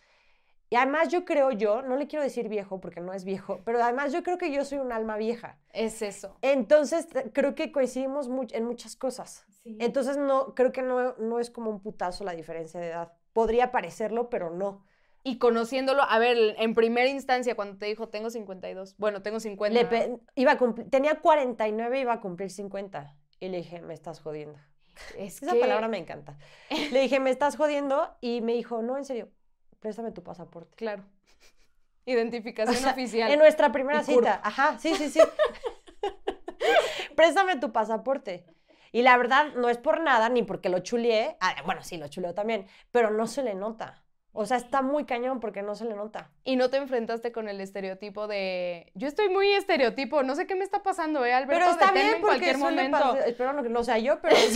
Y 0.71 0.77
además 0.77 1.09
yo 1.09 1.27
creo 1.27 1.51
yo, 1.51 1.83
no 1.83 1.97
le 1.97 2.07
quiero 2.07 2.23
decir 2.23 2.49
viejo 2.49 2.81
porque 2.81 3.03
no 3.03 3.13
es 3.13 3.25
viejo, 3.25 3.61
pero 3.67 3.83
además 3.83 4.11
yo 4.11 4.23
creo 4.23 4.39
que 4.39 4.51
yo 4.51 4.65
soy 4.65 4.79
un 4.79 4.91
alma 4.91 5.19
vieja. 5.19 5.59
Es 5.75 6.01
eso. 6.01 6.39
Entonces 6.41 7.07
creo 7.35 7.55
que 7.55 7.71
coincidimos 7.73 8.31
much- 8.31 8.55
en 8.55 8.65
muchas 8.65 8.97
cosas. 8.97 9.45
Sí. 9.63 9.77
Entonces 9.81 10.17
no, 10.17 10.55
creo 10.55 10.73
que 10.73 10.81
no, 10.81 11.15
no 11.19 11.39
es 11.41 11.51
como 11.51 11.71
un 11.71 11.81
putazo 11.83 12.25
la 12.25 12.33
diferencia 12.35 12.81
de 12.81 12.89
edad. 12.89 13.13
Podría 13.35 13.71
parecerlo, 13.71 14.31
pero 14.31 14.49
no. 14.51 14.83
Y 15.25 15.39
conociéndolo, 15.39 16.03
a 16.03 16.19
ver, 16.19 16.57
en 16.59 16.75
primera 16.75 17.09
instancia, 17.09 17.55
cuando 17.55 17.79
te 17.79 17.87
dijo, 17.87 18.09
tengo 18.09 18.29
52, 18.31 18.97
bueno, 18.99 19.23
tengo 19.23 19.39
50. 19.39 19.79
Le 19.79 19.87
pe- 19.87 20.17
iba 20.35 20.53
a 20.53 20.59
cumplir, 20.59 20.91
tenía 20.91 21.21
49 21.21 21.99
y 21.99 22.01
iba 22.03 22.13
a 22.15 22.21
cumplir 22.21 22.51
50. 22.51 23.15
Y 23.39 23.49
le 23.49 23.59
dije, 23.59 23.81
me 23.83 23.95
estás 23.95 24.21
jodiendo. 24.21 24.59
es 25.17 25.41
Esa 25.43 25.53
que- 25.53 25.61
palabra 25.61 25.87
me 25.89 25.99
encanta. 25.99 26.37
Le 26.91 27.01
dije, 27.01 27.21
me 27.21 27.31
estás 27.31 27.57
jodiendo. 27.57 28.17
Y 28.21 28.41
me 28.41 28.53
dijo, 28.55 28.83
no, 28.83 28.99
en 28.99 29.05
serio, 29.05 29.29
préstame 29.79 30.11
tu 30.11 30.23
pasaporte. 30.25 30.77
Claro. 30.77 31.05
Identificación 32.05 32.77
O 32.77 32.81
sea, 32.81 32.91
oficial. 32.93 33.31
En 33.31 33.39
nuestra 33.39 33.71
primera 33.71 34.03
cita. 34.03 34.41
Ajá, 34.43 34.77
sí, 34.81 34.93
sí, 34.97 35.09
sí. 35.09 35.21
Préstame 37.17 37.57
tu 37.59 37.73
pasaporte. 37.73 38.45
Y 38.91 39.03
la 39.03 39.17
verdad, 39.17 39.55
no 39.55 39.69
es 39.69 39.79
por 39.79 40.01
nada, 40.01 40.29
ni 40.29 40.43
porque 40.43 40.69
lo 40.69 40.81
chuleé. 40.81 41.37
Ah, 41.41 41.55
bueno, 41.65 41.83
sí, 41.83 41.97
lo 41.97 42.09
chuleó 42.09 42.35
también, 42.35 42.67
pero 42.91 43.11
no 43.11 43.27
se 43.27 43.43
le 43.43 43.55
nota. 43.55 44.02
O 44.35 44.47
sea, 44.47 44.57
está 44.57 44.81
muy 44.81 45.05
cañón 45.05 45.41
porque 45.41 45.61
no 45.63 45.75
se 45.75 45.85
le 45.85 45.95
nota. 45.95 46.31
Y 46.43 46.57
no 46.57 46.71
te 46.71 46.79
enfrentaste 46.79 47.33
con 47.33 47.49
el 47.49 47.61
estereotipo 47.61 48.27
de. 48.27 48.91
Yo 48.95 49.07
estoy 49.09 49.29
muy 49.29 49.53
estereotipo, 49.53 50.23
no 50.23 50.35
sé 50.35 50.47
qué 50.47 50.55
me 50.55 50.65
está 50.65 50.83
pasando, 50.83 51.25
¿eh, 51.27 51.35
Alberto? 51.35 51.59
Pero 51.61 51.71
está 51.71 51.93
bien 51.93 52.07
en 52.07 52.13
porque 52.13 52.27
cualquier 52.27 52.59
momento. 52.59 52.99
pasar- 52.99 53.29
Espero 53.29 53.53
no, 53.53 53.63
que 53.63 53.69
no 53.69 53.85
sea 53.85 53.99
yo, 53.99 54.21
pero. 54.23 54.35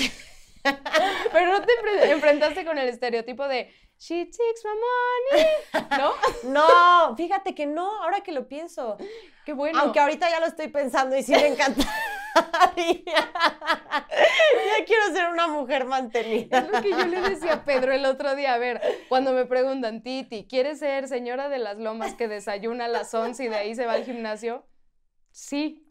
Pero 1.32 1.46
no 1.52 1.60
te 1.62 1.72
enfre- 1.74 2.10
enfrentaste 2.10 2.64
con 2.64 2.76
el 2.78 2.88
estereotipo 2.88 3.46
de. 3.46 3.72
She 3.98 4.26
takes 4.26 4.62
my 4.64 4.74
money. 4.74 5.98
¿No? 5.98 6.12
No, 6.52 7.16
fíjate 7.16 7.54
que 7.54 7.66
no, 7.66 8.02
ahora 8.02 8.20
que 8.20 8.32
lo 8.32 8.46
pienso. 8.46 8.98
Qué 9.44 9.52
bueno. 9.52 9.78
Aunque 9.80 10.00
ahorita 10.00 10.28
ya 10.28 10.40
lo 10.40 10.46
estoy 10.46 10.68
pensando 10.68 11.16
y 11.16 11.22
sí 11.22 11.32
me 11.32 11.48
encanta. 11.48 11.82
ya 12.76 13.24
quiero 14.86 15.06
ser 15.12 15.28
una 15.32 15.48
mujer 15.48 15.86
mantenida. 15.86 16.58
Es 16.58 16.70
lo 16.70 16.82
que 16.82 16.90
yo 16.90 17.06
le 17.06 17.20
decía 17.22 17.54
a 17.54 17.64
Pedro 17.64 17.92
el 17.92 18.04
otro 18.04 18.36
día. 18.36 18.54
A 18.54 18.58
ver, 18.58 18.80
cuando 19.08 19.32
me 19.32 19.46
preguntan, 19.46 20.02
Titi, 20.02 20.46
¿quieres 20.46 20.78
ser 20.78 21.08
señora 21.08 21.48
de 21.48 21.58
las 21.58 21.78
lomas 21.78 22.14
que 22.14 22.28
desayuna 22.28 22.84
a 22.84 22.88
las 22.88 23.14
11 23.14 23.44
y 23.44 23.48
de 23.48 23.56
ahí 23.56 23.74
se 23.74 23.86
va 23.86 23.94
al 23.94 24.04
gimnasio? 24.04 24.66
Sí. 25.30 25.85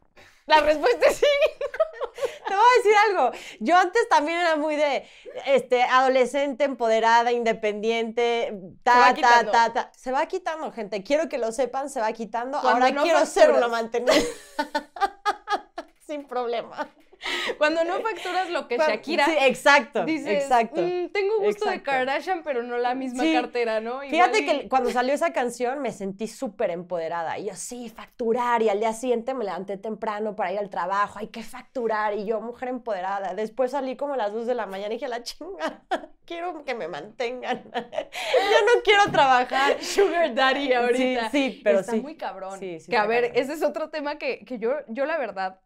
La 0.45 0.59
respuesta 0.61 1.07
es 1.07 1.17
sí. 1.17 1.25
Te 2.47 2.53
voy 2.53 2.63
a 2.63 2.77
decir 2.77 2.93
algo. 3.09 3.31
Yo 3.59 3.75
antes 3.75 4.07
también 4.07 4.37
era 4.39 4.55
muy 4.55 4.75
de 4.75 5.05
este, 5.47 5.83
adolescente, 5.83 6.63
empoderada, 6.63 7.31
independiente, 7.31 8.53
ta, 8.83 8.99
va 8.99 9.13
ta, 9.15 9.51
ta, 9.51 9.73
ta. 9.73 9.91
Se 9.95 10.11
va 10.11 10.25
quitando, 10.27 10.71
gente. 10.71 11.03
Quiero 11.03 11.27
que 11.27 11.37
lo 11.37 11.51
sepan, 11.51 11.89
se 11.89 11.99
va 11.99 12.11
quitando. 12.13 12.59
Cuando 12.61 12.85
Ahora 12.85 12.91
no 12.91 13.03
quiero 13.03 13.25
ser 13.25 13.47
facturas. 13.47 13.57
una 13.57 13.67
mantenida. 13.67 14.13
Sin 16.07 16.25
problema. 16.27 16.87
Cuando 17.57 17.83
no 17.83 17.99
facturas 18.01 18.49
lo 18.49 18.67
que 18.67 18.77
Shakira 18.77 19.25
Sí, 19.25 19.31
exacto. 19.41 20.05
dices, 20.05 20.43
exacto. 20.43 20.81
"Mm, 20.81 21.09
tengo 21.09 21.39
gusto 21.39 21.69
de. 21.69 21.81
Kardashian, 21.83 22.43
pero 22.43 22.63
no 22.63 22.77
la 22.77 22.95
misma 22.95 23.23
Sí. 23.23 23.33
cartera, 23.33 23.79
¿no? 23.81 23.99
Fíjate 24.01 24.39
y- 24.39 24.45
que 24.45 24.69
cuando 24.69 24.89
salió 24.91 25.13
esa 25.13 25.33
canción 25.33 25.79
me 25.81 25.91
sentí 25.91 26.27
súper 26.27 26.69
empoderada. 26.71 27.37
Y 27.39 27.45
yo, 27.47 27.55
sí, 27.55 27.89
facturar. 27.89 28.61
Y 28.61 28.69
al 28.69 28.79
día 28.79 28.93
siguiente 28.93 29.33
me 29.33 29.45
levanté 29.45 29.77
temprano 29.77 30.35
para 30.35 30.51
ir 30.53 30.59
al 30.59 30.69
trabajo. 30.69 31.19
Hay 31.19 31.27
que 31.27 31.43
facturar. 31.43 32.13
Y 32.15 32.25
yo, 32.25 32.41
mujer 32.41 32.69
empoderada. 32.69 33.33
Después 33.33 33.71
salí 33.71 33.95
como 33.95 34.13
a 34.15 34.17
las 34.17 34.33
2 34.33 34.45
de 34.47 34.55
la 34.55 34.65
mañana 34.65 34.93
y 34.93 34.97
dije, 34.97 35.07
la 35.07 35.21
chinga, 35.23 35.81
quiero 36.25 36.63
que 36.65 36.73
me 36.75 36.87
mantengan. 36.87 37.63
yo 37.73 38.75
no 38.75 38.81
quiero 38.83 39.03
trabajar. 39.11 39.81
Sugar 39.83 40.33
Daddy 40.33 40.73
ahorita. 40.73 41.29
Sí, 41.29 41.51
sí, 41.51 41.61
pero 41.63 41.79
está 41.79 41.93
sí. 41.93 42.01
muy 42.01 42.15
cabrón. 42.15 42.59
Sí, 42.59 42.79
sí 42.79 42.89
que 42.89 42.97
a 42.97 43.05
ver, 43.05 43.25
cabrón. 43.27 43.41
ese 43.43 43.53
es 43.53 43.63
otro 43.63 43.89
tema 43.89 44.17
que, 44.17 44.43
que 44.45 44.57
yo, 44.59 44.73
yo 44.87 45.05
la 45.05 45.17
verdad, 45.17 45.59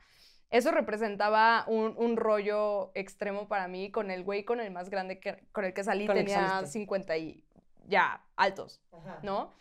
eso 0.50 0.72
representaba 0.72 1.64
un, 1.68 1.94
un 1.98 2.18
rollo 2.18 2.92
extremo 2.96 3.48
para 3.48 3.68
mí 3.68 3.92
con 3.92 4.10
el 4.12 4.24
güey 4.24 4.44
con 4.46 4.60
el 4.60 4.72
más 4.72 4.90
grande 4.90 5.20
que, 5.20 5.44
con 5.52 5.66
el 5.66 5.74
que 5.74 5.84
salí, 5.84 6.08
Con 6.08 6.16
tenía 6.16 6.48
saliste. 6.50 6.72
50 6.80 7.18
y 7.18 7.44
ya 7.88 8.24
altos, 8.36 8.82
Ajá. 8.92 9.20
¿no? 9.24 9.54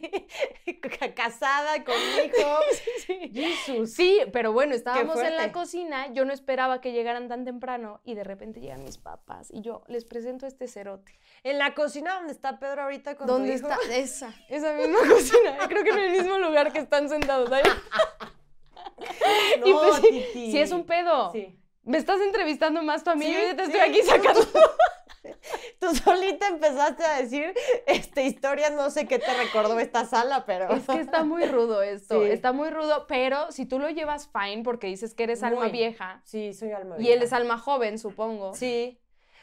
ca- 1.00 1.14
casada 1.16 1.84
con 1.84 1.96
hijo. 1.96 2.60
Sí. 3.08 3.32
Jesús. 3.34 3.94
Sí, 3.94 4.20
pero 4.32 4.54
bueno, 4.54 4.76
estábamos 4.76 5.20
en 5.20 5.36
la 5.38 5.52
cocina, 5.52 6.12
yo 6.14 6.26
no 6.26 6.34
esperaba 6.34 6.80
que 6.82 6.92
llegaran 6.92 7.28
tan 7.28 7.46
temprano 7.46 8.02
y 8.04 8.14
de 8.14 8.24
repente 8.24 8.60
llegan 8.60 8.84
mis 8.84 8.98
papás 9.00 9.50
y 9.52 9.62
yo 9.62 9.84
les 9.88 10.06
presento 10.06 10.46
este 10.46 10.68
cerote. 10.68 11.20
En 11.44 11.58
la 11.58 11.74
cocina 11.74 12.14
donde 12.16 12.34
está 12.34 12.60
Pedro 12.60 12.84
ahorita 12.84 13.16
con 13.16 13.26
¿Dónde 13.26 13.58
tu 13.58 13.68
hijo. 13.68 13.70
está? 13.82 13.96
Esa, 13.96 14.34
esa 14.50 14.74
misma 14.74 15.00
cocina. 15.10 15.58
Creo 15.68 15.84
que 15.84 15.90
en 15.90 15.98
el 16.00 16.12
mismo 16.12 16.38
lugar 16.38 16.72
que 16.72 16.80
están 16.80 17.10
sentados 17.10 17.52
ahí. 17.52 17.64
No, 19.60 19.68
y 19.68 19.74
pues, 19.74 19.96
sí, 20.34 20.60
es 20.60 20.72
un 20.72 20.86
pedo. 20.86 21.32
Sí. 21.32 21.56
Me 21.84 21.98
estás 21.98 22.20
entrevistando 22.22 22.84
más 22.84 23.04
tú 23.04 23.10
a 23.10 23.16
mí, 23.16 23.26
Sí, 23.26 23.34
yo 23.34 23.56
te 23.56 23.64
estoy 23.64 23.80
aquí 23.80 24.02
sacando. 24.04 24.42
Tú 25.80 25.94
solita 25.96 26.48
empezaste 26.48 27.04
a 27.04 27.22
decir 27.22 27.54
este, 27.88 28.26
historias, 28.26 28.72
no 28.74 28.90
sé 28.90 29.06
qué 29.08 29.18
te 29.20 29.34
recordó 29.34 29.80
esta 29.80 30.06
sala, 30.06 30.46
pero... 30.46 30.70
Es 30.74 30.86
que 30.86 31.00
está 31.00 31.24
muy 31.24 31.46
rudo 31.46 31.82
esto, 31.82 32.24
Sí. 32.24 32.32
está 32.32 32.52
muy 32.52 32.70
rudo, 32.70 33.06
pero 33.08 33.52
si 33.52 33.66
tú 33.66 33.80
lo 33.80 33.90
llevas 33.90 34.30
fine 34.30 34.64
porque 34.64 34.88
dices 34.88 35.14
que 35.14 35.24
eres 35.24 35.42
alma 35.44 35.68
vieja 35.70 36.22
Sí, 36.26 36.54
soy 36.54 36.72
alma 36.72 36.96
y 36.98 37.04
vieja. 37.04 37.16
él 37.16 37.24
es 37.24 37.34
alma 37.34 37.58
joven, 37.58 37.98
supongo. 37.98 38.54
Sí. 38.54 39.00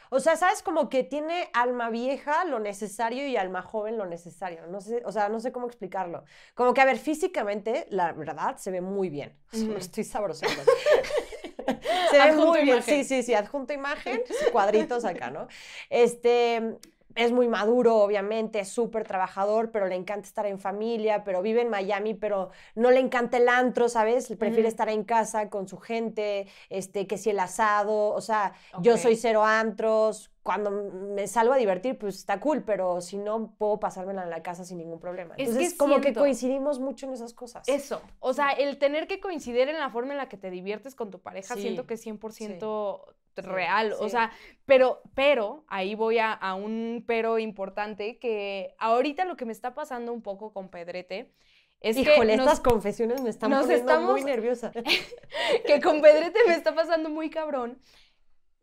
O 0.09 0.19
sea, 0.19 0.35
¿sabes? 0.35 0.61
Como 0.61 0.89
que 0.89 1.03
tiene 1.03 1.49
alma 1.53 1.89
vieja 1.89 2.45
lo 2.45 2.59
necesario 2.59 3.27
y 3.27 3.37
alma 3.37 3.61
joven 3.61 3.97
lo 3.97 4.05
necesario. 4.05 4.67
No 4.67 4.81
sé, 4.81 5.01
o 5.05 5.11
sea, 5.11 5.29
no 5.29 5.39
sé 5.39 5.51
cómo 5.51 5.67
explicarlo. 5.67 6.23
Como 6.55 6.73
que, 6.73 6.81
a 6.81 6.85
ver, 6.85 6.97
físicamente, 6.97 7.85
la 7.89 8.13
verdad, 8.13 8.57
se 8.57 8.71
ve 8.71 8.81
muy 8.81 9.09
bien. 9.09 9.37
O 9.53 9.57
sea, 9.57 9.77
estoy 9.77 10.03
sabrosando. 10.03 10.61
se 12.11 12.17
ve 12.17 12.21
Adjunto 12.21 12.47
muy 12.47 12.61
bien. 12.61 12.77
imagen. 12.77 13.03
Sí, 13.03 13.03
sí, 13.03 13.23
sí. 13.23 13.33
Adjunto 13.33 13.73
imagen, 13.73 14.21
cuadritos 14.51 15.05
acá, 15.05 15.29
¿no? 15.31 15.47
Este, 15.89 16.77
es 17.17 17.31
muy 17.31 17.47
maduro, 17.47 17.97
obviamente, 17.97 18.59
es 18.59 18.69
súper 18.69 19.05
trabajador, 19.07 19.71
pero 19.71 19.87
le 19.87 19.95
encanta 19.95 20.27
estar 20.27 20.45
en 20.45 20.59
familia, 20.59 21.23
pero 21.23 21.41
vive 21.41 21.61
en 21.61 21.69
Miami, 21.69 22.13
pero 22.13 22.51
no 22.75 22.91
le 22.91 22.99
encanta 22.99 23.37
el 23.37 23.49
antro, 23.49 23.89
¿sabes? 23.89 24.33
Prefiere 24.37 24.69
estar 24.69 24.89
en 24.89 25.03
casa 25.03 25.49
con 25.49 25.67
su 25.67 25.77
gente, 25.77 26.47
este, 26.69 27.07
que 27.07 27.17
si 27.17 27.31
el 27.31 27.39
asado, 27.39 28.13
o 28.13 28.21
sea, 28.21 28.53
yo 28.77 28.97
soy 28.97 29.15
cero 29.15 29.43
antros, 29.43 30.31
cuando 30.47 30.71
me 30.71 31.27
salgo 31.27 31.51
a 31.51 31.57
divertir, 31.57 31.97
pues 31.97 32.15
está 32.15 32.39
cool, 32.39 32.63
pero 32.63 33.01
si 33.01 33.17
no, 33.17 33.53
puedo 33.57 33.81
pasármela 33.81 34.23
en 34.23 34.29
la 34.29 34.41
casa 34.41 34.63
sin 34.63 34.77
ningún 34.77 34.97
problema. 34.97 35.35
Entonces, 35.37 35.73
es 35.73 35.77
como 35.77 35.99
que 35.99 36.13
coincidimos 36.13 36.79
mucho 36.79 37.05
en 37.05 37.11
esas 37.11 37.33
cosas. 37.33 37.67
Eso, 37.67 38.01
o 38.21 38.31
sea, 38.31 38.51
el 38.51 38.77
tener 38.77 39.07
que 39.07 39.19
coincidir 39.19 39.67
en 39.67 39.77
la 39.77 39.89
forma 39.89 40.13
en 40.13 40.17
la 40.19 40.29
que 40.29 40.37
te 40.37 40.49
diviertes 40.49 40.95
con 40.95 41.11
tu 41.11 41.19
pareja, 41.19 41.55
siento 41.55 41.85
que 41.85 41.95
es 41.95 42.07
100% 42.07 43.01
real, 43.35 43.93
o 43.99 44.07
sea, 44.07 44.31
pero, 44.65 45.01
pero, 45.15 45.65
ahí 45.67 45.95
voy 45.95 46.17
a, 46.19 46.39
un 46.53 47.03
pero 47.05 47.39
importante, 47.39 48.17
que 48.17 48.73
ahorita 48.79 49.25
lo 49.25 49.35
que 49.35 49.43
me 49.43 49.51
está 49.51 49.75
pasando 49.75 50.13
un 50.13 50.21
poco 50.21 50.53
con 50.53 50.69
Pedrete, 50.69 51.33
es 51.81 51.97
Híjole, 51.97 52.35
estas 52.35 52.61
confesiones 52.61 53.21
me 53.21 53.29
están 53.29 53.51
poniendo 53.51 54.01
muy 54.01 54.23
nerviosa. 54.23 54.71
que 55.67 55.81
con 55.81 56.01
Pedrete 56.01 56.39
me 56.47 56.55
está 56.55 56.73
pasando 56.73 57.09
muy 57.09 57.29
cabrón, 57.29 57.79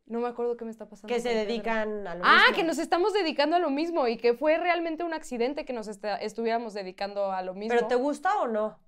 no 0.06 0.20
me 0.20 0.28
acuerdo 0.28 0.56
qué 0.56 0.64
me 0.64 0.70
está 0.70 0.88
pasando. 0.88 1.12
Que 1.12 1.20
se 1.20 1.34
dedican 1.34 2.06
a 2.06 2.14
lo 2.14 2.24
ah, 2.24 2.32
mismo. 2.32 2.46
Ah, 2.48 2.54
que 2.54 2.62
nos 2.62 2.78
estamos 2.78 3.12
dedicando 3.12 3.56
a 3.56 3.58
lo 3.58 3.70
mismo 3.70 4.06
y 4.06 4.16
que 4.16 4.34
fue 4.34 4.58
realmente 4.58 5.04
un 5.04 5.14
accidente 5.14 5.64
que 5.64 5.72
nos 5.72 5.88
estuviéramos 5.88 6.74
dedicando 6.74 7.32
a 7.32 7.42
lo 7.42 7.54
mismo. 7.54 7.74
¿Pero 7.74 7.86
te 7.86 7.94
gusta 7.94 8.40
o 8.40 8.46
no? 8.46 8.78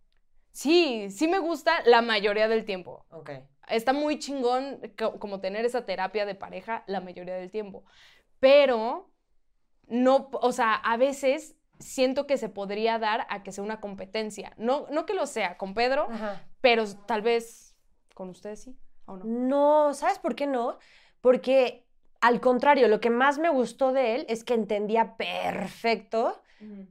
Sí, 0.53 1.11
sí 1.11 1.29
me 1.29 1.39
gusta 1.39 1.73
la 1.85 2.03
mayoría 2.03 2.49
del 2.49 2.65
tiempo. 2.65 3.05
Ok. 3.11 3.31
Está 3.69 3.93
muy 3.93 4.19
chingón 4.19 4.81
como 5.19 5.41
tener 5.41 5.65
esa 5.65 5.85
terapia 5.85 6.25
de 6.25 6.35
pareja 6.35 6.85
la 6.87 7.01
mayoría 7.01 7.35
del 7.35 7.51
tiempo. 7.51 7.85
Pero 8.39 9.11
no, 9.87 10.29
o 10.33 10.53
sea, 10.53 10.75
a 10.75 10.97
veces 10.97 11.57
siento 11.79 12.27
que 12.27 12.39
se 12.39 12.49
podría 12.49 12.99
dar 12.99 13.27
a 13.29 13.43
que 13.43 13.53
sea 13.53 13.65
una 13.65 13.81
competencia. 13.81 14.53
No, 14.57 14.87
no 14.91 15.07
que 15.07 15.15
lo 15.15 15.27
sea 15.27 15.57
con 15.57 15.75
Pedro, 15.75 16.09
pero 16.61 16.85
tal 17.07 17.23
vez 17.23 17.77
con 18.15 18.29
ustedes 18.31 18.63
sí, 18.63 18.79
¿o 19.05 19.17
no? 19.17 19.25
No, 19.25 19.95
¿sabes 19.95 20.19
por 20.19 20.35
qué 20.35 20.47
no? 20.47 20.79
Porque 21.27 21.85
al 22.21 22.41
contrario, 22.41 22.87
lo 22.87 23.01
que 23.01 23.11
más 23.11 23.41
me 23.41 23.49
gustó 23.49 23.93
de 23.93 24.15
él 24.15 24.27
es 24.29 24.45
que 24.45 24.55
entendía 24.55 25.17
perfecto 25.17 26.41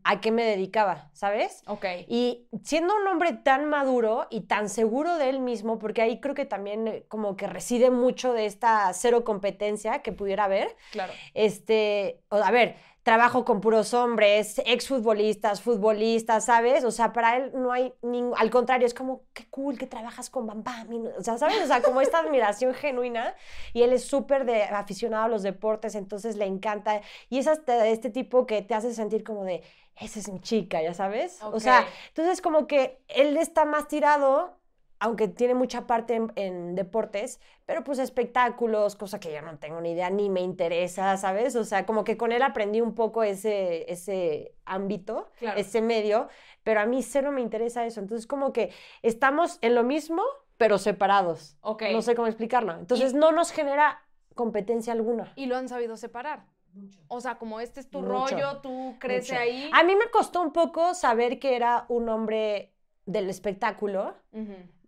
a 0.03 0.19
qué 0.19 0.29
me 0.29 0.43
dedicaba, 0.43 1.09
¿sabes? 1.13 1.63
Ok. 1.67 1.85
Y 2.09 2.45
siendo 2.61 2.97
un 2.97 3.07
hombre 3.07 3.31
tan 3.31 3.69
maduro 3.69 4.27
y 4.29 4.41
tan 4.41 4.67
seguro 4.67 5.15
de 5.15 5.29
él 5.29 5.39
mismo, 5.39 5.79
porque 5.79 6.01
ahí 6.01 6.19
creo 6.19 6.35
que 6.35 6.43
también 6.43 6.85
eh, 6.85 7.05
como 7.07 7.37
que 7.37 7.47
reside 7.47 7.91
mucho 7.91 8.33
de 8.33 8.45
esta 8.45 8.91
cero 8.91 9.23
competencia 9.23 10.01
que 10.01 10.11
pudiera 10.11 10.43
haber. 10.43 10.75
Claro. 10.91 11.13
Este, 11.33 12.19
a 12.29 12.51
ver, 12.51 12.75
trabajo 13.05 13.45
con 13.45 13.61
puros 13.61 13.93
hombres, 13.93 14.59
exfutbolistas, 14.65 15.61
futbolistas, 15.61 16.45
¿sabes? 16.45 16.83
O 16.83 16.89
sea, 16.89 17.13
para 17.13 17.37
él 17.37 17.51
no 17.53 17.71
hay 17.71 17.93
ningún, 18.01 18.33
al 18.35 18.49
contrario, 18.49 18.87
es 18.87 18.95
como, 18.95 19.21
qué 19.31 19.45
cool 19.51 19.77
que 19.77 19.85
trabajas 19.85 20.31
con 20.31 20.47
Bam 20.47 20.63
Bam, 20.63 21.11
o 21.15 21.21
sea, 21.21 21.37
¿sabes? 21.37 21.61
O 21.63 21.67
sea, 21.67 21.83
como 21.83 22.01
esta 22.01 22.17
admiración 22.17 22.73
genuina 22.73 23.35
y 23.73 23.83
él 23.83 23.93
es 23.93 24.05
súper 24.05 24.49
aficionado 24.73 25.25
a 25.25 25.27
los 25.27 25.43
deportes, 25.43 25.93
entonces 25.93 26.35
le 26.35 26.45
encanta 26.45 27.01
y 27.29 27.37
es 27.37 27.45
hasta 27.45 27.85
este 27.85 28.09
tipo 28.09 28.47
que 28.47 28.63
te 28.63 28.73
hace 28.73 28.91
sentir 28.91 29.23
como 29.23 29.43
de, 29.43 29.61
esa 29.97 30.17
es 30.17 30.27
mi 30.27 30.41
chica, 30.41 30.81
ya 30.81 30.95
sabes? 30.95 31.43
O 31.43 31.59
sea, 31.59 31.85
entonces 32.07 32.41
como 32.41 32.65
que 32.65 33.03
él 33.07 33.37
está 33.37 33.65
más 33.65 33.87
tirado 33.87 34.57
aunque 34.99 35.27
tiene 35.27 35.53
mucha 35.53 35.87
parte 35.87 36.21
en, 36.35 36.75
deportes, 36.75 37.39
pero 37.65 37.83
pues 37.83 37.99
espectáculos, 37.99 38.95
cosa 38.95 39.19
que 39.19 39.33
yo 39.33 39.41
no 39.41 39.57
tengo 39.57 39.81
ni 39.81 39.91
idea, 39.91 40.09
ni 40.09 40.29
me 40.29 40.41
interesa, 40.41 41.17
¿sabes? 41.17 41.55
O 41.55 41.63
sea, 41.63 41.85
como 41.85 42.03
que 42.03 42.17
con 42.17 42.31
él 42.31 42.41
aprendí 42.41 42.81
un 42.81 42.95
poco 42.95 43.23
ese, 43.23 43.91
ese 43.91 44.55
ámbito, 44.65 45.29
ese 45.55 45.81
medio, 45.81 46.29
pero 46.63 46.79
a 46.79 46.85
mí 46.85 47.03
cero 47.03 47.31
me 47.31 47.41
interesa 47.41 47.85
eso. 47.85 47.99
Entonces, 47.99 48.27
como 48.27 48.53
que 48.53 48.71
estamos 49.01 49.59
en 49.61 49.75
lo 49.75 49.83
mismo, 49.83 50.23
pero 50.57 50.77
separados. 50.77 51.57
Ok. 51.61 51.83
No 51.91 52.01
sé 52.01 52.15
cómo 52.15 52.27
explicarlo. 52.27 52.73
Entonces, 52.73 53.13
no 53.13 53.31
nos 53.31 53.51
genera 53.51 54.01
competencia 54.33 54.93
alguna. 54.93 55.33
Y 55.35 55.47
lo 55.47 55.57
han 55.57 55.69
sabido 55.69 55.97
separar. 55.97 56.45
Mucho. 56.73 56.99
O 57.07 57.21
sea, 57.21 57.37
como 57.37 57.61
este 57.61 57.79
es 57.79 57.89
tu 57.89 58.01
rollo, 58.01 58.59
tú 58.61 58.95
creces 58.99 59.37
ahí. 59.37 59.69
A 59.73 59.83
mí 59.83 59.95
me 59.95 60.09
costó 60.11 60.41
un 60.41 60.51
poco 60.51 60.93
saber 60.93 61.39
que 61.39 61.55
era 61.55 61.85
un 61.87 62.09
hombre 62.09 62.73
del 63.05 63.29
espectáculo 63.29 64.15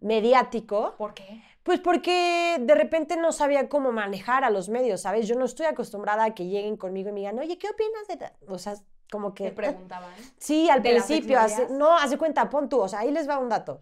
mediático. 0.01 0.95
¿Por 0.97 1.13
qué? 1.13 1.43
Pues 1.63 1.79
porque 1.79 2.57
de 2.59 2.75
repente 2.75 3.17
no 3.17 3.31
sabía 3.31 3.67
cómo 3.67 3.91
manejar 3.91 4.43
a 4.43 4.49
los 4.49 4.69
medios, 4.69 5.01
¿sabes? 5.01 5.27
Yo 5.27 5.35
no 5.35 5.45
estoy 5.45 5.65
acostumbrada 5.65 6.23
a 6.23 6.33
que 6.33 6.45
lleguen 6.45 6.77
conmigo 6.77 7.09
y 7.09 7.11
me 7.11 7.19
digan, 7.19 7.39
oye, 7.39 7.57
¿qué 7.57 7.67
opinas 7.69 8.07
de...? 8.07 8.51
O 8.51 8.57
sea, 8.57 8.75
como 9.11 9.33
que... 9.33 9.45
¿Te 9.45 9.51
preguntaban? 9.51 10.13
Sí, 10.37 10.69
al 10.69 10.81
principio. 10.81 11.39
no, 11.71 11.97
hace 11.97 12.17
cuenta, 12.17 12.49
pon 12.49 12.69
tú, 12.69 12.79
o 12.79 12.87
sea, 12.87 12.99
ahí 12.99 13.11
les 13.11 13.27
va 13.27 13.37
un 13.37 13.49
dato. 13.49 13.81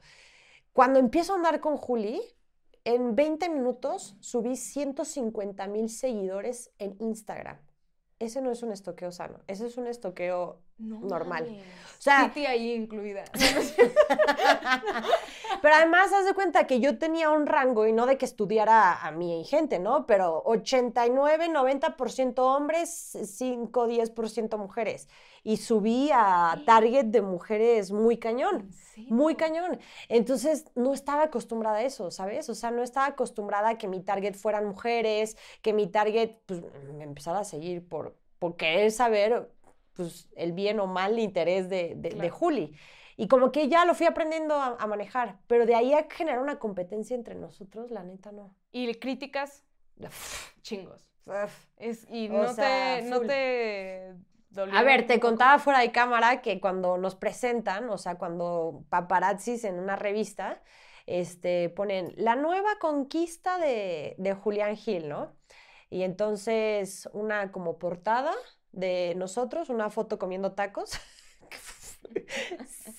Cuando 0.73 0.99
empiezo 0.99 1.33
a 1.33 1.35
andar 1.35 1.59
con 1.59 1.77
Juli, 1.77 2.21
en 2.83 3.15
20 3.15 3.49
minutos 3.49 4.15
subí 4.19 4.55
150 4.55 5.67
mil 5.67 5.89
seguidores 5.89 6.71
en 6.79 6.95
Instagram 6.99 7.59
ese 8.19 8.41
no 8.41 8.51
es 8.51 8.63
un 8.63 8.71
estoqueo 8.71 9.11
sano, 9.11 9.39
ese 9.47 9.67
es 9.67 9.77
un 9.77 9.87
estoqueo 9.87 10.61
normal. 10.77 11.47
O 11.97 12.01
sea, 12.01 12.27
Titi 12.27 12.45
ahí 12.45 12.73
incluida. 12.73 13.23
Pero 15.61 15.75
además, 15.75 16.11
haz 16.13 16.25
de 16.25 16.33
cuenta 16.33 16.67
que 16.67 16.79
yo 16.79 16.99
tenía 16.99 17.31
un 17.31 17.47
rango 17.47 17.87
y 17.87 17.93
no 17.93 18.05
de 18.05 18.17
que 18.17 18.25
estudiara 18.25 19.01
a 19.01 19.11
mi 19.11 19.43
gente, 19.45 19.79
¿no? 19.79 20.05
Pero 20.05 20.43
89, 20.45 21.49
90% 21.49 22.39
hombres, 22.39 23.17
5, 23.23 23.87
10% 23.87 24.57
mujeres. 24.57 25.07
Y 25.43 25.57
subí 25.57 26.09
a 26.13 26.61
target 26.65 27.05
de 27.05 27.21
mujeres 27.21 27.91
muy 27.91 28.17
cañón, 28.17 28.69
muy 29.07 29.35
cañón. 29.35 29.79
Entonces, 30.09 30.65
no 30.75 30.93
estaba 30.93 31.23
acostumbrada 31.23 31.77
a 31.77 31.83
eso, 31.83 32.11
¿sabes? 32.11 32.49
O 32.49 32.55
sea, 32.55 32.71
no 32.71 32.83
estaba 32.83 33.07
acostumbrada 33.07 33.69
a 33.69 33.77
que 33.77 33.87
mi 33.87 34.01
target 34.01 34.35
fueran 34.35 34.65
mujeres, 34.67 35.37
que 35.61 35.73
mi 35.73 35.87
target, 35.87 36.37
pues, 36.45 36.61
me 36.93 37.03
empezara 37.03 37.39
a 37.39 37.43
seguir 37.43 37.87
por, 37.87 38.15
por 38.39 38.55
querer 38.57 38.91
saber, 38.91 39.49
pues, 39.95 40.29
el 40.35 40.53
bien 40.53 40.79
o 40.79 40.87
mal 40.87 41.19
interés 41.19 41.69
de, 41.69 41.93
de, 41.95 42.29
Juli. 42.29 42.75
Y 43.17 43.27
como 43.27 43.51
que 43.51 43.69
ya 43.69 43.85
lo 43.85 43.93
fui 43.93 44.05
aprendiendo 44.05 44.55
a, 44.55 44.85
manejar, 44.87 45.39
pero 45.47 45.65
de 45.65 45.75
ahí 45.75 45.93
a 45.93 46.07
generar 46.09 46.41
una 46.41 46.59
competencia 46.59 47.15
entre 47.15 47.35
nosotros, 47.35 47.91
la 47.91 48.03
neta 48.03 48.31
no. 48.31 48.53
¿Y 48.71 48.93
críticas? 48.95 49.63
Chingos. 50.61 51.07
Es, 51.77 52.05
y 52.11 52.29
no, 52.29 52.53
te, 52.53 53.01
no 53.03 53.21
te 53.21 54.13
a 54.71 54.83
ver, 54.83 55.07
te 55.07 55.19
contaba 55.19 55.59
fuera 55.59 55.79
de 55.79 55.91
cámara 55.91 56.41
que 56.41 56.59
cuando 56.59 56.97
nos 56.97 57.15
presentan, 57.15 57.89
o 57.89 57.97
sea, 57.97 58.17
cuando 58.17 58.83
paparazzis 58.89 59.63
en 59.63 59.79
una 59.79 59.95
revista, 59.95 60.61
este, 61.05 61.69
ponen 61.69 62.13
la 62.17 62.35
nueva 62.35 62.77
conquista 62.79 63.57
de, 63.57 64.15
de 64.17 64.33
Julián 64.33 64.75
Gil, 64.75 65.09
¿no? 65.09 65.33
Y 65.89 66.03
entonces 66.03 67.07
una 67.13 67.51
como 67.51 67.77
portada 67.77 68.33
de 68.75 69.13
nosotros, 69.15 69.69
una 69.69 69.89
foto 69.89 70.19
comiendo 70.19 70.51
tacos. 70.51 70.91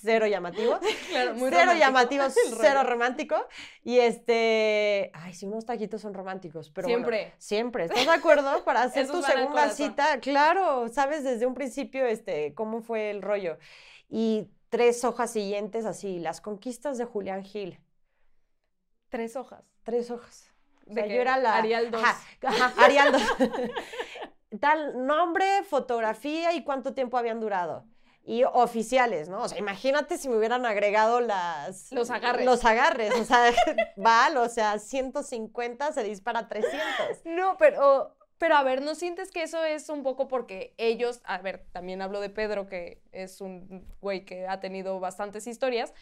cero 0.00 0.26
llamativo. 0.26 0.78
Claro, 1.10 1.34
muy 1.34 1.50
cero 1.50 1.72
llamativo, 1.78 2.24
cero 2.60 2.82
romántico. 2.82 3.36
Y 3.84 3.98
este, 3.98 5.10
ay, 5.14 5.34
sí, 5.34 5.46
unos 5.46 5.64
taquitos 5.64 6.00
son 6.00 6.14
románticos, 6.14 6.70
pero 6.70 6.88
siempre. 6.88 7.34
siempre. 7.38 7.84
¿Estás 7.84 8.04
de 8.04 8.12
acuerdo 8.12 8.64
para 8.64 8.82
hacer 8.82 9.06
tu 9.06 9.22
segunda 9.22 9.70
cita? 9.70 10.20
Claro, 10.20 10.88
sabes 10.88 11.24
desde 11.24 11.46
un 11.46 11.54
principio 11.54 12.06
este 12.06 12.54
cómo 12.54 12.82
fue 12.82 13.10
el 13.10 13.22
rollo. 13.22 13.58
Y 14.08 14.48
tres 14.68 15.04
hojas 15.04 15.32
siguientes 15.32 15.84
así, 15.84 16.18
las 16.18 16.40
conquistas 16.40 16.98
de 16.98 17.04
Julián 17.04 17.44
Gil. 17.44 17.80
Tres 19.08 19.36
hojas. 19.36 19.64
Tres 19.84 20.10
hojas. 20.10 20.50
De 20.86 21.08
yo 21.08 21.20
era 21.20 21.36
la 21.36 21.56
Arial 21.56 21.90
2. 21.90 22.02
Ajá, 22.42 22.72
Arial 22.76 23.12
2. 23.12 23.22
Tal 24.60 25.06
nombre, 25.06 25.62
fotografía 25.64 26.52
y 26.54 26.64
cuánto 26.64 26.94
tiempo 26.94 27.18
habían 27.18 27.40
durado 27.40 27.84
y 28.26 28.42
oficiales, 28.42 29.28
¿no? 29.28 29.42
O 29.42 29.48
sea, 29.48 29.58
imagínate 29.58 30.18
si 30.18 30.28
me 30.28 30.36
hubieran 30.36 30.66
agregado 30.66 31.20
las... 31.20 31.92
Los 31.92 32.10
agarres. 32.10 32.44
Los 32.44 32.64
agarres, 32.64 33.14
o 33.14 33.24
sea, 33.24 33.52
vale, 33.96 34.38
o 34.38 34.48
sea, 34.48 34.80
150 34.80 35.92
se 35.92 36.02
dispara 36.02 36.48
300. 36.48 36.80
No, 37.24 37.56
pero, 37.56 38.16
pero 38.36 38.56
a 38.56 38.64
ver, 38.64 38.82
¿no 38.82 38.96
sientes 38.96 39.30
que 39.30 39.44
eso 39.44 39.64
es 39.64 39.88
un 39.88 40.02
poco 40.02 40.26
porque 40.26 40.74
ellos, 40.76 41.20
a 41.24 41.38
ver, 41.38 41.66
también 41.70 42.02
hablo 42.02 42.20
de 42.20 42.28
Pedro, 42.28 42.66
que 42.66 43.00
es 43.12 43.40
un 43.40 43.86
güey 44.00 44.24
que 44.24 44.48
ha 44.48 44.58
tenido 44.58 44.98
bastantes 44.98 45.46
historias, 45.46 45.94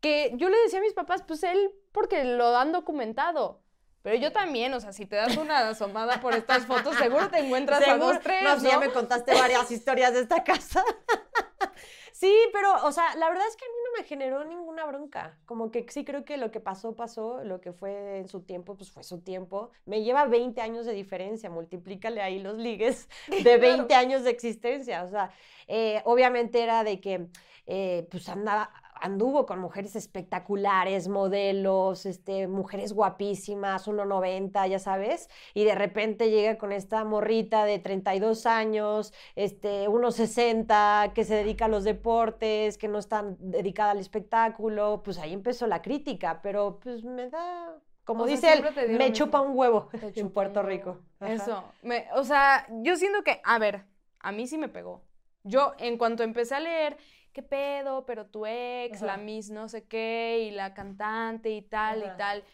que 0.00 0.32
yo 0.36 0.50
le 0.50 0.58
decía 0.58 0.80
a 0.80 0.82
mis 0.82 0.92
papás, 0.92 1.22
pues 1.26 1.42
él, 1.44 1.70
porque 1.92 2.24
lo 2.24 2.58
han 2.58 2.72
documentado. 2.72 3.63
Pero 4.04 4.16
yo 4.16 4.32
también, 4.32 4.74
o 4.74 4.80
sea, 4.80 4.92
si 4.92 5.06
te 5.06 5.16
das 5.16 5.34
una 5.38 5.66
asomada 5.66 6.20
por 6.20 6.34
estas 6.34 6.66
fotos, 6.66 6.94
seguro 6.96 7.30
te 7.30 7.38
encuentras 7.38 7.88
a 7.88 7.96
dos, 7.96 8.20
tres, 8.20 8.62
no, 8.62 8.78
me 8.78 8.90
contaste 8.90 9.32
varias 9.32 9.70
historias 9.70 10.12
de 10.12 10.20
esta 10.20 10.44
casa. 10.44 10.84
sí, 12.12 12.30
pero, 12.52 12.84
o 12.84 12.92
sea, 12.92 13.16
la 13.16 13.30
verdad 13.30 13.46
es 13.48 13.56
que 13.56 13.64
a 13.64 13.68
mí 13.68 13.74
no 13.82 13.98
me 13.98 14.06
generó 14.06 14.44
ninguna 14.44 14.84
bronca. 14.84 15.38
Como 15.46 15.70
que 15.70 15.86
sí 15.88 16.04
creo 16.04 16.22
que 16.26 16.36
lo 16.36 16.50
que 16.50 16.60
pasó, 16.60 16.94
pasó. 16.94 17.42
Lo 17.44 17.62
que 17.62 17.72
fue 17.72 18.18
en 18.18 18.28
su 18.28 18.42
tiempo, 18.42 18.76
pues 18.76 18.90
fue 18.90 19.02
su 19.04 19.22
tiempo. 19.22 19.70
Me 19.86 20.02
lleva 20.02 20.26
20 20.26 20.60
años 20.60 20.84
de 20.84 20.92
diferencia. 20.92 21.48
Multiplícale 21.48 22.20
ahí 22.20 22.40
los 22.40 22.58
ligues 22.58 23.08
de 23.42 23.56
20 23.56 23.94
años 23.94 24.22
de 24.22 24.32
existencia. 24.32 25.04
O 25.04 25.08
sea, 25.08 25.30
eh, 25.66 26.02
obviamente 26.04 26.62
era 26.62 26.84
de 26.84 27.00
que, 27.00 27.28
eh, 27.66 28.06
pues 28.10 28.28
andaba, 28.28 28.70
anduvo 29.04 29.44
con 29.44 29.58
mujeres 29.58 29.96
espectaculares, 29.96 31.08
modelos, 31.08 32.06
este, 32.06 32.48
mujeres 32.48 32.94
guapísimas, 32.94 33.86
1,90, 33.86 34.66
ya 34.66 34.78
sabes, 34.78 35.28
y 35.52 35.64
de 35.64 35.74
repente 35.74 36.30
llega 36.30 36.56
con 36.56 36.72
esta 36.72 37.04
morrita 37.04 37.66
de 37.66 37.78
32 37.78 38.46
años, 38.46 39.12
este, 39.36 39.88
1,60, 39.90 41.12
que 41.12 41.24
se 41.24 41.34
dedica 41.34 41.66
a 41.66 41.68
los 41.68 41.84
deportes, 41.84 42.78
que 42.78 42.88
no 42.88 42.98
está 42.98 43.22
dedicada 43.38 43.90
al 43.90 43.98
espectáculo, 43.98 45.02
pues 45.04 45.18
ahí 45.18 45.34
empezó 45.34 45.66
la 45.66 45.82
crítica, 45.82 46.40
pero 46.42 46.80
pues 46.82 47.04
me 47.04 47.28
da... 47.28 47.76
Como 48.04 48.24
dice 48.24 48.52
él, 48.54 48.64
me 48.98 49.12
chupa 49.12 49.40
un 49.42 49.56
huevo 49.56 49.88
en 49.92 50.30
Puerto 50.30 50.62
Rico. 50.62 50.98
Eso, 51.20 51.64
me, 51.82 52.06
o 52.14 52.24
sea, 52.24 52.66
yo 52.82 52.96
siento 52.96 53.22
que, 53.22 53.40
a 53.44 53.58
ver, 53.58 53.84
a 54.20 54.32
mí 54.32 54.46
sí 54.46 54.56
me 54.58 54.68
pegó. 54.68 55.02
Yo, 55.44 55.74
en 55.78 55.96
cuanto 55.98 56.22
empecé 56.22 56.56
a 56.56 56.60
leer 56.60 56.96
¿qué 57.34 57.42
pedo? 57.42 58.06
Pero 58.06 58.26
tu 58.26 58.46
ex, 58.46 59.02
la 59.02 59.18
Miss 59.18 59.50
no 59.50 59.68
sé 59.68 59.84
qué, 59.84 60.46
y 60.48 60.50
la 60.52 60.72
cantante 60.72 61.50
y 61.50 61.60
tal 61.60 61.98
y 61.98 62.16
tal. 62.16 62.44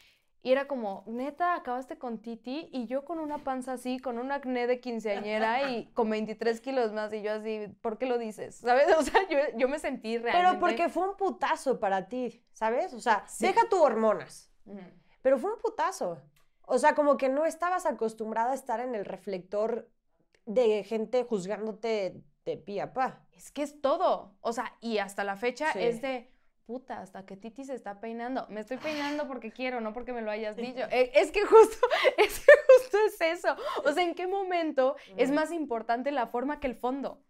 Y 0.42 0.52
era 0.52 0.66
como, 0.66 1.04
neta, 1.06 1.54
acabaste 1.54 1.98
con 1.98 2.22
Titi 2.22 2.70
y 2.72 2.86
yo 2.86 3.04
con 3.04 3.18
una 3.18 3.38
panza 3.38 3.74
así, 3.74 3.98
con 3.98 4.18
un 4.18 4.32
acné 4.32 4.66
de 4.66 4.80
quinceañera 4.80 5.70
y 5.70 5.92
con 5.92 6.08
23 6.08 6.62
kilos 6.62 6.92
más. 6.94 7.12
Y 7.12 7.20
yo 7.20 7.32
así, 7.32 7.68
¿por 7.82 7.98
qué 7.98 8.06
lo 8.06 8.16
dices? 8.16 8.56
¿Sabes? 8.56 8.86
O 8.98 9.02
sea, 9.02 9.20
yo, 9.54 9.68
me 9.68 9.78
sentí 9.78 10.16
realmente... 10.16 10.48
Pero 10.48 10.58
porque 10.58 10.88
fue 10.88 11.08
un 11.10 11.16
putazo 11.16 11.78
para 11.78 12.08
ti, 12.08 12.42
¿sabes? 12.52 12.94
O 12.94 13.00
sea, 13.00 13.26
deja 13.38 13.68
tus 13.68 13.80
hormonas. 13.80 14.50
Pero 15.20 15.38
fue 15.38 15.52
un 15.52 15.60
putazo. 15.60 16.22
O 16.62 16.78
sea, 16.78 16.94
como 16.94 17.18
que 17.18 17.28
no 17.28 17.44
estabas 17.44 17.84
acostumbrada 17.84 18.52
a 18.52 18.54
estar 18.54 18.80
en 18.80 18.94
el 18.94 19.04
reflector 19.04 19.90
de 20.46 20.84
gente 20.84 21.22
juzgándote 21.24 22.22
de 22.44 22.56
pie 22.56 22.86
pa. 22.88 23.24
Es 23.32 23.50
que 23.50 23.62
es 23.62 23.80
todo. 23.80 24.36
O 24.40 24.52
sea, 24.52 24.76
y 24.80 24.98
hasta 24.98 25.24
la 25.24 25.36
fecha 25.36 25.70
es 25.72 26.00
de 26.02 26.30
puta, 26.70 27.00
hasta 27.00 27.26
que 27.26 27.36
Titi 27.36 27.64
se 27.64 27.74
está 27.74 27.98
peinando. 27.98 28.46
Me 28.48 28.60
estoy 28.60 28.76
peinando 28.76 29.26
porque 29.26 29.50
quiero, 29.50 29.80
no 29.80 29.92
porque 29.92 30.12
me 30.12 30.22
lo 30.22 30.30
hayas 30.30 30.56
dicho. 30.56 30.82
Eh, 30.92 31.10
es 31.14 31.32
que 31.32 31.44
justo, 31.44 31.84
es 32.16 32.38
que 32.38 32.52
justo 32.68 32.98
es 33.06 33.20
eso. 33.20 33.56
O 33.84 33.92
sea, 33.92 34.04
¿en 34.04 34.14
qué 34.14 34.28
momento 34.28 34.94
es 35.16 35.32
más 35.32 35.50
importante 35.50 36.12
la 36.12 36.28
forma 36.28 36.60
que 36.60 36.68
el 36.68 36.76
fondo? 36.76 37.24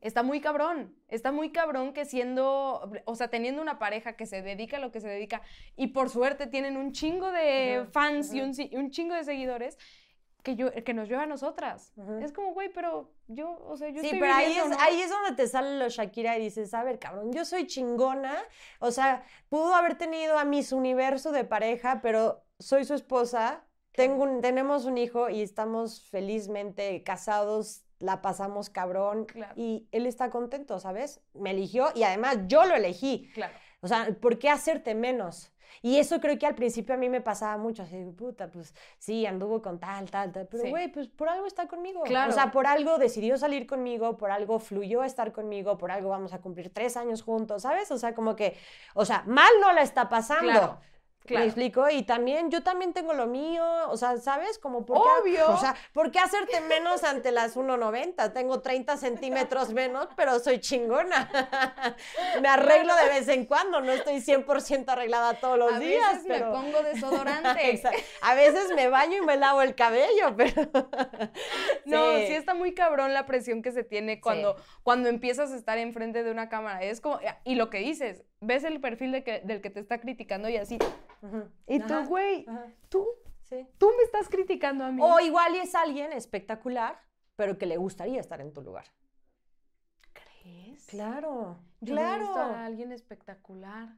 Está 0.00 0.22
muy 0.22 0.40
cabrón, 0.40 0.96
está 1.08 1.30
muy 1.30 1.50
cabrón 1.50 1.92
que 1.92 2.06
siendo, 2.06 2.90
o 3.04 3.14
sea, 3.16 3.28
teniendo 3.28 3.60
una 3.60 3.78
pareja 3.78 4.14
que 4.14 4.24
se 4.24 4.40
dedica 4.40 4.78
a 4.78 4.80
lo 4.80 4.92
que 4.92 5.00
se 5.00 5.08
dedica 5.08 5.42
y 5.74 5.88
por 5.88 6.08
suerte 6.08 6.46
tienen 6.46 6.76
un 6.76 6.92
chingo 6.92 7.30
de 7.32 7.86
fans 7.92 8.32
y 8.32 8.40
un, 8.40 8.52
un 8.72 8.90
chingo 8.90 9.14
de 9.14 9.24
seguidores, 9.24 9.78
que, 10.46 10.54
yo, 10.54 10.70
que 10.72 10.94
nos 10.94 11.08
lleva 11.08 11.24
a 11.24 11.26
nosotras. 11.26 11.92
Es 12.22 12.30
como, 12.30 12.54
güey, 12.54 12.72
pero 12.72 13.10
yo, 13.26 13.58
o 13.66 13.76
sea, 13.76 13.88
yo 13.88 14.00
Sí, 14.00 14.10
pero 14.12 14.32
ahí, 14.32 14.52
es, 14.52 14.78
ahí 14.78 15.00
es 15.00 15.10
donde 15.10 15.32
te 15.32 15.48
sale 15.48 15.76
lo 15.76 15.88
Shakira 15.88 16.38
y 16.38 16.42
dices, 16.42 16.72
a 16.72 16.84
ver, 16.84 17.00
cabrón, 17.00 17.32
yo 17.32 17.44
soy 17.44 17.66
chingona. 17.66 18.36
O 18.78 18.92
sea, 18.92 19.24
pudo 19.48 19.74
haber 19.74 19.98
tenido 19.98 20.38
a 20.38 20.44
Miss 20.44 20.70
Universo 20.70 21.32
de 21.32 21.42
pareja, 21.42 21.98
pero 22.00 22.44
soy 22.60 22.84
su 22.84 22.94
esposa. 22.94 23.64
Tengo 23.90 24.40
tenemos 24.40 24.84
un 24.84 24.98
hijo 24.98 25.30
y 25.30 25.42
estamos 25.42 26.08
felizmente 26.10 27.02
casados, 27.02 27.82
la 27.98 28.22
pasamos 28.22 28.70
cabrón. 28.70 29.26
Y 29.56 29.88
él 29.90 30.06
está 30.06 30.30
contento, 30.30 30.78
¿sabes? 30.78 31.22
Me 31.34 31.50
eligió 31.50 31.88
y 31.96 32.04
además 32.04 32.38
yo 32.46 32.66
lo 32.66 32.76
elegí. 32.76 33.32
Claro. 33.34 33.54
O 33.80 33.88
sea, 33.88 34.16
¿por 34.20 34.38
qué 34.38 34.48
hacerte 34.48 34.94
menos? 34.94 35.50
Y 35.82 35.98
eso 35.98 36.20
creo 36.20 36.38
que 36.38 36.46
al 36.46 36.54
principio 36.54 36.94
a 36.94 36.98
mí 36.98 37.08
me 37.08 37.20
pasaba 37.20 37.56
mucho, 37.56 37.82
así, 37.82 37.96
puta, 38.16 38.50
pues 38.50 38.74
sí, 38.98 39.26
anduvo 39.26 39.62
con 39.62 39.78
tal, 39.78 40.10
tal, 40.10 40.32
tal, 40.32 40.46
pero 40.46 40.68
güey, 40.68 40.88
pues 40.88 41.08
por 41.08 41.28
algo 41.28 41.46
está 41.46 41.68
conmigo. 41.68 42.02
Claro. 42.02 42.30
O 42.30 42.34
sea, 42.34 42.50
por 42.50 42.66
algo 42.66 42.98
decidió 42.98 43.36
salir 43.36 43.66
conmigo, 43.66 44.16
por 44.16 44.30
algo 44.30 44.58
fluyó 44.58 45.02
a 45.02 45.06
estar 45.06 45.32
conmigo, 45.32 45.78
por 45.78 45.90
algo 45.90 46.10
vamos 46.10 46.32
a 46.32 46.40
cumplir 46.40 46.70
tres 46.72 46.96
años 46.96 47.22
juntos, 47.22 47.62
¿sabes? 47.62 47.90
O 47.90 47.98
sea, 47.98 48.14
como 48.14 48.36
que, 48.36 48.56
o 48.94 49.04
sea, 49.04 49.22
mal 49.26 49.52
no 49.60 49.72
la 49.72 49.82
está 49.82 50.08
pasando. 50.08 50.50
Claro. 50.50 50.78
Claro. 51.26 51.44
¿Me 51.44 51.46
explico? 51.46 51.90
Y 51.90 52.02
también, 52.02 52.50
yo 52.50 52.62
también 52.62 52.92
tengo 52.92 53.12
lo 53.12 53.26
mío, 53.26 53.64
o 53.88 53.96
sea, 53.96 54.16
¿sabes? 54.18 54.58
Como 54.58 54.86
por 54.86 54.98
Obvio. 54.98 55.50
O 55.50 55.58
sea, 55.58 55.74
¿por 55.92 56.10
qué 56.10 56.18
hacerte 56.18 56.60
menos 56.62 57.04
ante 57.04 57.32
las 57.32 57.56
1.90? 57.56 58.32
Tengo 58.32 58.60
30 58.60 58.96
centímetros 58.96 59.72
menos, 59.72 60.08
pero 60.16 60.38
soy 60.38 60.60
chingona. 60.60 61.30
me 62.40 62.48
arreglo 62.48 62.94
de 62.96 63.08
vez 63.08 63.28
en 63.28 63.44
cuando, 63.46 63.80
no 63.80 63.92
estoy 63.92 64.16
100% 64.16 64.88
arreglada 64.88 65.34
todos 65.40 65.58
los 65.58 65.78
días. 65.78 66.04
A 66.04 66.12
veces 66.14 66.28
me 66.28 66.40
pongo 66.40 66.82
desodorante. 66.82 67.82
a 68.22 68.34
veces 68.34 68.72
me 68.74 68.88
baño 68.88 69.18
y 69.22 69.26
me 69.26 69.36
lavo 69.36 69.62
el 69.62 69.74
cabello, 69.74 70.34
pero... 70.36 70.62
no, 71.84 72.16
sí. 72.18 72.32
está 72.32 72.54
muy 72.54 72.74
cabrón 72.74 73.12
la 73.12 73.26
presión 73.26 73.62
que 73.62 73.72
se 73.72 73.84
tiene 73.84 74.20
cuando, 74.20 74.56
cuando 74.82 75.08
empiezas 75.08 75.52
a 75.52 75.56
estar 75.56 75.78
enfrente 75.78 76.22
de 76.22 76.30
una 76.30 76.48
cámara. 76.48 76.82
Es 76.82 77.00
como, 77.00 77.18
y 77.44 77.54
lo 77.54 77.70
que 77.70 77.78
dices, 77.78 78.24
ves 78.46 78.64
el 78.64 78.80
perfil 78.80 79.12
de 79.12 79.24
que, 79.24 79.40
del 79.40 79.60
que 79.60 79.70
te 79.70 79.80
está 79.80 80.00
criticando 80.00 80.48
y 80.48 80.56
así. 80.56 80.78
Y 81.66 81.80
tú, 81.80 82.04
güey, 82.06 82.46
tú, 82.88 83.06
tú 83.78 83.90
me 83.96 84.04
estás 84.04 84.28
criticando 84.28 84.84
a 84.84 84.92
mí. 84.92 85.02
O 85.02 85.20
igual 85.20 85.54
es 85.56 85.74
alguien 85.74 86.12
espectacular, 86.12 87.00
pero 87.34 87.58
que 87.58 87.66
le 87.66 87.76
gustaría 87.76 88.20
estar 88.20 88.40
en 88.40 88.52
tu 88.52 88.62
lugar. 88.62 88.86
¿Crees? 90.12 90.86
Claro, 90.86 91.58
Yo 91.80 91.94
claro. 91.94 92.34
a 92.34 92.64
alguien 92.64 92.92
espectacular. 92.92 93.88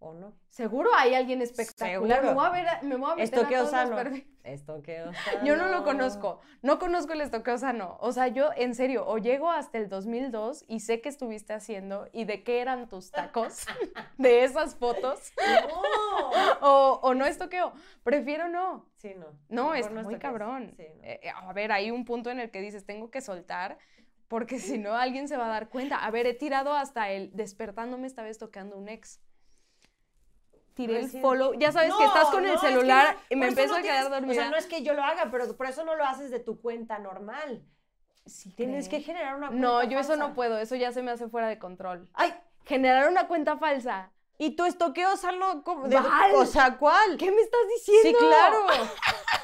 ¿O 0.00 0.14
no? 0.14 0.32
Seguro 0.48 0.90
hay 0.96 1.14
alguien 1.14 1.42
espectacular. 1.42 2.22
Me 2.22 2.32
voy 2.32 2.46
a 2.46 2.50
ver, 2.50 2.66
me 2.84 2.96
voy 2.96 3.10
a 3.10 3.16
meter 3.16 3.24
Estoqueo 3.24 3.58
a 3.58 3.60
todos 3.62 3.70
sano. 3.72 4.04
los 4.04 4.20
Estoqueo 4.44 5.12
sano. 5.24 5.44
Yo 5.44 5.56
no 5.56 5.66
lo 5.66 5.82
conozco. 5.82 6.40
No 6.62 6.78
conozco 6.78 7.14
el 7.14 7.20
estoqueo 7.20 7.58
sano. 7.58 7.96
O 8.00 8.12
sea, 8.12 8.28
yo, 8.28 8.50
en 8.56 8.76
serio, 8.76 9.04
o 9.08 9.18
llego 9.18 9.50
hasta 9.50 9.76
el 9.78 9.88
2002 9.88 10.64
y 10.68 10.80
sé 10.80 11.00
qué 11.00 11.08
estuviste 11.08 11.52
haciendo 11.52 12.06
y 12.12 12.26
de 12.26 12.44
qué 12.44 12.60
eran 12.60 12.88
tus 12.88 13.10
tacos 13.10 13.66
de 14.18 14.44
esas 14.44 14.76
fotos. 14.76 15.32
No. 15.36 16.30
o, 16.60 17.00
o 17.02 17.14
no 17.14 17.26
estoqueo. 17.26 17.72
Prefiero 18.04 18.48
no. 18.48 18.86
Sí, 18.98 19.14
no. 19.16 19.26
No, 19.48 19.74
es 19.74 19.90
no 19.90 20.04
muy 20.04 20.18
cabrón. 20.18 20.74
Sí, 20.76 20.86
no. 20.96 21.04
Eh, 21.04 21.20
a 21.34 21.52
ver, 21.52 21.72
hay 21.72 21.90
un 21.90 22.04
punto 22.04 22.30
en 22.30 22.38
el 22.38 22.52
que 22.52 22.60
dices, 22.60 22.86
tengo 22.86 23.10
que 23.10 23.20
soltar. 23.20 23.78
Porque 24.28 24.58
si 24.58 24.78
no, 24.78 24.94
alguien 24.94 25.26
se 25.26 25.36
va 25.36 25.46
a 25.46 25.48
dar 25.48 25.70
cuenta. 25.70 26.04
A 26.04 26.10
ver, 26.10 26.26
he 26.26 26.34
tirado 26.34 26.74
hasta 26.74 27.10
el 27.10 27.34
despertándome 27.34 28.06
esta 28.06 28.22
vez 28.22 28.38
tocando 28.38 28.76
un 28.76 28.88
ex. 28.88 29.20
Tiré 30.78 31.00
el 31.00 31.10
follow. 31.20 31.54
Ya 31.54 31.72
sabes 31.72 31.92
que 31.92 32.02
No, 32.04 32.06
estás 32.06 32.30
con 32.30 32.42
no, 32.44 32.48
el 32.50 32.54
es 32.54 32.60
que 32.60 32.68
celular 32.68 33.14
no, 33.16 33.20
y 33.30 33.36
me 33.36 33.46
eso 33.46 33.50
empiezo 33.60 33.74
a 33.76 33.82
quedar 33.82 34.08
dormida. 34.10 34.30
O 34.32 34.34
sea, 34.34 34.50
no 34.50 34.56
es 34.56 34.66
que 34.66 34.82
yo 34.82 34.94
lo 34.94 35.02
haga, 35.02 35.28
pero 35.30 35.56
por 35.56 35.66
eso 35.66 35.84
no 35.84 35.96
lo 35.96 36.04
haces 36.04 36.30
de 36.30 36.38
tu 36.38 36.60
cuenta 36.60 36.98
normal. 37.00 37.64
Sí 38.26 38.52
Tienes 38.56 38.84
que 38.84 38.96
crees. 38.96 39.06
generar 39.06 39.34
una 39.34 39.48
cuenta 39.48 39.66
No, 39.66 39.82
yo 39.82 39.98
eso 39.98 40.10
falsa. 40.10 40.28
no 40.28 40.34
puedo. 40.34 40.56
Eso 40.58 40.76
ya 40.76 40.92
se 40.92 41.02
me 41.02 41.10
hace 41.10 41.28
fuera 41.28 41.48
de 41.48 41.58
control. 41.58 42.08
Ay, 42.14 42.32
Generar 42.64 43.08
una 43.10 43.26
cuenta 43.26 43.56
falsa. 43.56 44.12
¿y 44.40 44.54
tu 44.54 44.64
estoqueo 44.66 45.16
sano? 45.16 45.64
¿cómo? 45.64 45.88
De- 45.88 45.96
Val. 45.96 46.32
O 46.36 46.46
sea, 46.46 46.78
¿cuál? 46.78 47.16
¿Qué 47.16 47.32
me 47.32 47.40
estás 47.40 47.60
diciendo? 47.74 48.20
Sí, 48.20 48.24
claro. 48.24 48.66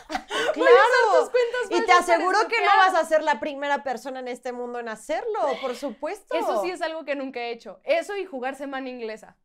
Claro. 0.53 1.31
tus 1.69 1.79
Y 1.79 1.85
te 1.85 1.93
aseguro 1.93 2.39
que 2.49 2.61
no 2.61 2.71
vas 2.77 2.95
a 2.95 3.05
ser 3.05 3.23
la 3.23 3.41
primera 3.41 3.83
persona 3.83 4.21
en 4.21 4.29
este 4.29 4.53
mundo 4.53 4.79
en 4.79 4.89
hacerlo, 4.89 5.41
por 5.61 5.75
supuesto. 5.75 6.35
Eso 6.37 6.63
sí 6.63 6.71
es 6.71 6.81
algo 6.83 7.05
que 7.05 7.15
nunca 7.17 7.41
he 7.41 7.51
hecho. 7.51 7.81
Eso 7.85 8.17
y 8.17 8.25
jugar 8.25 8.55
semana 8.55 8.89
inglesa. 8.89 9.37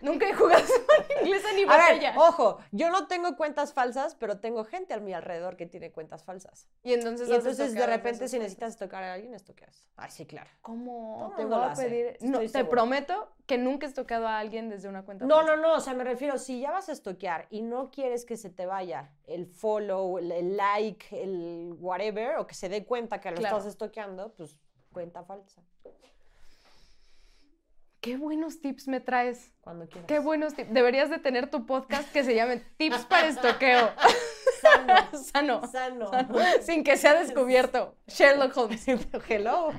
Nunca 0.00 0.28
he 0.28 0.32
jugado 0.34 0.60
semana 0.66 1.20
inglesa 1.22 1.48
ni 1.54 1.62
A 1.62 1.76
ver, 1.76 2.12
ojo, 2.16 2.58
yo 2.70 2.90
no 2.90 3.06
tengo 3.08 3.36
cuentas 3.36 3.72
falsas, 3.72 4.14
pero 4.14 4.38
tengo 4.38 4.64
gente 4.64 4.94
a 4.94 5.00
mi 5.00 5.12
alrededor 5.12 5.56
que 5.56 5.66
tiene 5.66 5.90
cuentas 5.90 6.22
falsas. 6.24 6.68
y 6.82 6.92
entonces, 6.92 7.28
Y 7.28 7.32
entonces 7.32 7.58
de 7.58 7.64
estoqueado 7.64 7.92
repente 7.92 8.28
si 8.28 8.38
necesitas 8.38 8.76
tocar 8.76 9.02
a 9.02 9.14
alguien, 9.14 9.34
estoqueas. 9.34 9.84
Ay, 9.96 10.10
sí, 10.10 10.24
claro. 10.26 10.48
¿Cómo 10.62 11.32
te 11.36 11.44
voy 11.44 11.62
a 11.62 11.72
pedir? 11.74 12.16
No, 12.20 12.38
te 12.40 12.48
segura. 12.48 12.70
prometo 12.70 13.32
que 13.46 13.58
nunca 13.58 13.86
he 13.86 13.92
tocado 13.92 14.28
a 14.28 14.38
alguien 14.38 14.68
desde 14.68 14.88
una 14.88 15.04
cuenta 15.04 15.24
No, 15.24 15.36
falsa. 15.38 15.56
no, 15.56 15.62
no, 15.62 15.74
o 15.74 15.80
sea, 15.80 15.94
me 15.94 16.04
refiero, 16.04 16.38
si 16.38 16.60
ya 16.60 16.70
vas 16.70 16.88
a 16.88 16.92
estoquear 16.92 17.46
y 17.50 17.62
no 17.62 17.90
quieres 17.90 18.24
que 18.24 18.36
se 18.36 18.50
te 18.50 18.66
vaya 18.66 19.10
el 19.24 19.46
follow, 19.46 20.18
el, 20.18 20.30
el 20.30 20.56
like, 20.56 21.06
el 21.22 21.74
whatever, 21.78 22.36
o 22.36 22.46
que 22.46 22.54
se 22.54 22.68
dé 22.68 22.84
cuenta 22.84 23.20
que 23.20 23.30
lo 23.30 23.38
Claro. 23.38 23.56
estás 23.56 23.68
estoqueando, 23.70 24.32
pues 24.34 24.56
cuenta 24.92 25.24
falsa, 25.24 25.62
Qué 28.00 28.16
buenos 28.16 28.60
tips 28.60 28.86
me 28.88 29.00
traes. 29.00 29.52
cuando 29.60 29.86
quieras. 29.88 30.06
Qué 30.06 30.18
buenos 30.20 30.54
tips. 30.54 30.72
Deberías 30.72 31.10
de 31.10 31.18
tener 31.18 31.50
tu 31.50 31.66
podcast 31.66 32.10
que 32.12 32.22
se 32.24 32.34
llame 32.34 32.58
Tips 32.76 33.04
para 33.06 33.28
estoqueo. 33.28 33.90
Sano, 34.60 34.94
Sano. 35.24 35.66
sano. 35.66 36.10
Sano. 36.10 36.38
Sin 36.62 36.84
que 36.84 36.96
sea 36.96 37.14
descubierto. 37.20 37.96
Sherlock 38.06 38.56
Holmes. 38.56 38.86
Hello. 39.28 39.68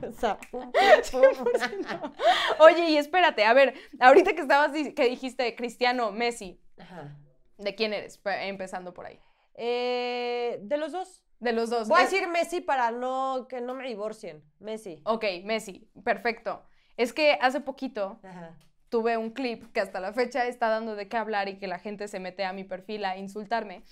Oye, 2.60 2.90
y 2.90 2.98
espérate, 2.98 3.46
a 3.46 3.54
ver, 3.54 3.74
ahorita 4.00 4.34
que 4.34 4.42
estabas 4.42 4.72
que 4.72 5.10
dijiste 5.10 5.56
Cristiano, 5.56 6.12
Messi, 6.12 6.60
Ajá. 6.78 7.16
¿de 7.58 7.76
quién 7.76 7.94
eres? 7.94 8.18
Pe- 8.18 8.48
Empezando 8.48 8.94
por 8.94 9.06
ahí. 9.06 9.20
Eh, 9.56 10.60
de 10.62 10.78
los 10.78 10.92
dos. 10.92 11.24
De 11.40 11.54
los 11.54 11.70
dos. 11.70 11.88
Voy 11.88 12.02
a 12.02 12.04
decir 12.04 12.28
Messi 12.28 12.60
para 12.62 12.92
no 12.92 13.48
que 13.50 13.62
no 13.62 13.74
me 13.74 13.88
divorcien. 13.88 14.44
Messi. 14.60 15.02
Ok, 15.06 15.24
Messi, 15.46 15.90
perfecto. 16.04 16.64
Es 17.00 17.14
que 17.14 17.38
hace 17.40 17.62
poquito 17.62 18.20
Ajá. 18.24 18.58
tuve 18.90 19.16
un 19.16 19.30
clip 19.30 19.72
que 19.72 19.80
hasta 19.80 20.02
la 20.02 20.12
fecha 20.12 20.46
está 20.48 20.68
dando 20.68 20.98
de 20.98 21.08
qué 21.08 21.16
hablar 21.16 21.48
y 21.48 21.58
que 21.58 21.66
la 21.66 21.80
gente 21.80 22.10
se 22.10 22.20
mete 22.20 22.44
a 22.44 22.52
mi 22.52 22.66
perfil 22.66 23.06
a 23.06 23.16
insultarme, 23.16 23.84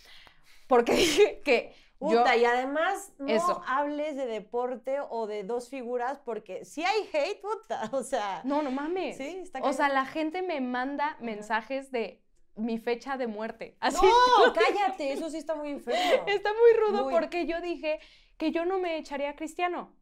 porque 0.67 0.91
dije 0.93 1.41
que 1.45 1.73
yo... 2.01 2.19
Puta, 2.19 2.35
y 2.35 2.43
además 2.43 3.13
no 3.17 3.27
Eso. 3.27 3.63
hables 3.65 4.17
de 4.17 4.25
deporte 4.25 4.97
o 4.99 5.25
de 5.25 5.45
dos 5.45 5.69
figuras 5.69 6.19
porque 6.19 6.65
si 6.65 6.83
hay 6.83 7.09
hate, 7.13 7.39
puta, 7.39 7.89
o 7.93 8.03
sea... 8.03 8.41
No, 8.43 8.61
no 8.61 8.71
mames. 8.71 9.15
Sí, 9.15 9.39
está 9.41 9.59
o 9.59 9.71
sea, 9.71 9.87
la 9.87 10.05
gente 10.05 10.41
me 10.41 10.59
manda 10.59 11.15
mensajes 11.21 11.93
de 11.93 12.21
mi 12.57 12.77
fecha 12.77 13.15
de 13.15 13.27
muerte. 13.27 13.77
Así 13.79 14.05
No, 14.05 14.53
cállate, 14.53 15.13
eso 15.13 15.29
sí 15.29 15.37
está 15.37 15.55
muy 15.55 15.69
enfermo. 15.69 16.25
Está 16.27 16.49
muy 16.51 16.87
rudo 16.87 17.05
Muy. 17.05 17.13
porque 17.13 17.45
yo 17.45 17.61
dije 17.61 18.01
que 18.35 18.51
yo 18.51 18.65
no 18.65 18.79
me 18.79 18.97
echaría 18.97 19.29
a 19.29 19.35
Cristiano. 19.37 19.93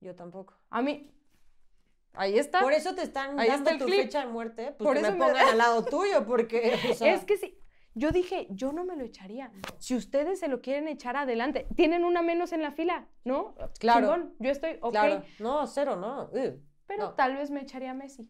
Yo 0.00 0.14
tampoco. 0.14 0.54
A 0.70 0.80
mí. 0.80 1.13
Ahí 2.14 2.38
está. 2.38 2.60
Por 2.60 2.72
eso 2.72 2.94
te 2.94 3.02
están 3.02 3.38
Ahí 3.38 3.48
dando 3.48 3.70
está 3.70 3.70
el 3.72 3.78
tu 3.78 3.86
clip. 3.86 4.00
fecha 4.02 4.20
de 4.20 4.26
muerte, 4.26 4.74
pues 4.78 4.86
Por 4.86 4.94
que 4.94 5.00
eso 5.02 5.12
me 5.12 5.18
me- 5.18 5.24
pongan 5.26 5.48
al 5.48 5.58
lado 5.58 5.84
tuyo, 5.84 6.24
porque, 6.26 6.78
o 6.90 6.94
sea, 6.94 7.12
Es 7.14 7.24
que 7.24 7.36
sí. 7.36 7.58
Yo 7.96 8.10
dije, 8.10 8.48
yo 8.50 8.72
no 8.72 8.84
me 8.84 8.96
lo 8.96 9.04
echaría. 9.04 9.52
Si 9.78 9.94
ustedes 9.94 10.40
se 10.40 10.48
lo 10.48 10.60
quieren 10.60 10.88
echar 10.88 11.16
adelante, 11.16 11.68
tienen 11.76 12.04
una 12.04 12.22
menos 12.22 12.52
en 12.52 12.60
la 12.62 12.72
fila, 12.72 13.06
¿no? 13.24 13.54
Claro. 13.78 14.00
Chingón, 14.00 14.34
yo 14.40 14.50
estoy 14.50 14.78
ok. 14.80 14.90
claro. 14.92 15.22
No, 15.38 15.64
cero, 15.68 15.94
no. 15.94 16.24
uh, 16.32 16.60
Pero 16.86 17.02
no. 17.04 17.14
tal 17.14 17.36
vez 17.36 17.50
me 17.52 17.60
echaría 17.60 17.92
a 17.92 17.94
Messi. 17.94 18.28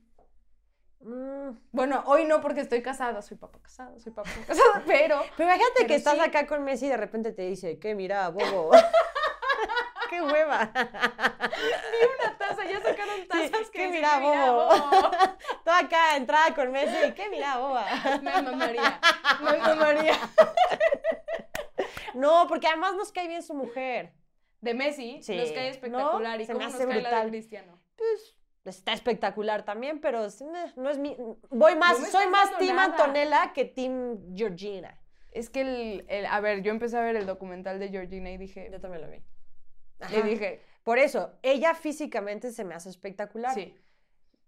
Mm. 1.01 1.57
Bueno, 1.73 2.03
hoy 2.07 2.25
no 2.27 2.41
porque 2.41 2.61
estoy 2.61 2.83
casada, 2.83 3.21
soy 3.23 3.37
papá 3.39 3.59
casado, 3.63 3.99
soy 4.01 4.13
papá 4.13 4.29
casado, 4.47 4.83
pero 4.87 5.21
Pero 5.37 5.49
imagínate 5.49 5.73
Pero 5.77 5.89
que 5.89 5.95
estás 5.95 6.19
acá 6.21 6.47
con 6.47 6.63
Messi 6.65 6.87
y 6.87 6.89
de 6.91 6.97
repente 6.99 7.33
te 7.33 7.43
dice, 7.43 7.79
que 7.79 7.95
mira, 7.95 8.29
bobo. 8.31 8.71
¡Qué 10.11 10.23
hueva! 10.23 10.71
una 10.75 12.39
taza, 12.39 12.65
ya 12.65 12.81
sacaron 12.81 13.27
tazas 13.29 13.71
que 13.71 13.79
que 13.79 13.87
dicen 13.87 14.01
mira, 14.03 14.21
bobo. 14.21 14.69
Tú 15.65 15.71
acá, 15.71 16.17
entrada 16.17 16.55
con 16.55 16.71
Messi, 16.73 17.13
que 17.13 17.29
mira, 17.31 17.59
boba. 17.59 17.87
Me 18.23 18.43
mamaría, 18.43 19.01
me 19.41 19.59
mamaría. 19.59 20.19
No, 22.15 22.47
porque 22.49 22.67
además 22.69 22.95
nos 22.95 23.13
cae 23.13 23.29
bien 23.29 23.43
su 23.43 23.55
mujer. 23.55 24.13
De 24.61 24.73
Messi 24.73 25.23
Sí, 25.23 25.37
nos 25.37 25.53
cae 25.53 25.65
¿no? 25.65 25.71
espectacular. 25.71 26.41
¿Y 26.41 26.47
Se 26.47 26.53
cómo 26.53 26.65
me 26.65 26.73
nos 26.73 26.75
hace 26.75 26.87
cae 26.89 27.03
la 27.03 27.11
de. 27.11 27.29
Cristiano? 27.29 27.79
Pues 27.97 28.35
está 28.65 28.93
espectacular 28.95 29.65
también, 29.65 30.01
pero 30.01 30.23
meh, 30.51 30.73
no 30.77 30.89
es 30.91 30.97
mi. 30.99 31.17
Voy 31.51 31.77
más, 31.77 32.01
No 32.01 32.07
soy 32.07 32.27
más 32.29 32.57
Team 32.57 32.77
nada. 32.77 32.89
Antonella 32.93 33.53
que 33.53 33.65
Team 33.67 34.35
Georgina. 34.35 34.99
Es 35.33 35.51
que 35.51 35.61
el, 35.63 36.05
el- 36.09 36.27
a 36.27 36.41
ver, 36.41 36.63
yo 36.63 36.71
empecé 36.71 36.97
a 36.97 37.01
ver 37.03 37.17
el 37.17 37.27
documental 37.27 37.79
de 37.79 37.89
Georgina 37.89 38.31
y 38.31 38.39
dije, 38.39 38.69
Yo 38.73 38.81
también 38.81 39.03
lo 39.03 39.11
vi. 39.11 39.23
Y 40.01 40.05
Ajá. 40.05 40.23
dije, 40.23 40.61
Por 40.83 40.99
eso, 40.99 41.33
ella 41.43 41.75
físicamente 41.75 42.51
se 42.53 42.65
me 42.65 42.75
hace 42.75 42.91
espectacular. 42.91 43.55
sí. 43.55 43.75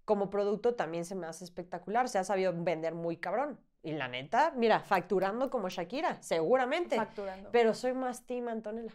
Como 0.05 0.31
producto 0.31 0.77
también 0.77 1.05
se 1.05 1.17
me 1.17 1.27
hace 1.27 1.43
espectacular. 1.45 2.09
Se 2.09 2.19
ha 2.19 2.25
sabido 2.25 2.53
vender 2.57 2.95
muy 2.95 3.17
cabrón. 3.17 3.59
Y 3.83 3.91
la 3.93 4.07
neta, 4.07 4.53
mira, 4.55 4.79
facturando 4.79 5.51
como 5.51 5.69
Shakira, 5.69 6.23
seguramente. 6.23 6.95
Facturando. 6.97 7.51
Pero 7.51 7.75
soy 7.75 7.93
más 7.93 8.25
Team 8.25 8.47
Antonella. 8.49 8.93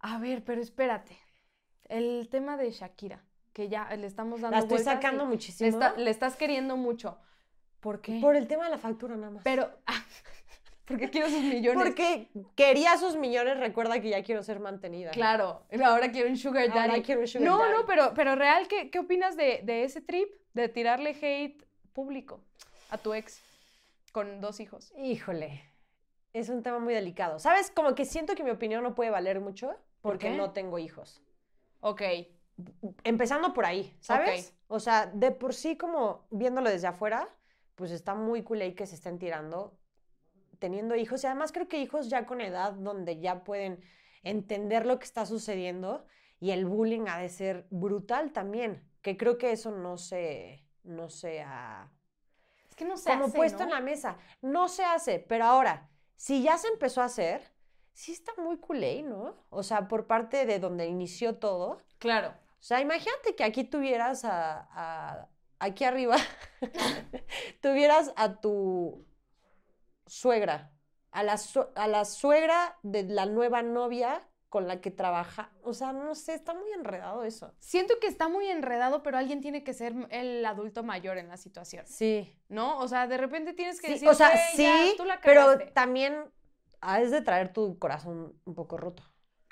A 0.00 0.18
ver, 0.18 0.44
pero 0.44 0.60
espérate. 0.60 1.18
El 1.86 2.28
tema 2.30 2.56
de 2.56 2.70
Shakira, 2.70 3.24
que 3.52 3.68
ya 3.68 3.88
le 3.96 4.06
estamos 4.06 4.40
dando 4.42 4.56
La 4.56 4.62
estoy 4.62 4.78
sacando 4.78 5.26
muchísimo. 5.26 5.68
Le, 5.68 5.84
está- 5.86 5.96
le 5.98 6.10
estás 6.10 6.36
queriendo 6.36 6.76
mucho. 6.76 7.18
¿Por 7.80 8.00
qué? 8.00 8.20
Por 8.20 8.36
el 8.36 8.46
tema 8.46 8.64
de 8.64 8.70
la 8.70 8.78
factura 8.78 9.16
nada 9.16 9.30
más. 9.32 9.42
Pero, 9.44 9.70
porque 10.86 11.10
quiero 11.10 11.28
sus 11.28 11.42
millones. 11.42 11.82
Porque 11.82 12.28
quería 12.54 12.96
sus 12.98 13.16
millones, 13.16 13.58
recuerda 13.58 14.00
que 14.00 14.10
ya 14.10 14.22
quiero 14.22 14.42
ser 14.42 14.60
mantenida. 14.60 15.10
Claro, 15.12 15.62
ahora 15.84 16.10
quiero 16.12 16.28
un 16.28 16.36
sugar 16.36 16.68
Ahora 16.70 16.88
daddy. 16.88 17.02
quiero 17.02 17.22
un 17.22 17.26
sugar 17.28 17.48
no, 17.48 17.58
daddy. 17.58 17.72
no, 17.72 17.86
pero, 17.86 18.12
pero 18.14 18.34
real, 18.36 18.68
¿qué, 18.68 18.90
qué 18.90 18.98
opinas 18.98 19.36
de, 19.36 19.60
de 19.64 19.84
ese 19.84 20.00
trip? 20.00 20.28
De 20.52 20.68
tirarle 20.68 21.10
hate 21.20 21.64
público 21.92 22.40
a 22.90 22.98
tu 22.98 23.14
ex 23.14 23.42
con 24.12 24.40
dos 24.40 24.60
hijos. 24.60 24.92
Híjole, 24.96 25.62
es 26.32 26.48
un 26.48 26.62
tema 26.62 26.78
muy 26.78 26.94
delicado. 26.94 27.38
¿Sabes? 27.38 27.70
Como 27.70 27.94
que 27.94 28.04
siento 28.04 28.34
que 28.34 28.44
mi 28.44 28.50
opinión 28.50 28.82
no 28.82 28.94
puede 28.94 29.10
valer 29.10 29.40
mucho 29.40 29.68
¿Por 30.02 30.12
porque 30.12 30.28
qué? 30.30 30.36
no 30.36 30.52
tengo 30.52 30.78
hijos. 30.78 31.20
Ok. 31.80 32.02
Empezando 33.02 33.52
por 33.52 33.66
ahí, 33.66 33.92
¿sabes? 34.00 34.54
O 34.68 34.78
sea, 34.78 35.06
de 35.06 35.32
por 35.32 35.54
sí 35.54 35.76
como 35.76 36.24
viéndolo 36.30 36.70
desde 36.70 36.86
afuera, 36.86 37.28
pues 37.74 37.90
está 37.90 38.14
muy 38.14 38.42
cool 38.42 38.60
ahí 38.60 38.74
que 38.74 38.86
se 38.86 38.94
estén 38.94 39.18
tirando 39.18 39.76
teniendo 40.64 40.94
hijos 40.96 41.22
y 41.22 41.26
además 41.26 41.52
creo 41.52 41.68
que 41.68 41.78
hijos 41.78 42.08
ya 42.08 42.24
con 42.24 42.40
edad 42.40 42.72
donde 42.72 43.20
ya 43.20 43.44
pueden 43.44 43.82
entender 44.22 44.86
lo 44.86 44.98
que 44.98 45.04
está 45.04 45.26
sucediendo 45.26 46.06
y 46.40 46.52
el 46.52 46.64
bullying 46.64 47.04
ha 47.08 47.18
de 47.18 47.28
ser 47.28 47.66
brutal 47.70 48.32
también, 48.32 48.82
que 49.02 49.18
creo 49.18 49.36
que 49.36 49.52
eso 49.52 49.70
no 49.70 49.98
se 49.98 50.64
no 50.84 51.10
se 51.10 51.42
ha 51.42 51.90
Es 52.70 52.74
que 52.76 52.86
no 52.86 52.96
se 52.96 53.10
como 53.10 53.26
hace, 53.26 53.36
puesto 53.36 53.58
¿no? 53.58 53.64
en 53.64 53.70
la 53.70 53.80
mesa. 53.80 54.16
No 54.40 54.68
se 54.68 54.84
hace, 54.84 55.18
pero 55.18 55.44
ahora, 55.44 55.90
si 56.16 56.42
ya 56.42 56.56
se 56.56 56.68
empezó 56.68 57.02
a 57.02 57.06
hacer, 57.06 57.42
sí 57.92 58.12
está 58.12 58.32
muy 58.38 58.56
culé, 58.56 59.02
¿no? 59.02 59.34
O 59.50 59.62
sea, 59.62 59.86
por 59.88 60.06
parte 60.06 60.46
de 60.46 60.58
donde 60.58 60.86
inició 60.86 61.36
todo. 61.36 61.76
Claro. 61.98 62.28
O 62.60 62.62
sea, 62.66 62.80
imagínate 62.80 63.34
que 63.36 63.44
aquí 63.44 63.64
tuvieras 63.64 64.24
a, 64.24 64.66
a- 64.72 65.28
aquí 65.58 65.84
arriba, 65.84 66.16
tuvieras 67.60 68.12
a 68.16 68.40
tu 68.40 69.04
suegra, 70.06 70.72
a 71.10 71.22
la, 71.22 71.36
su- 71.38 71.66
a 71.74 71.86
la 71.88 72.04
suegra 72.04 72.76
de 72.82 73.04
la 73.04 73.26
nueva 73.26 73.62
novia 73.62 74.28
con 74.48 74.68
la 74.68 74.80
que 74.80 74.90
trabaja. 74.92 75.52
O 75.62 75.74
sea, 75.74 75.92
no 75.92 76.14
sé, 76.14 76.34
está 76.34 76.54
muy 76.54 76.70
enredado 76.72 77.24
eso. 77.24 77.52
Siento 77.58 77.94
que 78.00 78.06
está 78.06 78.28
muy 78.28 78.46
enredado, 78.46 79.02
pero 79.02 79.18
alguien 79.18 79.40
tiene 79.40 79.64
que 79.64 79.72
ser 79.74 79.94
el 80.10 80.44
adulto 80.46 80.82
mayor 80.84 81.18
en 81.18 81.28
la 81.28 81.36
situación, 81.36 81.84
Sí. 81.88 82.32
¿no? 82.48 82.78
O 82.78 82.86
sea, 82.86 83.06
de 83.08 83.16
repente 83.16 83.52
tienes 83.52 83.80
que 83.80 83.88
Sí, 83.88 83.92
decir, 83.94 84.08
o 84.08 84.14
sea, 84.14 84.30
"Güey, 84.30 84.40
sí, 84.54 84.62
ya, 84.62 84.96
tú 84.96 85.04
la 85.04 85.20
pero 85.20 85.40
cagaste". 85.42 85.72
también 85.72 86.32
has 86.80 87.10
de 87.10 87.20
traer 87.22 87.52
tu 87.52 87.78
corazón 87.78 88.38
un 88.44 88.54
poco 88.54 88.76
roto. 88.76 89.02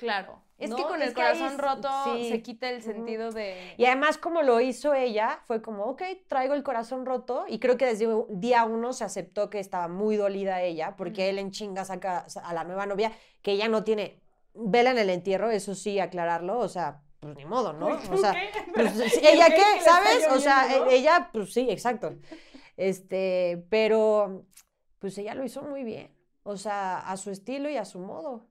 Claro. 0.02 0.42
Es 0.58 0.68
No, 0.70 0.76
que 0.76 0.82
con 0.82 1.00
es 1.00 1.08
el 1.08 1.14
corazón 1.14 1.52
es- 1.52 1.58
roto 1.58 1.88
sí. 2.16 2.28
se 2.28 2.42
quita 2.42 2.68
el 2.68 2.82
sentido 2.82 3.30
de... 3.30 3.74
Y 3.76 3.84
además, 3.84 4.18
como 4.18 4.42
lo 4.42 4.60
hizo 4.60 4.94
ella, 4.94 5.38
fue 5.46 5.62
como, 5.62 5.84
ok, 5.84 6.02
traigo 6.26 6.54
el 6.54 6.64
corazón 6.64 7.06
roto. 7.06 7.44
Y 7.48 7.60
creo 7.60 7.76
que 7.76 7.86
desde 7.86 8.08
día 8.30 8.64
uno 8.64 8.92
se 8.92 9.04
aceptó 9.04 9.48
que 9.48 9.60
estaba 9.60 9.86
muy 9.86 10.16
dolida 10.16 10.60
ella, 10.60 10.96
porque 10.96 11.28
él 11.28 11.38
en 11.38 11.52
chinga 11.52 11.84
saca 11.84 12.26
a 12.42 12.52
la 12.52 12.64
nueva 12.64 12.86
novia, 12.86 13.12
que 13.42 13.52
ella 13.52 13.68
no 13.68 13.84
tiene 13.84 14.20
vela 14.54 14.90
en 14.90 14.98
el 14.98 15.08
entierro, 15.10 15.50
eso 15.52 15.76
sí, 15.76 16.00
aclararlo. 16.00 16.58
O 16.58 16.68
sea, 16.68 17.00
pues 17.20 17.36
ni 17.36 17.44
modo, 17.44 17.72
¿no? 17.72 17.98
O 18.10 18.16
sea, 18.16 18.34
pues, 18.74 18.90
sí, 18.92 19.20
¿Y 19.22 19.26
el 19.26 19.34
ella 19.34 19.50
qué, 19.50 19.80
¿sabes? 19.84 20.26
O 20.32 20.40
sea, 20.40 20.66
e- 20.74 20.96
ella, 20.96 21.30
pues 21.32 21.52
sí, 21.52 21.68
exacto. 21.70 22.16
Este, 22.76 23.64
pero, 23.70 24.46
pues 24.98 25.16
ella 25.18 25.34
lo 25.34 25.44
hizo 25.44 25.62
muy 25.62 25.84
bien. 25.84 26.10
O 26.44 26.56
sea, 26.56 26.98
a 26.98 27.16
su 27.16 27.30
estilo 27.30 27.68
y 27.70 27.76
a 27.76 27.84
su 27.84 28.00
modo. 28.00 28.46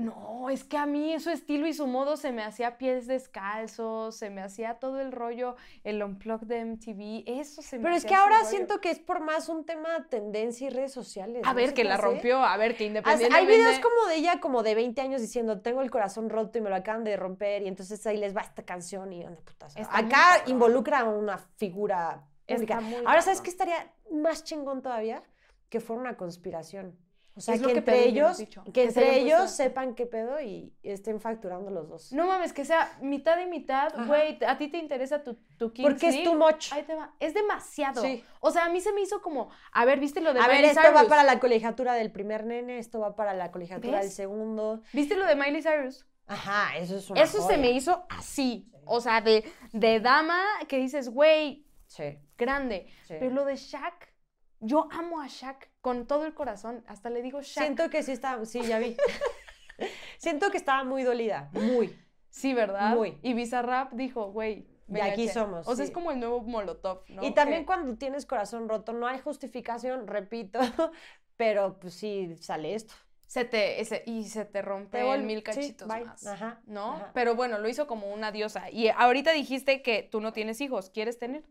No, 0.00 0.50
es 0.50 0.64
que 0.64 0.76
a 0.76 0.86
mí 0.86 1.18
su 1.20 1.30
estilo 1.30 1.66
y 1.66 1.72
su 1.72 1.86
modo 1.86 2.16
se 2.16 2.32
me 2.32 2.42
hacía 2.42 2.78
pies 2.78 3.06
descalzos, 3.06 4.16
se 4.16 4.30
me 4.30 4.42
hacía 4.42 4.74
todo 4.74 5.00
el 5.00 5.12
rollo, 5.12 5.56
el 5.84 6.02
unplug 6.02 6.40
de 6.42 6.64
MTV, 6.64 7.24
eso 7.26 7.62
se 7.62 7.78
me 7.78 7.84
Pero 7.84 7.94
es 7.96 8.04
que 8.04 8.14
ahora 8.14 8.38
rollo. 8.38 8.50
siento 8.50 8.80
que 8.80 8.90
es 8.90 8.98
por 8.98 9.20
más 9.20 9.48
un 9.48 9.64
tema 9.64 9.98
de 9.98 10.04
tendencia 10.06 10.66
y 10.66 10.70
redes 10.70 10.92
sociales. 10.92 11.42
A 11.44 11.50
¿no 11.50 11.54
ver, 11.54 11.74
que 11.74 11.84
la 11.84 11.96
rompió, 11.96 12.42
a 12.42 12.56
ver, 12.56 12.76
que 12.76 12.84
independientemente... 12.84 13.52
Hay 13.52 13.58
videos 13.58 13.78
como 13.80 14.06
de 14.06 14.16
ella, 14.16 14.40
como 14.40 14.62
de 14.62 14.74
20 14.74 15.00
años, 15.00 15.20
diciendo, 15.20 15.60
tengo 15.60 15.82
el 15.82 15.90
corazón 15.90 16.30
roto 16.30 16.58
y 16.58 16.60
me 16.60 16.70
lo 16.70 16.76
acaban 16.76 17.04
de 17.04 17.16
romper, 17.16 17.62
y 17.62 17.68
entonces 17.68 18.06
ahí 18.06 18.16
les 18.16 18.36
va 18.36 18.40
esta 18.40 18.64
canción 18.64 19.12
y. 19.12 19.20
Está 19.22 19.68
muy 19.74 19.86
Acá 19.90 20.42
involucra 20.46 21.00
a 21.00 21.04
una 21.04 21.38
figura 21.38 22.24
pública. 22.46 22.80
Ahora, 23.04 23.22
¿sabes 23.22 23.40
qué 23.40 23.50
estaría 23.50 23.92
más 24.10 24.44
chingón 24.44 24.82
todavía? 24.82 25.22
Que 25.68 25.80
fuera 25.80 26.00
una 26.00 26.16
conspiración. 26.16 26.98
O 27.40 27.42
sea, 27.42 27.54
Es 27.54 27.62
que, 27.62 27.66
lo 27.68 27.72
que 27.72 27.78
entre 27.78 28.04
ellos, 28.04 28.36
que 28.74 28.82
entre 28.84 29.18
ellos 29.20 29.38
puesto- 29.38 29.56
sepan 29.56 29.94
qué 29.94 30.04
pedo 30.04 30.38
y 30.42 30.74
estén 30.82 31.20
facturando 31.20 31.70
los 31.70 31.88
dos. 31.88 32.12
No 32.12 32.26
mames, 32.26 32.52
que 32.52 32.66
sea 32.66 32.98
mitad 33.00 33.40
y 33.40 33.46
mitad, 33.46 33.94
güey, 34.06 34.38
a 34.46 34.58
ti 34.58 34.68
te 34.68 34.76
interesa 34.76 35.24
tu, 35.24 35.38
tu 35.56 35.72
Kings 35.72 35.88
Porque 35.88 36.08
es 36.08 36.22
too 36.22 36.34
much. 36.34 36.70
Ahí 36.70 36.82
te 36.82 36.94
va. 36.94 37.14
Es 37.18 37.32
demasiado. 37.32 38.02
Sí. 38.02 38.22
O 38.40 38.50
sea, 38.50 38.66
a 38.66 38.68
mí 38.68 38.82
se 38.82 38.92
me 38.92 39.00
hizo 39.00 39.22
como, 39.22 39.48
a 39.72 39.86
ver, 39.86 40.00
¿viste 40.00 40.20
lo 40.20 40.34
de 40.34 40.40
A 40.40 40.48
ver, 40.48 40.62
esto 40.66 40.82
va 40.94 41.04
para 41.08 41.24
la 41.24 41.40
colegiatura 41.40 41.94
del 41.94 42.12
primer 42.12 42.44
nene, 42.44 42.76
esto 42.76 43.00
va 43.00 43.16
para 43.16 43.32
la 43.32 43.50
colegiatura 43.50 44.00
del 44.00 44.10
segundo. 44.10 44.82
¿Viste 44.92 45.16
lo 45.16 45.24
de 45.24 45.34
Miley 45.34 45.62
Cyrus? 45.62 46.04
Ajá, 46.26 46.76
eso 46.76 46.98
es 46.98 47.08
una 47.08 47.22
Eso 47.22 47.46
se 47.48 47.56
me 47.56 47.70
hizo 47.70 48.04
así. 48.10 48.70
O 48.84 49.00
sea, 49.00 49.22
de, 49.22 49.50
de 49.72 50.00
dama 50.00 50.42
que 50.68 50.76
dices, 50.76 51.08
güey, 51.08 51.64
Sí, 51.86 52.18
grande. 52.36 52.86
Pero 53.08 53.30
lo 53.30 53.44
de 53.46 53.56
Shaq, 53.56 54.12
yo 54.60 54.88
amo 54.92 55.22
a 55.22 55.26
Shaq 55.26 55.69
con 55.80 56.06
todo 56.06 56.26
el 56.26 56.34
corazón. 56.34 56.84
Hasta 56.86 57.10
le 57.10 57.22
digo 57.22 57.40
Shaq. 57.42 57.64
Siento 57.64 57.90
que 57.90 58.02
sí 58.02 58.12
está, 58.12 58.44
sí, 58.44 58.62
ya 58.62 58.78
vi. 58.78 58.96
Siento 60.18 60.50
que 60.50 60.56
estaba 60.56 60.84
muy 60.84 61.02
dolida, 61.02 61.48
muy. 61.52 61.96
Sí, 62.28 62.54
¿verdad? 62.54 62.94
Muy. 62.94 63.18
Y 63.22 63.32
Bizarrap 63.34 63.92
dijo, 63.92 64.30
güey, 64.30 64.66
De 64.86 65.02
aquí 65.02 65.28
somos, 65.28 65.66
O 65.66 65.74
sea, 65.74 65.84
sí. 65.84 65.90
es 65.90 65.94
como 65.94 66.10
el 66.10 66.20
nuevo 66.20 66.42
Molotov, 66.42 67.04
¿no? 67.08 67.24
y 67.24 67.32
también 67.32 67.64
cuando 67.64 67.96
tienes 67.96 68.26
corazón 68.26 68.68
roto, 68.68 68.92
no 68.92 69.06
hay 69.06 69.18
justificación, 69.20 70.06
repito, 70.06 70.60
pero 71.36 71.78
pues 71.80 71.94
sí 71.94 72.36
sale 72.40 72.74
esto. 72.74 72.94
Se 73.26 73.44
te, 73.44 73.80
ese- 73.80 74.02
y 74.06 74.24
se 74.24 74.44
te 74.44 74.60
rompe 74.60 74.98
Te 74.98 75.04
vol- 75.04 75.22
mil 75.22 75.42
cachitos 75.44 75.86
más. 75.86 76.26
Ajá, 76.26 76.60
¿No? 76.66 76.94
ajá. 76.94 77.10
Pero 77.14 77.36
bueno, 77.36 77.58
lo 77.58 77.68
hizo 77.68 77.86
como 77.86 78.12
una 78.12 78.32
diosa. 78.32 78.70
Y 78.70 78.88
ahorita 78.88 79.30
dijiste 79.32 79.82
que 79.82 80.02
tú 80.02 80.20
no 80.20 80.32
tienes 80.32 80.60
hijos, 80.60 80.90
¿quieres 80.90 81.16
tener? 81.18 81.44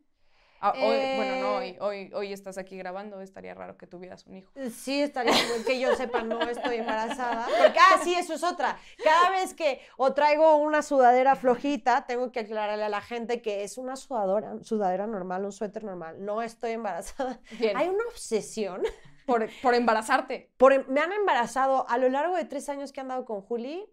Ah, 0.61 0.73
hoy- 0.75 1.15
bueno, 1.15 1.35
no, 1.41 1.55
hoy, 1.57 1.67
Eh, 1.69 1.77
hoy, 1.79 2.11
hoy 2.13 2.33
estás 2.33 2.57
aquí 2.57 2.77
grabando, 2.77 3.21
estaría 3.21 3.53
raro 3.53 3.77
que 3.77 3.87
tuvieras 3.87 4.25
un 4.27 4.35
hijo. 4.35 4.51
Sí, 4.71 5.01
estaría 5.01 5.33
que 5.65 5.79
yo 5.79 5.95
sepa, 5.95 6.21
no 6.21 6.41
estoy 6.41 6.77
embarazada. 6.77 7.47
Porque, 7.73 7.79
ah, 7.79 7.99
sí, 8.03 8.13
eso 8.15 8.33
es 8.33 8.43
otra. 8.43 8.77
Cada 9.03 9.29
vez 9.31 9.53
que 9.53 9.81
o 9.97 10.13
traigo 10.13 10.55
una 10.57 10.81
sudadera 10.81 11.35
flojita, 11.35 12.05
tengo 12.05 12.31
que 12.31 12.41
aclararle 12.41 12.83
a 12.83 12.89
la 12.89 13.01
gente 13.01 13.41
que 13.41 13.63
es 13.63 13.77
una 13.77 13.95
sudadora, 13.95 14.61
sudadera 14.63 15.07
normal, 15.07 15.45
un 15.45 15.51
suéter 15.51 15.83
normal. 15.83 16.23
No 16.25 16.41
estoy 16.41 16.71
embarazada. 16.71 17.39
Bien. 17.59 17.77
Hay 17.77 17.87
una 17.87 18.03
obsesión. 18.09 18.83
Por, 19.25 19.47
por 19.61 19.75
embarazarte. 19.75 20.51
Por, 20.57 20.73
em, 20.73 20.83
me 20.87 21.01
han 21.01 21.13
embarazado 21.13 21.87
a 21.87 21.99
lo 21.99 22.09
largo 22.09 22.35
de 22.35 22.45
tres 22.45 22.67
años 22.67 22.91
que 22.91 22.99
he 22.99 23.03
andado 23.03 23.25
con 23.25 23.41
Juli, 23.43 23.85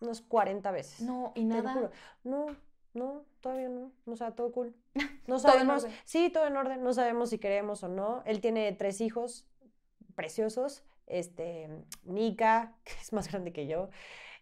unos 0.00 0.20
40 0.20 0.70
veces. 0.70 1.00
No, 1.00 1.32
y 1.34 1.48
Te 1.48 1.54
lo 1.56 1.62
nada. 1.62 1.72
juro. 1.72 1.90
No, 2.22 2.46
no, 2.98 3.24
todavía 3.40 3.68
no. 3.68 3.92
O 4.06 4.16
sea, 4.16 4.32
todo 4.32 4.52
cool. 4.52 4.74
No 5.26 5.38
sabemos. 5.38 5.86
Sí, 6.04 6.30
todo 6.30 6.46
en 6.46 6.56
orden. 6.56 6.82
No 6.82 6.92
sabemos 6.94 7.30
si 7.30 7.38
queremos 7.38 7.82
o 7.82 7.88
no. 7.88 8.22
Él 8.24 8.40
tiene 8.40 8.72
tres 8.72 9.00
hijos 9.00 9.46
preciosos. 10.14 10.84
Este, 11.06 11.68
Nika, 12.04 12.74
que 12.84 12.92
es 13.00 13.12
más 13.12 13.28
grande 13.30 13.52
que 13.52 13.66
yo. 13.66 13.90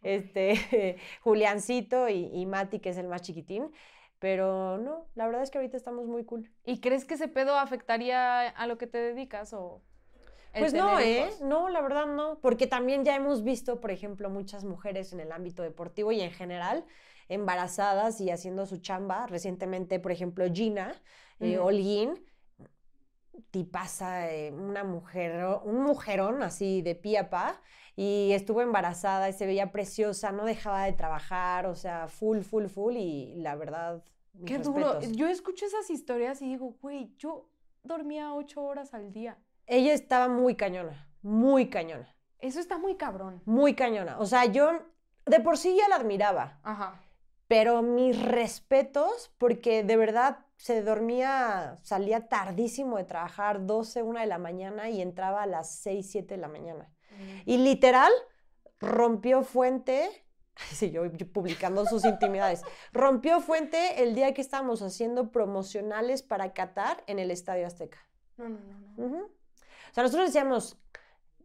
Este, 0.03 0.99
Juliancito 1.23 2.09
y, 2.09 2.31
y 2.33 2.47
Mati, 2.47 2.79
que 2.79 2.91
es 2.91 2.99
el 2.99 3.09
más 3.09 3.23
chiquitín. 3.23 3.73
Pero 4.19 4.79
no, 4.79 5.07
la 5.15 5.27
verdad 5.27 5.43
es 5.43 5.51
que 5.51 5.59
ahorita 5.59 5.77
estamos 5.77 6.07
muy 6.07 6.25
cool. 6.25 6.51
¿Y 6.65 6.81
crees 6.81 7.05
que 7.05 7.15
ese 7.15 7.29
pedo 7.29 7.57
afectaría 7.59 8.49
a 8.49 8.67
lo 8.67 8.79
que 8.79 8.87
te 8.87 8.99
dedicas 8.99 9.53
o 9.53 9.83
Pues 10.59 10.73
no, 10.73 10.99
¿eh? 10.99 11.21
hijos? 11.21 11.43
No, 11.43 11.69
la 11.69 11.83
verdad 11.83 12.07
no, 12.07 12.39
porque 12.41 12.67
también 12.67 13.05
ya 13.05 13.15
hemos 13.15 13.45
visto, 13.45 13.81
por 13.81 13.91
ejemplo, 13.91 14.31
muchas 14.31 14.65
mujeres 14.65 15.13
en 15.13 15.21
el 15.21 15.33
ámbito 15.33 15.63
deportivo 15.63 16.13
y 16.13 16.23
en 16.23 16.31
general 16.31 16.87
embarazadas 17.29 18.21
y 18.21 18.31
haciendo 18.31 18.67
su 18.67 18.79
chamba. 18.79 19.27
Recientemente, 19.27 20.01
por 20.01 20.13
ejemplo, 20.13 20.45
Gina 20.53 20.95
eh, 21.41 21.59
Ujú. 21.59 21.69
Holguín, 21.69 22.25
tipaza, 23.51 24.31
eh, 24.33 24.53
una 24.53 24.85
mujer, 24.85 25.45
un 25.65 25.83
mujerón 25.83 26.43
así 26.43 26.83
de 26.83 26.95
pie 26.95 27.19
a 27.19 27.31
pa, 27.31 27.61
y 27.95 28.33
estuvo 28.33 28.63
embarazada 28.63 29.29
y 29.29 29.33
se 29.33 29.47
veía 29.47 29.73
preciosa, 29.73 30.33
no 30.33 30.45
dejaba 30.45 30.85
de 30.85 30.93
trabajar, 30.93 31.67
o 31.67 31.75
sea, 31.75 32.09
full, 32.09 32.41
full, 32.41 32.67
full, 32.67 32.97
y 32.97 33.37
la 33.37 33.55
verdad, 33.57 34.03
mis 34.35 34.51
Qué 34.51 34.59
duro. 34.59 35.01
Yo 35.01 35.29
escucho 35.29 35.67
esas 35.67 35.91
historias 35.91 36.43
y 36.43 36.47
digo, 36.47 36.77
güey, 36.81 37.15
yo 37.17 37.49
dormía 37.83 38.35
ocho 38.35 38.63
horas 38.63 38.95
al 38.95 39.13
día. 39.13 39.39
Ella 39.67 39.95
estaba 39.95 40.29
muy 40.29 40.55
cañona, 40.55 41.09
muy 41.23 41.69
cañona. 41.69 42.15
Eso 42.39 42.61
está 42.61 42.79
muy 42.79 42.97
cabrón. 42.97 43.43
muy 43.47 43.75
cañona. 43.75 44.19
O 44.19 44.27
sea, 44.27 44.45
yo 44.45 44.71
de 45.25 45.41
por 45.41 45.57
sí 45.57 45.77
ya 45.77 45.89
la 45.89 45.97
admiraba, 45.97 46.61
Ajá. 46.63 47.01
Pero 47.49 47.83
mis 47.83 48.21
respetos, 48.21 49.31
porque 49.39 49.85
de 49.85 49.97
verdad 49.97 50.39
se 50.57 50.83
dormía, 50.83 51.79
salía 51.83 52.29
tardísimo 52.29 52.97
de 52.97 53.05
trabajar, 53.05 53.67
12, 53.67 54.03
1 54.03 54.21
de 54.21 54.27
la 54.27 54.39
mañana 54.39 54.89
y 54.89 55.01
entraba 55.01 55.43
a 55.43 55.47
las 55.47 55.77
6, 55.77 56.09
7 56.11 56.35
de 56.35 56.41
la 56.41 56.49
mañana. 56.49 56.91
Y 57.45 57.59
literal, 57.59 58.13
rompió 58.81 59.43
fuente, 59.43 60.11
sí, 60.73 60.91
yo, 60.91 61.07
yo 61.07 61.31
publicando 61.33 61.87
sus 61.87 62.05
intimidades, 62.05 62.63
rompió 62.93 63.41
fuente 63.41 64.03
el 64.03 64.15
día 64.15 64.35
que 64.35 64.41
estábamos 64.41 64.83
haciendo 64.83 65.31
promocionales 65.31 66.23
para 66.23 66.53
Qatar 66.53 67.05
en 67.07 67.19
el 67.19 67.31
Estadio 67.31 67.67
Azteca. 67.67 67.99
No, 68.37 68.49
no, 68.49 68.59
no, 68.97 69.09
no. 69.09 69.25
O 69.25 69.95
sea, 69.95 70.03
nosotros 70.03 70.29
decíamos, 70.29 70.79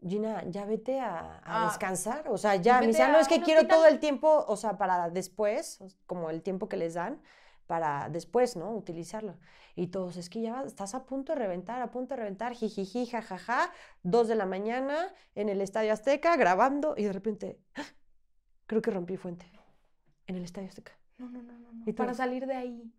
Gina, 0.06 0.44
ya 0.50 0.66
vete 0.66 1.00
a, 1.00 1.38
a 1.44 1.64
Ah, 1.64 1.66
descansar. 1.68 2.28
O 2.30 2.38
sea, 2.38 2.56
ya, 2.56 2.80
me 2.80 2.88
decía, 2.88 3.08
no, 3.12 3.20
es 3.20 3.28
que 3.28 3.42
quiero 3.42 3.62
hospital". 3.62 3.78
todo 3.78 3.88
el 3.88 4.00
tiempo, 4.00 4.46
o 4.48 4.58
sea, 4.58 4.78
para 4.78 5.10
después, 5.10 5.80
como 6.08 6.30
el 6.30 6.42
tiempo 6.42 6.68
que 6.70 6.78
les 6.78 6.96
dan, 6.96 7.22
para 7.68 8.10
después, 8.10 8.56
¿no? 8.56 8.72
Utilizarlo. 8.76 9.38
Y 9.76 9.88
todos, 9.88 10.18
es 10.18 10.30
que 10.30 10.42
ya 10.42 10.64
estás 10.64 10.96
a 10.96 11.06
punto 11.06 11.34
de 11.34 11.40
reventar, 11.40 11.82
a 11.82 11.92
punto 11.92 12.16
de 12.16 12.22
reventar, 12.22 12.54
jijiji, 12.54 13.06
jajaja, 13.06 13.72
dos 14.04 14.28
de 14.28 14.36
la 14.36 14.46
mañana 14.46 15.14
en 15.36 15.50
el 15.50 15.62
Estadio 15.62 15.94
Azteca 15.94 16.36
grabando 16.36 16.96
y 16.98 17.04
de 17.06 17.14
repente, 17.14 17.60
¡ah! 17.76 17.84
creo 18.66 18.82
que 18.82 18.92
rompí 18.92 19.18
fuente 19.18 19.46
en 20.28 20.36
el 20.36 20.44
Estadio 20.44 20.68
Azteca. 20.68 20.94
No, 21.18 21.30
no, 21.30 21.42
no, 21.44 21.54
no, 21.60 21.72
no. 21.74 21.84
¿Y 21.86 21.94
Para 21.94 22.14
salir 22.14 22.48
de 22.48 22.56
ahí. 22.56 22.92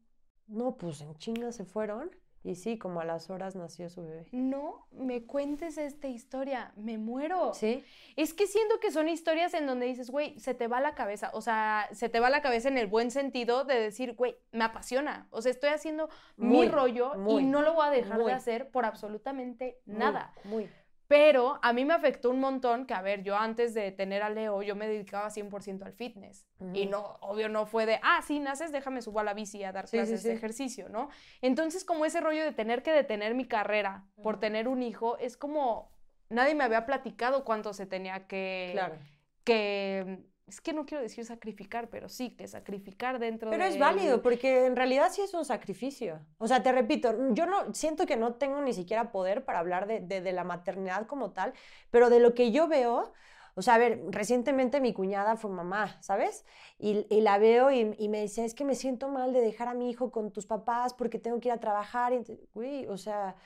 No, 0.46 0.76
pues 0.76 1.00
en 1.00 1.14
chinga 1.16 1.50
se 1.52 1.64
fueron 1.64 2.10
y 2.44 2.56
sí, 2.56 2.76
como 2.76 3.00
a 3.00 3.04
las 3.04 3.30
horas 3.30 3.54
nació 3.54 3.88
su 3.88 4.02
bebé. 4.04 4.26
No 4.32 4.86
me 4.90 5.24
cuentes 5.24 5.78
esta 5.78 6.08
historia. 6.08 6.72
Me 6.76 6.98
muero. 6.98 7.54
¿Sí? 7.54 7.84
Es 8.16 8.34
que 8.34 8.46
siento 8.46 8.80
que 8.80 8.90
son 8.90 9.08
historias 9.08 9.54
en 9.54 9.66
donde 9.66 9.86
dices, 9.86 10.10
güey, 10.10 10.38
se 10.40 10.54
te 10.54 10.66
va 10.66 10.80
la 10.80 10.94
cabeza. 10.94 11.30
O 11.34 11.40
sea, 11.40 11.88
se 11.92 12.08
te 12.08 12.18
va 12.18 12.30
la 12.30 12.42
cabeza 12.42 12.68
en 12.68 12.78
el 12.78 12.88
buen 12.88 13.10
sentido 13.10 13.64
de 13.64 13.78
decir, 13.78 14.14
güey, 14.14 14.36
me 14.50 14.64
apasiona. 14.64 15.28
O 15.30 15.40
sea, 15.40 15.52
estoy 15.52 15.70
haciendo 15.70 16.08
Muy, 16.36 16.66
mi 16.66 16.68
rollo 16.68 17.14
muy, 17.14 17.42
y 17.42 17.46
no 17.46 17.62
lo 17.62 17.74
voy 17.74 17.86
a 17.86 17.90
dejar 17.90 18.18
muy. 18.18 18.26
de 18.26 18.32
hacer 18.32 18.70
por 18.70 18.84
absolutamente 18.86 19.78
nada. 19.86 20.34
Muy. 20.44 20.68
Pero 21.12 21.58
a 21.60 21.74
mí 21.74 21.84
me 21.84 21.92
afectó 21.92 22.30
un 22.30 22.40
montón 22.40 22.86
que, 22.86 22.94
a 22.94 23.02
ver, 23.02 23.22
yo 23.22 23.36
antes 23.36 23.74
de 23.74 23.92
tener 23.92 24.22
a 24.22 24.30
Leo, 24.30 24.62
yo 24.62 24.74
me 24.74 24.88
dedicaba 24.88 25.28
100% 25.28 25.82
al 25.84 25.92
fitness. 25.92 26.46
Y 26.72 26.84
Ujú. 26.84 26.90
no, 26.90 27.18
obvio, 27.20 27.50
no 27.50 27.66
fue 27.66 27.84
de, 27.84 28.00
ah, 28.02 28.22
sí, 28.26 28.40
naces, 28.40 28.72
déjame 28.72 29.02
subo 29.02 29.20
a 29.20 29.22
la 29.24 29.34
bici 29.34 29.62
a 29.62 29.72
dar 29.72 29.86
Sí, 29.86 29.90
sí, 29.90 29.96
clases 29.98 30.22
de 30.22 30.32
ejercicio, 30.32 30.88
¿no? 30.88 31.10
Entonces, 31.42 31.84
como 31.84 32.06
ese 32.06 32.22
rollo 32.22 32.42
de 32.42 32.52
tener 32.52 32.82
que 32.82 32.92
detener 32.92 33.34
mi 33.34 33.44
carrera 33.44 34.06
por 34.22 34.40
tener 34.40 34.68
un 34.68 34.82
hijo, 34.82 35.18
es 35.18 35.36
como, 35.36 35.92
nadie 36.30 36.54
me 36.54 36.64
había 36.64 36.86
platicado 36.86 37.44
cuánto 37.44 37.74
se 37.74 37.84
tenía 37.84 38.26
que, 38.26 38.70
Claro. 38.72 38.96
que, 39.44 40.24
es 40.52 40.60
que 40.60 40.72
no 40.72 40.84
quiero 40.84 41.02
decir 41.02 41.24
sacrificar, 41.24 41.88
pero 41.88 42.08
sí, 42.08 42.30
que 42.36 42.46
sacrificar 42.46 43.18
dentro 43.18 43.50
Pero 43.50 43.64
de... 43.64 43.70
es 43.70 43.78
válido, 43.78 44.20
porque 44.22 44.66
en 44.66 44.76
realidad 44.76 45.08
sí 45.10 45.22
es 45.22 45.32
un 45.34 45.44
sacrificio. 45.44 46.20
O 46.38 46.46
sea, 46.46 46.62
te 46.62 46.70
repito, 46.72 47.14
yo 47.32 47.46
no 47.46 47.72
siento 47.74 48.04
que 48.04 48.16
no 48.16 48.34
tengo 48.34 48.60
ni 48.60 48.72
siquiera 48.74 49.10
poder 49.12 49.44
para 49.44 49.60
hablar 49.60 49.86
de, 49.86 50.00
de- 50.00 50.20
de 50.20 50.32
la 50.32 50.44
maternidad 50.44 51.06
como 51.06 51.30
tal, 51.32 51.54
pero 51.90 52.10
de 52.10 52.20
lo 52.20 52.34
que 52.34 52.52
yo 52.52 52.68
veo, 52.68 53.12
o 53.54 53.62
sea, 53.62 53.74
a 53.74 53.78
ver, 53.78 54.02
recientemente 54.10 54.80
mi 54.80 54.92
cuñada 54.92 55.36
fue 55.36 55.50
mamá, 55.50 55.96
¿sabes? 56.02 56.44
Y, 56.78 57.06
y 57.08 57.20
la 57.22 57.38
veo 57.38 57.70
y, 57.70 57.94
y 57.98 58.08
me 58.08 58.20
dice, 58.20 58.44
es 58.44 58.54
que 58.54 58.64
me 58.64 58.74
siento 58.74 59.08
mal 59.08 59.32
de 59.32 59.40
dejar 59.40 59.68
a 59.68 59.74
mi 59.74 59.88
hijo 59.90 60.10
con 60.10 60.32
tus 60.32 60.46
papás 60.46 60.92
porque 60.94 61.18
tengo 61.18 61.40
que 61.40 61.48
ir 61.48 61.52
a 61.52 61.60
trabajar. 61.60 62.12
Y, 62.12 62.22
güey, 62.54 62.86
o 62.88 62.96
sea. 62.96 63.36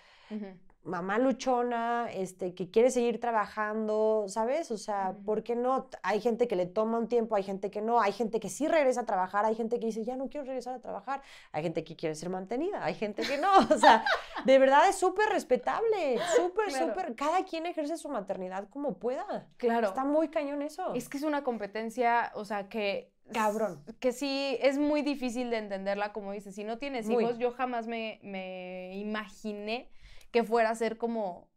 Mamá 0.87 1.19
luchona, 1.19 2.09
este, 2.13 2.55
que 2.55 2.71
quiere 2.71 2.91
seguir 2.91 3.21
trabajando, 3.21 4.25
¿sabes? 4.29 4.71
O 4.71 4.79
sea. 4.79 5.15
¿por 5.25 5.43
qué 5.43 5.57
no? 5.57 5.89
Hay 6.03 6.21
gente 6.21 6.49
que 6.49 6.57
le 6.57 6.67
toma 6.67 6.99
un 6.99 7.09
tiempo, 7.09 7.37
hay 7.37 7.43
gente 7.43 7.71
que 7.71 7.81
no, 7.81 8.01
hay 8.01 8.13
gente 8.13 8.41
que 8.41 8.49
sí 8.49 8.69
regresa 8.69 9.03
a 9.03 9.07
trabajar, 9.07 9.45
hay 9.45 9.55
gente 9.55 9.79
que 9.79 9.87
dice, 9.87 10.05
ya 10.05 10.17
no 10.17 10.29
quiero 10.29 10.47
regresar 10.47 10.75
a 10.75 10.81
trabajar, 10.81 11.23
hay 11.53 11.63
gente 11.63 11.85
que 11.85 11.97
quiere 11.97 12.15
ser 12.15 12.31
mantenida, 12.31 12.85
hay 12.85 12.95
gente 12.95 13.23
que 13.23 13.39
no, 13.39 13.51
o 13.59 13.79
sea, 13.79 14.05
de 14.45 14.59
verdad 14.59 14.89
es 14.89 14.97
súper 14.97 15.29
respetable, 15.29 16.19
súper, 16.37 16.69
Claro. 16.69 16.89
súper, 16.89 17.15
cada 17.15 17.45
quien 17.45 17.67
ejerce 17.67 17.97
su 17.97 18.09
maternidad 18.09 18.69
como 18.69 18.99
pueda. 18.99 19.49
Claro. 19.57 19.89
Está 19.89 20.05
muy 20.05 20.29
cañón 20.29 20.63
eso. 20.63 20.95
Es 20.95 21.09
que 21.09 21.19
es 21.19 21.23
una 21.23 21.43
competencia, 21.43 22.33
o 22.35 22.45
sea, 22.45 22.69
que... 22.69 23.13
Cabrón. 23.33 23.83
Que 23.99 24.13
sí, 24.13 24.57
es 24.61 24.79
muy 24.79 25.03
difícil 25.03 25.51
de 25.51 25.59
entenderla, 25.59 26.13
como 26.13 26.31
dices. 26.31 26.55
Si 26.55 26.63
no 26.63 26.79
tienes 26.79 27.09
Muy. 27.09 27.25
hijos, 27.25 27.39
yo 27.39 27.51
jamás 27.51 27.89
me, 27.89 28.21
me 28.23 28.97
imaginé 28.97 29.91
que 30.37 30.45
fuera 30.45 30.69
a 30.71 30.75
ser 30.75 30.99
como 30.99 31.49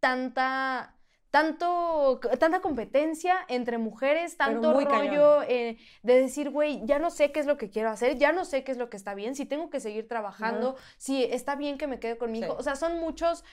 tanta... 0.00 0.94
Tanto, 1.30 2.20
tanta 2.38 2.60
competencia 2.60 3.34
entre 3.48 3.78
mujeres, 3.78 4.36
tanto 4.36 4.74
rollo 4.74 5.42
eh, 5.44 5.78
de 6.02 6.20
decir, 6.20 6.50
güey, 6.50 6.82
ya 6.84 6.98
no 6.98 7.08
sé 7.08 7.32
qué 7.32 7.40
es 7.40 7.46
lo 7.46 7.56
que 7.56 7.70
quiero 7.70 7.88
hacer, 7.88 8.18
ya 8.18 8.32
no 8.32 8.44
sé 8.44 8.64
qué 8.64 8.70
es 8.72 8.76
lo 8.76 8.90
que 8.90 8.98
está 8.98 9.14
bien, 9.14 9.34
si 9.34 9.46
tengo 9.46 9.70
que 9.70 9.80
seguir 9.80 10.06
trabajando, 10.06 10.76
si 10.98 11.24
está 11.24 11.56
bien 11.56 11.78
que 11.78 11.86
me 11.86 11.98
quede 11.98 12.18
con 12.18 12.30
mi 12.32 12.40
Sí. 12.40 12.44
hijo. 12.44 12.56
O 12.58 12.62
sea, 12.62 12.76
son 12.76 13.00
muchos 13.00 13.44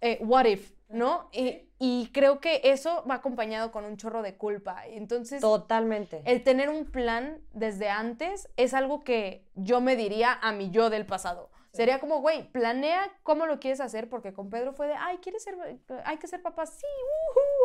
eh, 0.00 0.18
what 0.22 0.46
if, 0.46 0.72
¿no? 0.88 1.28
Y, 1.30 1.60
y 1.78 2.10
creo 2.12 2.40
que 2.40 2.60
eso 2.64 3.04
va 3.08 3.14
acompañado 3.14 3.70
con 3.70 3.84
un 3.84 3.96
chorro 3.96 4.22
de 4.22 4.36
culpa. 4.36 4.84
Entonces, 4.88 5.40
Totalmente. 5.40 6.22
el 6.24 6.42
tener 6.42 6.68
un 6.68 6.86
plan 6.86 7.40
desde 7.52 7.88
antes 7.88 8.48
es 8.56 8.74
algo 8.74 9.04
que 9.04 9.44
yo 9.54 9.80
me 9.80 9.94
diría 9.94 10.36
a 10.42 10.50
mi 10.50 10.70
yo 10.70 10.90
del 10.90 11.06
pasado. 11.06 11.50
Sería 11.78 12.00
como, 12.00 12.20
güey, 12.20 12.50
planea 12.50 13.08
cómo 13.22 13.46
lo 13.46 13.60
quieres 13.60 13.78
hacer, 13.80 14.08
porque 14.08 14.32
con 14.32 14.50
Pedro 14.50 14.72
fue 14.72 14.88
de, 14.88 14.94
ay, 14.94 15.18
¿quieres 15.18 15.44
ser, 15.44 15.56
hay 16.04 16.16
que 16.16 16.26
ser 16.26 16.42
papá? 16.42 16.66
Sí, 16.66 16.84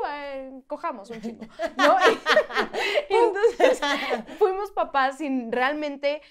eh, 0.08 0.62
cojamos 0.68 1.10
un 1.10 1.20
chingo, 1.20 1.46
¿no? 1.78 1.96
Y 3.10 3.14
entonces, 3.16 3.82
fuimos 4.38 4.70
papás 4.70 5.18
sin 5.18 5.52
realmente 5.52 6.22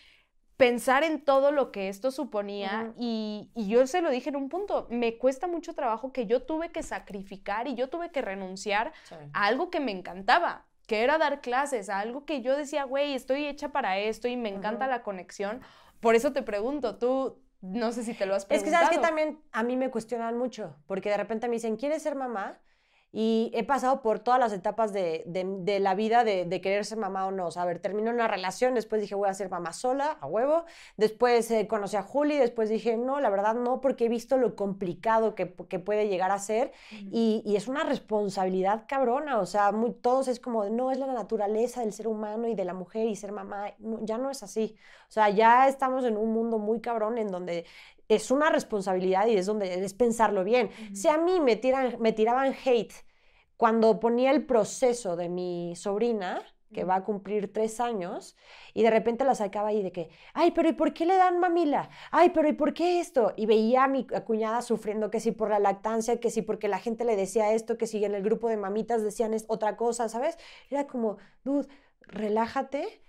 pensar 0.57 1.03
en 1.03 1.25
todo 1.25 1.51
lo 1.51 1.73
que 1.73 1.89
esto 1.89 2.13
suponía 2.13 2.93
y, 2.97 3.51
y 3.57 3.67
yo 3.67 3.85
se 3.89 4.01
lo 4.01 4.11
dije 4.11 4.29
en 4.29 4.37
un 4.37 4.49
punto, 4.49 4.87
me 4.89 5.19
cuesta 5.19 5.49
mucho 5.49 5.75
trabajo 5.75 6.13
que 6.13 6.27
yo 6.27 6.45
tuve 6.45 6.71
que 6.71 6.85
sacrificar 6.85 7.67
y 7.67 7.75
yo 7.75 7.89
tuve 7.89 8.13
que 8.13 8.23
renunciar 8.23 8.93
Sí. 9.09 9.17
a 9.33 9.47
algo 9.47 9.71
que 9.71 9.81
me 9.81 9.91
encantaba, 9.91 10.67
que 10.87 11.03
era 11.03 11.19
dar 11.19 11.41
clases, 11.41 11.89
a 11.89 11.99
algo 11.99 12.25
que 12.27 12.43
yo 12.43 12.57
decía, 12.57 12.85
güey, 12.85 13.15
estoy 13.15 13.45
hecha 13.47 13.71
para 13.71 13.99
esto 13.99 14.29
y 14.29 14.37
me 14.37 14.51
encanta 14.51 14.87
la 14.87 15.03
conexión. 15.03 15.63
Por 15.99 16.15
eso 16.15 16.33
te 16.33 16.43
pregunto, 16.43 16.97
tú, 16.99 17.42
no 17.63 17.93
sé 17.93 18.05
si 18.05 18.13
te 18.15 18.27
lo 18.27 18.35
has 18.35 18.43
Es 18.43 18.49
que 18.49 18.55
preguntado. 18.57 18.85
sabes 18.85 18.99
que 18.99 19.03
también 19.03 19.41
a 19.53 19.63
mí 19.63 19.77
me 19.77 19.91
cuestionan 19.91 20.37
mucho, 20.37 20.77
porque 20.87 21.09
de 21.11 21.17
repente 21.17 21.49
me 21.49 21.55
dicen, 21.55 21.77
¿quieres 21.77 22.03
ser 22.03 22.15
mamá? 22.17 22.59
Y 23.15 23.51
he 23.55 23.63
pasado 23.65 24.01
por 24.03 24.21
todas 24.21 24.41
las 24.41 24.53
etapas 24.55 24.93
de, 24.95 25.23
de- 25.27 25.45
de 25.61 25.81
la 25.81 25.95
vida 25.95 26.25
de, 26.25 26.47
de 26.47 26.61
querer 26.63 26.85
ser 26.87 26.99
mamá 26.99 27.27
o 27.27 27.31
no. 27.31 27.47
O 27.49 27.51
sea, 27.51 27.63
a 27.63 27.67
ver, 27.67 27.79
terminé 27.79 28.09
una 28.11 28.27
relación, 28.27 28.75
después 28.75 29.03
dije 29.03 29.15
voy 29.15 29.29
a 29.29 29.35
ser 29.35 29.51
mamá 29.51 29.73
sola, 29.75 30.17
a 30.21 30.27
huevo. 30.27 30.65
Después 30.97 31.51
eh, 31.51 31.67
conocí 31.69 31.97
a 31.97 32.03
Juli, 32.03 32.37
después 32.39 32.69
dije 32.71 32.97
no, 32.97 33.21
la 33.21 33.29
verdad 33.31 33.55
no, 33.55 33.81
porque 33.83 34.07
he 34.07 34.09
visto 34.09 34.39
lo 34.39 34.57
complicado 34.57 35.35
que, 35.35 35.55
que 35.69 35.79
puede 35.79 36.09
llegar 36.09 36.31
a 36.31 36.39
ser. 36.39 36.73
Y, 37.11 37.43
y 37.45 37.57
es 37.57 37.69
una 37.69 37.85
responsabilidad 37.85 38.85
cabrona. 38.89 39.39
O 39.41 39.47
sea, 39.47 39.73
muy, 39.73 39.93
todos 39.93 40.29
es 40.29 40.41
como, 40.41 40.65
no, 40.71 40.91
es 40.91 40.99
la 40.99 41.07
naturaleza 41.13 41.81
del 41.81 41.93
ser 41.93 42.09
humano 42.09 42.49
y 42.49 42.55
de 42.55 42.65
la 42.65 42.75
mujer 42.75 43.07
y 43.09 43.17
ser 43.17 43.33
mamá. 43.33 43.73
No, 43.79 43.99
ya 44.05 44.19
no 44.19 44.31
es 44.31 44.43
así. 44.43 44.77
O 45.09 45.13
sea, 45.13 45.29
ya 45.31 45.69
estamos 45.69 46.05
en 46.05 46.17
un 46.17 46.33
mundo 46.33 46.59
muy 46.59 46.81
cabrón 46.81 47.19
en 47.19 47.29
donde 47.29 47.67
es 48.09 48.31
una 48.31 48.51
responsabilidad 48.51 49.27
y 49.27 49.37
es 49.37 49.47
donde 49.47 49.85
es 49.85 49.95
pensarlo 49.95 50.45
bien. 50.45 50.71
Si 50.93 51.09
a 51.09 51.19
mí 51.19 51.41
me, 51.41 51.57
tiran, 51.57 51.97
me 52.01 52.13
tiraban 52.13 52.55
hate 52.65 52.93
cuando 53.57 54.01
ponía 54.01 54.31
el 54.31 54.45
proceso 54.45 55.17
de 55.17 55.29
mi 55.29 55.75
sobrina, 55.77 56.43
que 56.73 56.85
va 56.85 56.97
a 56.97 57.05
cumplir 57.05 57.53
tres 57.53 57.81
años, 57.81 58.35
y 58.73 58.83
de 58.83 58.91
repente 58.91 59.25
la 59.25 59.35
sacaba 59.35 59.69
ahí 59.69 59.83
de 59.83 59.93
que, 59.93 60.09
ay, 60.33 60.53
pero 60.53 60.71
¿y 60.71 60.73
por 60.73 60.95
qué 60.95 61.05
le 61.05 61.17
dan 61.17 61.39
mamila? 61.39 61.91
Ay, 62.11 62.31
pero 62.31 62.49
¿y 62.49 62.55
por 62.55 62.73
qué 62.73 62.99
esto? 62.99 63.35
Y 63.37 63.45
veía 63.45 63.85
a 63.85 63.89
mi 63.89 64.07
cuñada 64.07 64.63
sufriendo 64.63 65.11
que 65.11 65.21
si 65.21 65.33
por 65.33 65.51
la 65.51 65.59
lactancia, 65.59 66.19
que 66.19 66.31
si 66.31 66.41
porque 66.41 66.69
la 66.69 66.79
gente 66.79 67.05
le 67.05 67.15
decía 67.15 67.53
esto, 67.53 67.77
que 67.77 67.87
si 67.87 68.03
en 68.03 68.15
el 68.15 68.23
grupo 68.23 68.49
de 68.49 68.57
mamitas 68.57 69.03
decían 69.03 69.35
es- 69.35 69.45
otra 69.49 69.77
cosa, 69.77 70.09
¿sabes? 70.09 70.39
Era 70.71 70.87
como, 70.87 71.19
dude, 71.45 71.69
relájate 72.01 73.03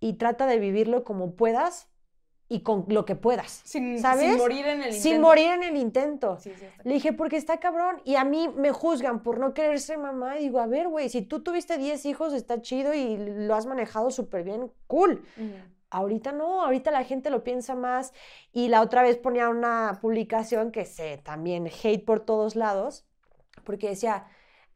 y 0.00 0.14
trata 0.14 0.46
de 0.46 0.58
vivirlo 0.58 1.04
como 1.04 1.36
puedas 1.36 1.88
y 2.48 2.60
con 2.60 2.86
lo 2.88 3.04
que 3.04 3.14
puedas. 3.14 3.60
Sin, 3.64 3.98
¿Sabes? 3.98 4.30
sin 4.30 4.38
morir 4.38 4.66
en 4.66 4.82
el 4.82 4.92
Sin 4.94 5.12
intento. 5.12 5.26
morir 5.28 5.50
en 5.52 5.62
el 5.62 5.76
intento. 5.76 6.38
Sí, 6.40 6.52
sí, 6.58 6.64
Le 6.82 6.94
dije, 6.94 7.12
porque 7.12 7.36
está 7.36 7.60
cabrón. 7.60 8.00
Y 8.04 8.16
a 8.16 8.24
mí 8.24 8.48
me 8.48 8.72
juzgan 8.72 9.22
por 9.22 9.38
no 9.38 9.52
querer 9.52 9.78
ser 9.80 9.98
mamá. 9.98 10.38
Y 10.38 10.44
digo, 10.44 10.58
a 10.60 10.66
ver, 10.66 10.88
güey, 10.88 11.10
si 11.10 11.22
tú 11.22 11.42
tuviste 11.42 11.76
10 11.76 12.06
hijos, 12.06 12.32
está 12.32 12.62
chido 12.62 12.94
y 12.94 13.16
lo 13.18 13.54
has 13.54 13.66
manejado 13.66 14.10
súper 14.10 14.44
bien, 14.44 14.72
cool. 14.86 15.22
Ahorita 15.90 16.32
no, 16.32 16.62
ahorita 16.62 16.90
la 16.90 17.04
gente 17.04 17.28
lo 17.28 17.44
piensa 17.44 17.74
más. 17.74 18.14
Y 18.52 18.68
la 18.68 18.80
otra 18.80 19.02
vez 19.02 19.18
ponía 19.18 19.50
una 19.50 19.98
publicación 20.00 20.70
que 20.72 20.86
se 20.86 21.18
también 21.18 21.66
hate 21.66 22.04
por 22.04 22.20
todos 22.20 22.56
lados, 22.56 23.06
porque 23.64 23.90
decía, 23.90 24.26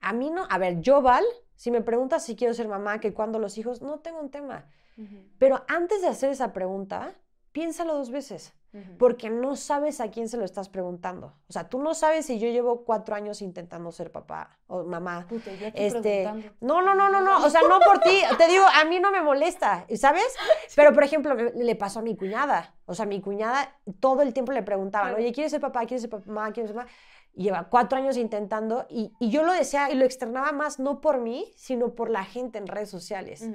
a 0.01 0.13
mí 0.13 0.31
no, 0.31 0.47
a 0.51 0.59
ver, 0.59 0.81
yo, 0.81 1.01
Val, 1.01 1.25
si 1.57 1.71
me 1.71 1.81
preguntas 1.81 2.25
si 2.25 2.37
quiero 2.37 2.53
ser 2.53 2.69
mamá, 2.69 3.01
que 3.01 3.15
cuando 3.15 3.39
los 3.39 3.57
hijos, 3.57 3.81
no 3.81 4.01
tengo 4.01 4.21
un 4.21 4.31
tema. 4.31 4.67
Ujú. 4.99 5.17
Pero 5.39 5.65
antes 5.69 6.03
de 6.03 6.09
hacer 6.09 6.31
esa 6.31 6.53
pregunta, 6.53 7.15
piénsalo 7.53 7.95
dos 7.95 8.11
veces 8.11 8.55
porque 8.99 9.29
no 9.29 9.55
sabes 9.55 10.01
a 10.01 10.11
quién 10.11 10.31
se 10.31 10.39
lo 10.39 10.47
estás 10.47 10.71
preguntando. 10.71 11.35
O 11.47 11.53
sea, 11.53 11.69
tú 11.69 11.79
no 11.79 11.93
sabes 11.93 12.25
si 12.25 12.39
yo 12.39 12.49
llevo 12.49 12.85
cuatro 12.85 13.15
años 13.15 13.43
intentando 13.43 13.93
ser 13.93 14.11
papá 14.11 14.59
o 14.67 14.83
mamá. 14.85 15.27
Puta, 15.29 15.51
Este, 15.75 16.25
no, 16.61 16.81
no, 16.81 16.95
no, 16.95 17.11
no, 17.11 17.21
no, 17.21 17.45
o 17.45 17.51
sea, 17.51 17.61
no 17.69 17.81
por 17.81 17.99
ti, 17.99 18.23
te 18.39 18.49
digo, 18.49 18.65
a 18.75 18.85
mí 18.87 18.99
no 18.99 19.11
me 19.11 19.21
molesta, 19.21 19.87
¿sabes? 19.97 20.25
Pero, 20.75 20.95
por 20.95 21.05
ejemplo, 21.05 21.35
le 21.35 21.77
pasó 21.77 21.99
a 21.99 22.03
mi 22.03 22.17
cuñada, 22.17 22.75
o 22.87 22.95
sea, 22.95 23.05
mi 23.05 23.21
cuñada 23.21 23.77
todo 24.01 24.23
el 24.23 24.33
tiempo 24.33 24.53
le 24.53 24.63
preguntaban, 24.63 25.15
oye, 25.17 25.33
¿quieres 25.33 25.53
ser 25.53 25.61
papá? 25.61 25.81
¿Quieres 25.81 26.01
ser 26.01 26.27
mamá? 26.27 26.51
¿Quieres 26.53 26.71
ser 26.71 26.77
mamá? 26.77 26.89
Y 27.35 27.45
lleva 27.45 27.69
cuatro 27.69 27.99
años 27.99 28.17
intentando 28.17 28.87
y, 28.89 29.13
y 29.19 29.29
yo 29.31 29.43
lo 29.43 29.53
decía 29.53 29.91
y 29.91 29.97
lo 29.97 30.07
externaba 30.07 30.53
más 30.53 30.79
no 30.79 31.03
por 31.03 31.19
mí, 31.21 31.53
sino 31.57 31.95
por 31.95 32.09
la 32.09 32.25
gente 32.25 32.57
en 32.57 32.67
redes 32.67 32.89
sociales. 32.89 33.47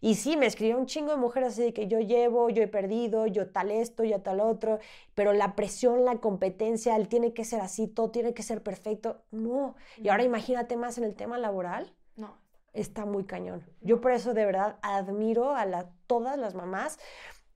Y 0.00 0.14
sí, 0.16 0.36
me 0.36 0.46
escribió 0.46 0.76
un 0.78 0.86
chingo 0.86 1.10
de 1.12 1.16
mujeres 1.16 1.52
así 1.54 1.62
de 1.62 1.72
que 1.72 1.86
yo 1.88 2.00
llevo, 2.00 2.50
yo 2.50 2.62
he 2.62 2.68
perdido, 2.68 3.26
yo 3.26 3.50
tal 3.50 3.70
esto, 3.70 4.04
yo 4.04 4.20
tal 4.20 4.40
otro, 4.40 4.78
pero 5.14 5.32
la 5.32 5.56
presión, 5.56 6.04
la 6.04 6.16
competencia, 6.16 6.96
él 6.96 7.08
tiene 7.08 7.32
que 7.32 7.44
ser 7.44 7.60
así, 7.60 7.86
todo 7.88 8.10
tiene 8.10 8.34
que 8.34 8.42
ser 8.42 8.62
perfecto. 8.62 9.22
No. 9.30 9.74
Y 9.96 10.08
ahora 10.08 10.22
imagínate 10.24 10.76
más 10.76 10.98
en 10.98 11.04
el 11.04 11.14
tema 11.14 11.38
laboral, 11.38 11.92
No. 12.16 12.36
está 12.72 13.04
muy 13.06 13.24
cañón. 13.24 13.64
Yo 13.80 14.00
por 14.00 14.12
eso 14.12 14.34
de 14.34 14.44
verdad 14.44 14.78
admiro 14.82 15.54
a 15.54 15.64
la- 15.64 15.90
todas 16.06 16.38
las 16.38 16.54
mamás 16.54 16.98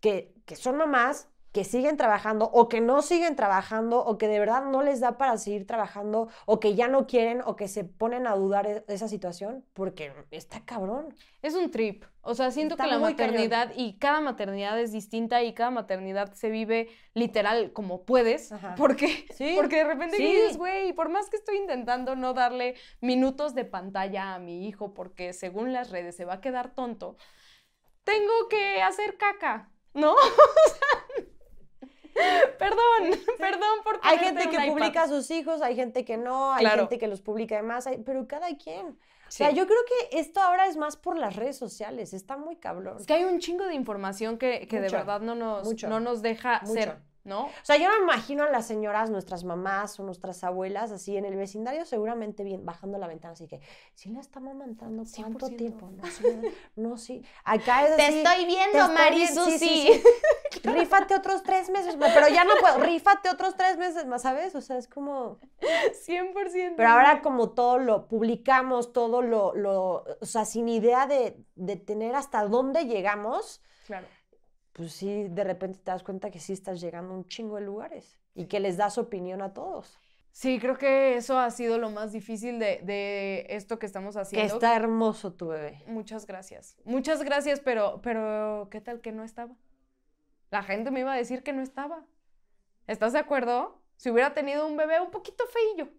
que, 0.01 0.35
que 0.47 0.57
son 0.57 0.77
mamás, 0.77 1.29
que 1.53 1.65
siguen 1.65 1.97
trabajando 1.97 2.49
o 2.53 2.69
que 2.69 2.81
no 2.81 3.03
siguen 3.03 3.35
trabajando 3.35 4.05
o 4.05 4.19
que 4.19 4.29
de 4.29 4.39
verdad 4.39 4.65
no 4.65 4.83
les 4.83 5.01
da 5.01 5.19
para 5.19 5.37
seguir 5.37 5.67
trabajando 5.67 6.29
o 6.47 6.61
que 6.61 6.75
ya 6.77 6.87
no 6.89 7.07
quieren 7.07 7.43
o 7.45 7.57
que 7.57 7.67
se 7.67 7.83
ponen 7.85 8.27
a 8.27 8.37
dudar 8.37 8.85
de 8.87 8.95
esa 8.95 9.09
situación 9.09 9.65
porque 9.73 10.13
está 10.31 10.65
cabrón. 10.65 11.15
Es 11.43 11.55
un 11.55 11.71
trip. 11.71 12.05
O 12.23 12.35
sea, 12.35 12.51
siento 12.51 12.75
Está 12.75 12.85
que 12.85 12.91
la 12.91 12.97
cañón. 12.97 13.11
maternidad 13.13 13.73
y 13.75 13.99
cada 13.99 14.21
maternidad 14.21 14.79
es 14.79 14.93
distinta 14.93 15.43
y 15.43 15.55
cada 15.55 15.71
maternidad 15.71 16.33
se 16.35 16.51
vive 16.51 16.91
literal 17.15 17.73
como 17.73 18.05
puedes. 18.05 18.53
Ajá. 18.53 18.75
Porque, 18.77 19.27
Sí, 19.35 19.55
porque 19.57 19.77
de 19.77 19.85
repente 19.85 20.19
sí. 20.19 20.23
dices, 20.23 20.57
güey, 20.59 20.93
por 20.93 21.09
más 21.09 21.31
que 21.31 21.37
estoy 21.37 21.57
intentando 21.57 22.15
no 22.17 22.35
darle 22.35 22.75
minutos 23.01 23.55
de 23.55 23.65
pantalla 23.65 24.35
a 24.35 24.39
mi 24.39 24.69
hijo 24.69 24.93
porque 24.95 25.33
según 25.33 25.73
las 25.73 25.91
redes 25.91 26.15
se 26.15 26.27
va 26.27 26.35
a 26.35 26.41
quedar 26.41 26.75
tonto, 26.75 27.17
tengo 28.05 28.49
que 28.49 28.83
hacer 28.83 29.17
caca, 29.17 29.71
¿no? 29.95 30.15
O 30.15 30.69
sea, 30.69 31.00
perdón, 32.59 33.19
perdón 33.39 33.79
por 33.85 34.01
Hay 34.03 34.19
gente 34.19 34.49
que 34.49 34.57
iPad. 34.57 34.69
publica 34.69 35.03
a 35.05 35.09
sus 35.09 35.31
hijos, 35.31 35.63
hay 35.63 35.77
gente 35.77 36.05
que 36.05 36.17
no, 36.17 36.53
hay 36.53 36.61
Claro. 36.61 36.83
gente 36.83 36.99
que 36.99 37.09
los 37.09 37.21
publica 37.21 37.57
de 37.57 37.63
más, 37.63 37.87
hay- 37.87 37.99
pero 37.99 38.27
cada 38.27 38.49
quien. 38.57 38.87
O 38.89 39.33
sea, 39.33 39.51
yo 39.53 39.65
creo 39.67 39.79
que 40.11 40.19
esto 40.19 40.41
ahora 40.41 40.67
es 40.67 40.77
más 40.77 40.97
por 40.97 41.17
las 41.17 41.37
redes 41.37 41.57
sociales, 41.57 42.13
está 42.15 42.37
muy 42.37 42.57
cabrón. 42.57 42.97
Es 42.99 43.07
que 43.07 43.13
hay 43.13 43.23
un 43.25 43.39
chingo 43.39 43.65
de 43.65 43.75
información 43.75 44.39
que, 44.39 44.67
que 44.67 44.81
de 44.81 44.89
verdad 44.89 45.21
no 45.21 45.37
nos, 45.37 45.65
mucho, 45.65 45.89
no 45.89 46.01
nos 46.01 46.21
deja 46.21 46.61
mucho. 46.63 46.73
ser, 46.73 46.97
¿no? 47.25 47.47
O 47.47 47.51
sea, 47.63 47.77
yo 47.77 47.89
me 47.91 47.99
imagino 48.03 48.45
a 48.45 48.51
las 48.51 48.67
señoras, 48.67 49.11
nuestras 49.11 49.45
mamás 49.45 49.99
o 50.01 50.03
nuestras 50.03 50.43
abuelas, 50.45 50.91
así 50.91 51.17
en 51.17 51.25
el 51.25 51.37
vecindario, 51.37 51.85
seguramente 51.85 52.45
bien, 52.45 52.65
bajando 52.65 52.99
la 52.99 53.07
ventana, 53.07 53.33
así 53.33 53.47
que, 53.47 53.61
¿sí 53.95 54.11
la 54.11 54.21
está 54.21 54.39
amamantando? 54.39 55.05
¿Cuánto 55.17 55.49
100%. 55.49 55.57
tiempo? 55.57 55.91
No, 55.91 56.07
sí, 56.11 56.25
no, 56.77 56.97
sí. 56.97 57.25
Acá 57.45 57.87
es 57.87 57.97
Te 57.97 58.03
así, 58.03 58.19
estoy 58.19 58.45
viendo, 58.47 58.73
te 58.73 58.79
estoy 58.79 58.95
Mari 58.95 59.17
viendo, 59.17 59.45
sí, 59.45 59.53
Susi. 59.53 59.69
sí, 59.69 60.03
sí. 60.63 60.69
Rífate 60.69 61.15
otros 61.15 61.43
tres 61.43 61.71
meses 61.71 61.97
más, 61.97 62.13
pero 62.13 62.29
ya 62.29 62.45
no 62.45 62.55
puedo, 62.61 62.79
rífate 62.79 63.29
otros 63.31 63.55
tres 63.57 63.77
meses 63.79 64.07
más, 64.07 64.23
¿sabes? 64.23 64.55
O 64.55 64.61
sea, 64.61 64.77
es 64.79 64.89
como... 64.89 65.39
100%. 65.61 66.75
Pero 66.77 66.89
ahora 66.89 67.23
como 67.23 67.51
todo 67.51 67.79
lo 67.79 68.09
publicamos, 68.09 68.93
todo 68.93 69.23
lo, 69.23 69.55
lo 69.55 70.05
o 70.21 70.27
sea, 70.27 70.45
sin 70.45 70.69
idea 70.69 71.07
de, 71.07 71.37
de 71.55 71.77
tener 71.77 72.15
hasta 72.15 72.45
dónde 72.47 72.87
llegamos, 72.87 73.63
Claro. 73.87 74.07
Pues 74.73 74.93
sí, 74.93 75.29
de 75.29 75.45
repente 75.45 75.79
te 75.79 75.91
das 75.91 76.03
cuenta 76.03 76.31
que 76.31 76.39
sí 76.41 76.53
estás 76.53 76.81
llegando 76.81 77.13
a 77.15 77.17
un 77.17 77.27
chingo 77.27 77.57
de 77.57 77.63
lugares 77.63 78.19
y 78.35 78.47
que 78.47 78.61
les 78.61 78.77
das 78.77 78.99
opinión 78.99 79.43
a 79.43 79.53
todos. 79.53 79.99
Sí, 80.33 80.61
creo 80.61 80.79
que 80.79 81.17
eso 81.17 81.39
ha 81.41 81.51
sido 81.51 81.77
lo 81.79 81.91
más 81.91 82.13
difícil 82.13 82.61
de, 82.61 82.81
de 82.85 83.47
esto 83.51 83.79
que 83.81 83.87
estamos 83.87 84.15
Que 84.15 84.21
haciendo. 84.21 84.55
está 84.55 84.77
hermoso 84.77 85.33
tu 85.33 85.49
bebé. 85.49 85.83
Muchas 85.89 86.25
gracias. 86.27 86.77
Muchas 86.85 87.25
gracias, 87.25 87.59
pero, 87.61 88.01
pero 88.01 88.69
¿qué 88.71 88.81
tal 88.81 89.01
que 89.01 89.11
no 89.11 89.25
estaba? 89.25 89.57
La 90.51 90.63
gente 90.63 90.91
me 90.93 91.01
iba 91.01 91.13
a 91.13 91.17
decir 91.17 91.43
que 91.43 91.53
no 91.53 91.63
estaba. 91.63 92.07
¿Estás 92.87 93.13
de 93.13 93.19
acuerdo? 93.19 93.81
Si 93.97 94.09
hubiera 94.11 94.33
tenido 94.33 94.67
un 94.67 94.77
bebé 94.77 95.01
un 95.01 95.11
poquito 95.11 95.45
feillo. 95.49 95.91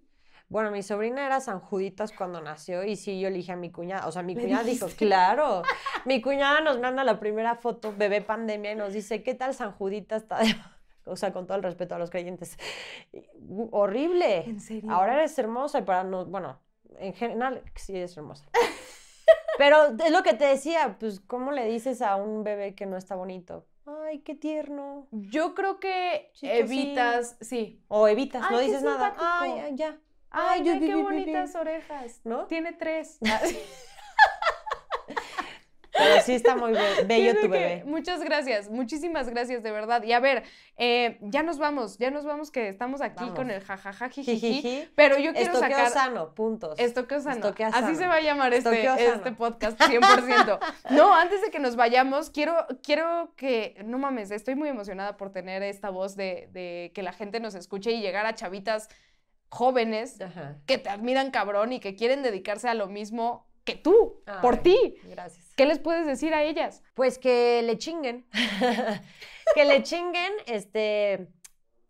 Bueno, 0.52 0.70
mi 0.70 0.84
sobrina 0.84 1.26
era 1.26 1.40
San 1.40 1.62
Juditas 1.62 2.12
cuando 2.12 2.42
nació 2.42 2.84
y 2.84 2.98
sí, 2.98 3.22
yo 3.22 3.30
le 3.30 3.38
dije 3.38 3.54
a 3.54 3.56
mi 3.56 3.72
cuñada, 3.72 4.06
o 4.06 4.12
sea, 4.12 4.22
mi 4.22 4.36
¿Le 4.36 4.42
cuñada 4.42 4.66
dijo, 4.66 4.88
claro, 4.98 5.62
mi 6.04 6.22
cuñada 6.22 6.60
nos 6.60 6.78
manda 6.78 7.06
la 7.06 7.22
primera 7.22 7.56
foto, 7.56 7.94
bebé 7.98 8.20
pandemia, 8.20 8.74
y 8.74 8.76
nos 8.76 8.92
dice, 8.92 9.24
¿qué 9.24 9.34
tal 9.34 9.54
San 9.54 9.72
Juditas 9.72 10.24
está 10.24 10.40
de-?" 10.40 10.54
O 11.06 11.16
sea, 11.16 11.32
con 11.32 11.48
todo 11.48 11.56
el 11.56 11.64
respeto 11.64 11.96
a 11.96 12.00
los 12.00 12.10
creyentes. 12.10 12.58
Horrible. 13.72 14.42
¿En 14.42 14.60
serio? 14.60 14.92
Ahora 14.92 15.16
eres 15.16 15.40
hermosa 15.40 15.80
y 15.80 15.82
para 15.84 16.04
no, 16.04 16.26
bueno, 16.26 16.60
en 17.00 17.14
general 17.14 17.64
sí 17.76 17.96
eres 17.96 18.16
hermosa. 18.18 18.46
Pero 19.58 19.78
es 20.04 20.12
lo 20.12 20.22
que 20.22 20.34
te 20.34 20.46
decía, 20.46 20.98
pues, 21.00 21.22
¿cómo 21.22 21.54
le 21.54 21.66
dices 21.66 22.02
a 22.02 22.18
un 22.18 22.44
bebé 22.44 22.76
que 22.76 22.86
no 22.86 22.98
está 22.98 23.16
bonito? 23.16 23.66
Ay, 23.86 24.20
qué 24.20 24.36
tierno. 24.36 25.08
Yo 25.12 25.56
creo 25.56 25.80
que 25.80 26.30
evitas, 26.42 27.38
sí. 27.40 27.82
O 27.88 28.10
evitas, 28.10 28.44
Ay, 28.46 28.54
no 28.54 28.60
dices 28.60 28.84
nada. 28.84 29.16
Ay, 29.18 29.52
ay, 29.52 29.76
ya. 29.76 29.98
Ay, 30.32 30.64
yo- 30.64 30.80
qué 30.80 30.96
bonitas 30.96 31.56
orejas. 31.56 32.22
¿No? 32.24 32.46
Tiene 32.48 32.74
tres. 32.74 33.18
Pero 35.94 36.22
sí 36.24 36.34
está 36.34 36.56
muy 36.56 36.72
be- 36.72 37.04
bello 37.06 37.34
tu 37.42 37.50
bebé. 37.50 37.84
Muchas 37.86 38.22
gracias, 38.24 38.70
muchísimas 38.70 39.28
gracias, 39.30 39.62
de 39.62 39.72
verdad. 39.72 40.02
Y 40.04 40.14
a 40.14 40.22
ver, 40.22 40.44
eh, 40.78 41.18
ya 41.22 41.44
nos 41.44 41.58
vamos, 41.58 41.98
ya 41.98 42.10
nos 42.12 42.24
vamos, 42.24 42.50
que 42.50 42.70
estamos 42.70 43.02
aquí 43.02 43.18
Vamos. 43.20 43.36
con 43.36 43.52
el 43.52 43.62
jajaja, 43.62 44.08
jijiji. 44.10 44.88
Pero 44.96 45.18
yo 45.18 45.34
quiero 45.34 45.52
Estoqueo 45.52 45.70
sacar... 45.78 45.90
sano, 45.92 46.34
puntos. 46.34 46.80
Estoqueo 46.80 47.20
sano. 47.20 47.36
Estoquea 47.36 47.68
Así 47.68 47.80
sano. 47.82 47.96
se 47.98 48.08
va 48.08 48.16
a 48.16 48.22
llamar 48.22 48.54
este, 48.54 48.70
Estoqueo 48.70 48.96
este 49.16 49.32
podcast, 49.34 49.78
100%. 49.82 50.60
no, 50.92 51.14
antes 51.14 51.42
de 51.42 51.52
que 51.52 51.60
nos 51.60 51.76
vayamos, 51.76 52.30
quiero, 52.30 52.56
quiero 52.82 53.34
que, 53.36 53.76
no 53.84 53.98
mames, 54.00 54.32
estoy 54.32 54.56
muy 54.56 54.70
emocionada 54.70 55.18
por 55.18 55.32
tener 55.34 55.62
esta 55.62 55.90
voz 55.90 56.16
de, 56.16 56.48
de 56.54 56.92
que 56.96 57.04
la 57.04 57.12
gente 57.12 57.42
nos 57.42 57.54
escuche 57.54 57.92
y 57.92 58.00
llegar 58.02 58.26
a 58.26 58.34
chavitas 58.34 58.88
jóvenes 59.52 60.20
Ajá. 60.22 60.58
que 60.66 60.78
te 60.78 60.90
admiran 60.90 61.30
cabrón 61.30 61.74
y 61.74 61.80
que 61.80 61.96
quieren 61.96 62.24
dedicarse 62.24 62.70
a 62.70 62.74
lo 62.74 62.88
mismo 62.88 63.46
que 63.64 63.76
tú, 63.76 64.24
por 64.42 64.58
ti. 64.58 64.96
Gracias. 65.04 65.54
¿Qué 65.56 65.66
les 65.66 65.78
puedes 65.78 66.08
decir 66.08 66.34
a 66.34 66.44
ellas? 66.44 66.82
Pues 66.96 67.20
que 67.20 67.62
le 67.62 67.78
chinguen. 67.78 68.26
que 69.56 69.66
le 69.66 69.84
chinguen, 69.84 70.32
este. 70.48 71.28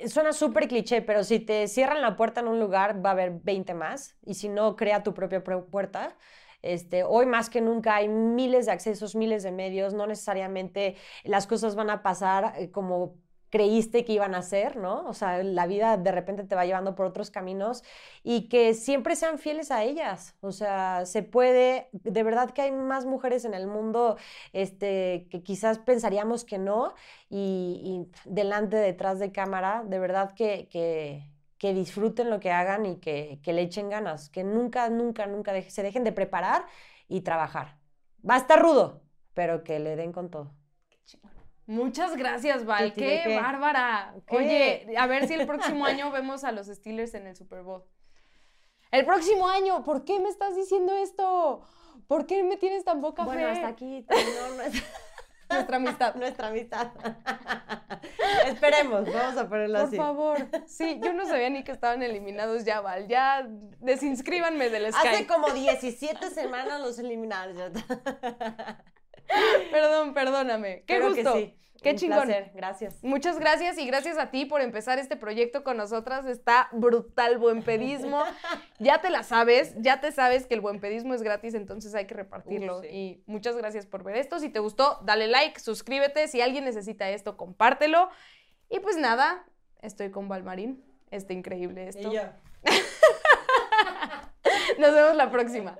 suena 0.07 0.33
súper 0.33 0.67
cliché, 0.67 1.01
pero 1.01 1.23
si 1.23 1.39
te 1.39 1.67
cierran 1.69 2.01
la 2.01 2.17
puerta 2.17 2.41
en 2.41 2.49
un 2.49 2.59
lugar, 2.59 3.05
va 3.05 3.11
a 3.11 3.13
haber 3.13 3.31
20 3.43 3.73
más. 3.73 4.17
Y 4.25 4.33
si 4.33 4.49
no, 4.49 4.75
crea 4.75 5.03
tu 5.03 5.13
propia 5.13 5.43
puerta. 5.43 6.17
Este, 6.61 7.03
hoy 7.03 7.25
más 7.25 7.49
que 7.49 7.61
nunca 7.61 7.95
hay 7.95 8.07
miles 8.07 8.65
de 8.65 8.73
accesos, 8.73 9.15
miles 9.15 9.43
de 9.43 9.51
medios, 9.51 9.93
no 9.93 10.05
necesariamente 10.05 10.95
las 11.23 11.47
cosas 11.47 11.75
van 11.75 11.89
a 11.89 12.03
pasar 12.03 12.53
eh, 12.57 12.69
como 12.69 13.15
creíste 13.51 14.05
que 14.05 14.13
iban 14.13 14.33
a 14.33 14.41
ser, 14.41 14.77
¿no? 14.77 15.05
O 15.07 15.13
sea, 15.13 15.43
la 15.43 15.67
vida 15.67 15.97
de 15.97 16.11
repente 16.11 16.43
te 16.45 16.55
va 16.55 16.65
llevando 16.65 16.95
por 16.95 17.05
otros 17.05 17.29
caminos 17.29 17.83
y 18.23 18.47
que 18.49 18.73
siempre 18.73 19.15
sean 19.15 19.37
fieles 19.39 19.71
a 19.71 19.83
ellas. 19.83 20.35
O 20.41 20.51
sea, 20.51 21.05
se 21.05 21.21
puede, 21.21 21.89
de 21.91 22.23
verdad 22.23 22.51
que 22.51 22.63
hay 22.63 22.71
más 22.71 23.05
mujeres 23.05 23.45
en 23.45 23.53
el 23.53 23.67
mundo 23.67 24.17
este, 24.53 25.27
que 25.29 25.43
quizás 25.43 25.79
pensaríamos 25.79 26.45
que 26.45 26.57
no 26.57 26.95
y, 27.29 28.07
delante, 28.25 28.77
detrás 28.77 29.19
de 29.19 29.31
cámara, 29.31 29.83
de 29.85 29.99
verdad 29.99 30.33
que, 30.33 30.67
que, 30.71 31.73
disfruten 31.73 32.29
lo 32.29 32.39
que 32.39 32.51
hagan 32.51 32.85
y 32.85 32.97
que, 32.97 33.39
le 33.45 33.61
echen 33.61 33.89
ganas, 33.89 34.29
que 34.29 34.43
nunca, 34.43 34.89
nunca, 34.89 35.27
nunca 35.27 35.61
se 35.69 35.83
dejen 35.83 36.03
de 36.03 36.11
preparar 36.11 36.65
y 37.07 37.21
trabajar. 37.21 37.77
Va 38.27 38.35
a 38.35 38.37
estar 38.37 38.61
rudo, 38.61 39.01
pero 39.33 39.63
que 39.63 39.79
le 39.79 39.95
den 39.95 40.11
con 40.13 40.29
todo. 40.29 40.53
Muchas 41.71 42.17
gracias, 42.17 42.65
Val. 42.65 42.93
Qué, 42.93 43.39
bárbara. 43.41 44.13
Oye, 44.27 44.85
a 44.97 45.07
ver 45.07 45.25
si 45.25 45.35
el 45.35 45.47
próximo 45.47 45.85
año 45.85 46.11
vemos 46.11 46.43
a 46.43 46.51
los 46.51 46.67
Steelers 46.67 47.13
en 47.13 47.27
el 47.27 47.35
Super 47.37 47.63
Bowl. 47.63 47.85
El 48.91 49.05
próximo 49.05 49.47
año, 49.47 49.81
¿por 49.81 50.03
qué 50.03 50.19
me 50.19 50.27
estás 50.27 50.53
diciendo 50.53 50.93
esto? 50.97 51.61
¿Por 52.07 52.25
qué 52.25 52.43
me 52.43 52.57
tienes 52.57 52.83
tan 52.83 52.99
poca 52.99 53.23
bueno, 53.23 53.43
fe? 53.43 53.51
hasta 53.51 53.69
aquí 53.69 54.05
terminó 54.05 54.49
nuestra 55.49 55.75
amistad. 55.77 56.15
nuestra 56.15 56.47
amistad. 56.49 56.91
Esperemos, 58.47 59.05
vamos 59.13 59.37
a 59.37 59.47
ponerlo 59.47 59.79
Por 59.79 59.87
así. 59.87 59.95
Por 59.95 60.05
favor. 60.05 60.47
Sí, 60.67 60.99
yo 61.01 61.13
no 61.13 61.25
sabía 61.25 61.49
ni 61.49 61.63
que 61.63 61.71
estaban 61.71 62.03
eliminados 62.03 62.65
ya, 62.65 62.81
Val. 62.81 63.07
Ya 63.07 63.47
desinscríbanme 63.79 64.69
del 64.69 64.91
Skype. 64.91 65.09
Hace 65.09 65.25
como 65.25 65.51
17 65.51 66.31
semanas 66.31 66.81
los 66.81 66.99
eliminaron. 66.99 67.71
Perdón, 69.71 70.13
perdóname. 70.13 70.83
Qué 70.85 70.99
gusto. 70.99 71.35
Qué 71.81 71.95
chingón. 71.95 72.29
Gracias. 72.53 73.03
Muchas 73.03 73.39
gracias 73.39 73.79
y 73.79 73.87
gracias 73.87 74.19
a 74.19 74.29
ti 74.29 74.45
por 74.45 74.61
empezar 74.61 74.99
este 74.99 75.17
proyecto 75.17 75.63
con 75.63 75.77
nosotras. 75.77 76.27
Está 76.27 76.69
brutal 76.71 77.39
buen 77.39 77.63
pedismo. 77.63 78.23
ya 78.79 79.01
te 79.01 79.09
la 79.09 79.23
sabes, 79.23 79.73
ya 79.77 79.99
te 79.99 80.11
sabes 80.11 80.45
que 80.45 80.53
el 80.53 80.61
buen 80.61 80.79
pedismo 80.79 81.15
es 81.15 81.23
gratis, 81.23 81.55
entonces 81.55 81.95
hay 81.95 82.05
que 82.05 82.13
repartirlo. 82.13 82.83
Y 82.83 83.23
muchas 83.25 83.57
gracias 83.57 83.87
por 83.87 84.03
ver 84.03 84.17
esto. 84.17 84.39
Si 84.39 84.49
te 84.49 84.59
gustó, 84.59 84.99
dale 85.03 85.25
like, 85.25 85.59
suscríbete. 85.59 86.27
Si 86.27 86.39
alguien 86.39 86.65
necesita 86.65 87.09
esto, 87.09 87.35
compártelo. 87.35 88.09
Y 88.69 88.79
pues 88.79 88.97
nada, 88.97 89.43
estoy 89.81 90.11
con 90.11 90.29
Valmarín. 90.29 90.85
Está 91.09 91.33
increíble 91.33 91.87
esto. 91.87 92.11
Nos 94.77 94.93
vemos 94.93 95.15
la 95.15 95.31
próxima. 95.31 95.79